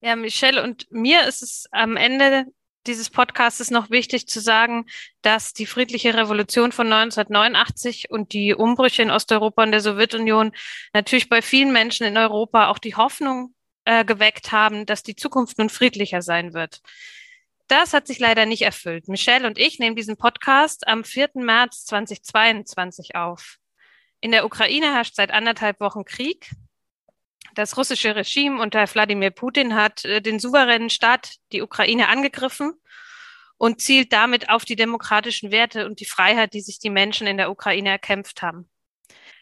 Ja, 0.00 0.16
Michelle, 0.16 0.62
und 0.62 0.90
mir 0.90 1.26
ist 1.26 1.42
es 1.42 1.66
am 1.70 1.96
Ende 1.96 2.46
dieses 2.86 3.10
Podcasts 3.10 3.70
noch 3.70 3.90
wichtig 3.90 4.26
zu 4.26 4.40
sagen, 4.40 4.86
dass 5.22 5.52
die 5.52 5.66
friedliche 5.66 6.14
Revolution 6.14 6.72
von 6.72 6.92
1989 6.92 8.10
und 8.10 8.32
die 8.32 8.54
Umbrüche 8.54 9.02
in 9.02 9.10
Osteuropa 9.12 9.62
und 9.62 9.70
der 9.70 9.80
Sowjetunion 9.80 10.52
natürlich 10.92 11.28
bei 11.28 11.42
vielen 11.42 11.72
Menschen 11.72 12.04
in 12.04 12.16
Europa 12.16 12.68
auch 12.68 12.78
die 12.78 12.96
Hoffnung 12.96 13.54
äh, 13.84 14.04
geweckt 14.04 14.50
haben, 14.50 14.86
dass 14.86 15.04
die 15.04 15.14
Zukunft 15.14 15.58
nun 15.58 15.68
friedlicher 15.68 16.22
sein 16.22 16.52
wird. 16.52 16.80
Das 17.68 17.94
hat 17.94 18.06
sich 18.06 18.18
leider 18.18 18.44
nicht 18.44 18.62
erfüllt. 18.62 19.08
Michelle 19.08 19.46
und 19.46 19.58
ich 19.58 19.78
nehmen 19.78 19.96
diesen 19.96 20.16
Podcast 20.16 20.86
am 20.88 21.04
4. 21.04 21.30
März 21.34 21.84
2022 21.86 23.14
auf. 23.14 23.58
In 24.22 24.30
der 24.30 24.46
Ukraine 24.46 24.94
herrscht 24.94 25.16
seit 25.16 25.32
anderthalb 25.32 25.80
Wochen 25.80 26.04
Krieg. 26.04 26.52
Das 27.56 27.76
russische 27.76 28.14
Regime 28.14 28.62
unter 28.62 28.86
Wladimir 28.86 29.32
Putin 29.32 29.74
hat 29.74 30.04
äh, 30.04 30.22
den 30.22 30.38
souveränen 30.38 30.90
Staat, 30.90 31.38
die 31.50 31.60
Ukraine, 31.60 32.06
angegriffen 32.06 32.72
und 33.58 33.80
zielt 33.80 34.12
damit 34.12 34.48
auf 34.48 34.64
die 34.64 34.76
demokratischen 34.76 35.50
Werte 35.50 35.86
und 35.86 35.98
die 35.98 36.04
Freiheit, 36.04 36.54
die 36.54 36.60
sich 36.60 36.78
die 36.78 36.88
Menschen 36.88 37.26
in 37.26 37.36
der 37.36 37.50
Ukraine 37.50 37.88
erkämpft 37.88 38.42
haben. 38.42 38.70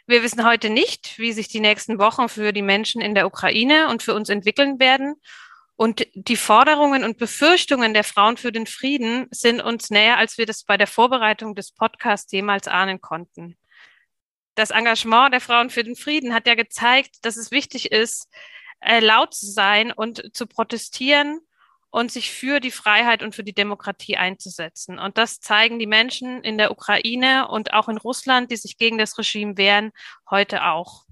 Wir 0.06 0.22
wissen 0.22 0.46
heute 0.46 0.70
nicht, 0.70 1.18
wie 1.18 1.32
sich 1.32 1.48
die 1.48 1.60
nächsten 1.60 1.98
Wochen 1.98 2.30
für 2.30 2.54
die 2.54 2.62
Menschen 2.62 3.02
in 3.02 3.14
der 3.14 3.26
Ukraine 3.26 3.88
und 3.88 4.02
für 4.02 4.14
uns 4.14 4.30
entwickeln 4.30 4.80
werden. 4.80 5.16
Und 5.76 6.06
die 6.14 6.36
Forderungen 6.36 7.04
und 7.04 7.18
Befürchtungen 7.18 7.92
der 7.92 8.04
Frauen 8.04 8.38
für 8.38 8.50
den 8.50 8.66
Frieden 8.66 9.28
sind 9.30 9.60
uns 9.60 9.90
näher, 9.90 10.16
als 10.16 10.38
wir 10.38 10.46
das 10.46 10.64
bei 10.64 10.78
der 10.78 10.86
Vorbereitung 10.86 11.54
des 11.54 11.72
Podcasts 11.72 12.32
jemals 12.32 12.66
ahnen 12.66 13.02
konnten 13.02 13.58
das 14.54 14.70
Engagement 14.70 15.32
der 15.32 15.40
Frauen 15.40 15.70
für 15.70 15.84
den 15.84 15.96
Frieden 15.96 16.34
hat 16.34 16.46
ja 16.46 16.54
gezeigt, 16.54 17.24
dass 17.24 17.36
es 17.36 17.50
wichtig 17.50 17.92
ist, 17.92 18.28
äh, 18.80 19.00
laut 19.00 19.34
zu 19.34 19.46
sein 19.46 19.92
und 19.92 20.34
zu 20.34 20.46
protestieren 20.46 21.40
und 21.90 22.12
sich 22.12 22.30
für 22.30 22.60
die 22.60 22.70
Freiheit 22.70 23.22
und 23.22 23.34
für 23.34 23.44
die 23.44 23.52
Demokratie 23.52 24.16
einzusetzen. 24.16 24.98
Und 24.98 25.18
das 25.18 25.40
zeigen 25.40 25.78
die 25.78 25.86
Menschen 25.86 26.42
in 26.42 26.56
der 26.56 26.70
Ukraine 26.70 27.48
und 27.48 27.72
auch 27.72 27.88
in 27.88 27.98
Russland, 27.98 28.50
die 28.50 28.56
sich 28.56 28.78
gegen 28.78 28.98
das 28.98 29.18
Regime 29.18 29.56
wehren, 29.56 29.92
heute 30.28 30.64
auch. 30.64 31.04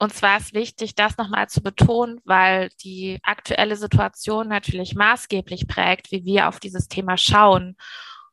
Und 0.00 0.14
zwar 0.14 0.38
ist 0.38 0.54
wichtig, 0.54 0.94
das 0.94 1.16
nochmal 1.16 1.48
zu 1.48 1.60
betonen, 1.60 2.20
weil 2.24 2.70
die 2.84 3.18
aktuelle 3.22 3.76
Situation 3.76 4.48
natürlich 4.48 4.94
maßgeblich 4.94 5.66
prägt, 5.66 6.12
wie 6.12 6.24
wir 6.24 6.48
auf 6.48 6.60
dieses 6.60 6.86
Thema 6.86 7.16
schauen. 7.16 7.76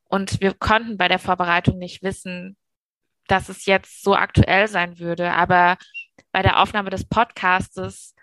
Und 0.04 0.42
wir 0.42 0.54
konnten 0.54 0.98
bei 0.98 1.08
der 1.08 1.18
Vorbereitung 1.18 1.80
nicht 1.80 2.04
wissen, 2.04 2.56
dass 3.28 3.50
es 3.50 3.66
jetzt 3.66 4.04
so 4.04 4.16
aktuell 4.16 4.68
sein 4.68 5.00
würde. 5.00 5.32
Aber 5.32 5.78
bei 6.32 6.42
der 6.42 6.62
Aufnahme 6.62 6.90
des 6.90 7.06
Podcastes 7.06 8.16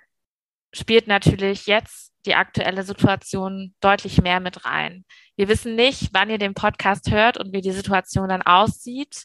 spielt 0.72 1.06
natürlich 1.06 1.66
jetzt 1.66 2.12
die 2.26 2.34
aktuelle 2.34 2.82
Situation 2.82 3.74
deutlich 3.80 4.22
mehr 4.22 4.40
mit 4.40 4.64
rein. 4.64 5.04
Wir 5.36 5.48
wissen 5.48 5.74
nicht, 5.74 6.10
wann 6.12 6.30
ihr 6.30 6.38
den 6.38 6.54
Podcast 6.54 7.10
hört 7.10 7.36
und 7.38 7.52
wie 7.52 7.60
die 7.60 7.72
Situation 7.72 8.28
dann 8.28 8.42
aussieht. 8.42 9.24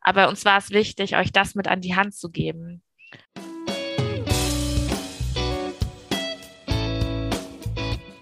Aber 0.00 0.28
uns 0.28 0.44
war 0.44 0.58
es 0.58 0.70
wichtig, 0.70 1.16
euch 1.16 1.32
das 1.32 1.54
mit 1.54 1.66
an 1.66 1.80
die 1.80 1.96
Hand 1.96 2.14
zu 2.14 2.30
geben. 2.30 2.82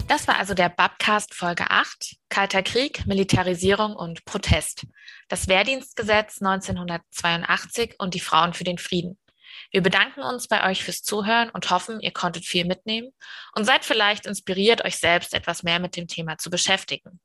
Das 0.06 0.28
war 0.28 0.38
also 0.38 0.52
der 0.52 0.68
Babcast 0.68 1.34
Folge 1.34 1.70
8, 1.70 2.16
Kalter 2.28 2.62
Krieg, 2.62 3.06
Militarisierung 3.06 3.96
und 3.96 4.24
Protest. 4.26 4.86
Das 5.28 5.48
Wehrdienstgesetz 5.48 6.42
1982 6.42 7.94
und 7.98 8.12
die 8.12 8.20
Frauen 8.20 8.52
für 8.52 8.64
den 8.64 8.78
Frieden. 8.78 9.18
Wir 9.70 9.82
bedanken 9.82 10.20
uns 10.20 10.46
bei 10.46 10.68
euch 10.68 10.84
fürs 10.84 11.02
Zuhören 11.02 11.48
und 11.50 11.70
hoffen, 11.70 12.00
ihr 12.00 12.12
konntet 12.12 12.44
viel 12.44 12.66
mitnehmen 12.66 13.12
und 13.54 13.64
seid 13.64 13.84
vielleicht 13.84 14.26
inspiriert, 14.26 14.84
euch 14.84 14.98
selbst 14.98 15.32
etwas 15.32 15.62
mehr 15.62 15.78
mit 15.78 15.96
dem 15.96 16.06
Thema 16.06 16.36
zu 16.36 16.50
beschäftigen. 16.50 17.20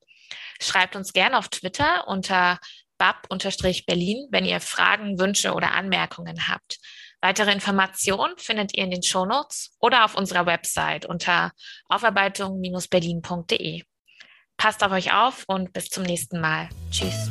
Schreibt 0.62 0.96
uns 0.96 1.12
gerne 1.12 1.38
auf 1.38 1.50
Twitter 1.50 2.08
unter 2.08 2.60
bab-berlin, 2.98 4.28
wenn 4.32 4.46
ihr 4.46 4.60
Fragen, 4.60 5.20
Wünsche 5.20 5.54
oder 5.54 5.74
Anmerkungen 5.74 6.48
habt. 6.48 6.80
Weitere 7.22 7.52
Informationen 7.52 8.34
findet 8.38 8.74
ihr 8.76 8.86
in 8.86 8.92
den 8.92 9.04
Shownotes 9.04 9.76
oder 9.80 10.06
auf 10.06 10.16
unserer 10.16 10.46
Website 10.46 11.06
unter 11.06 11.52
aufarbeitung-berlin.de. 11.90 13.84
Passt 14.58 14.84
auf 14.84 14.92
euch 14.92 15.14
auf 15.14 15.44
und 15.48 15.74
bis 15.74 15.90
zum 15.90 16.04
nächsten 16.04 16.40
Mal. 16.40 16.70
Tschüss. 16.92 17.30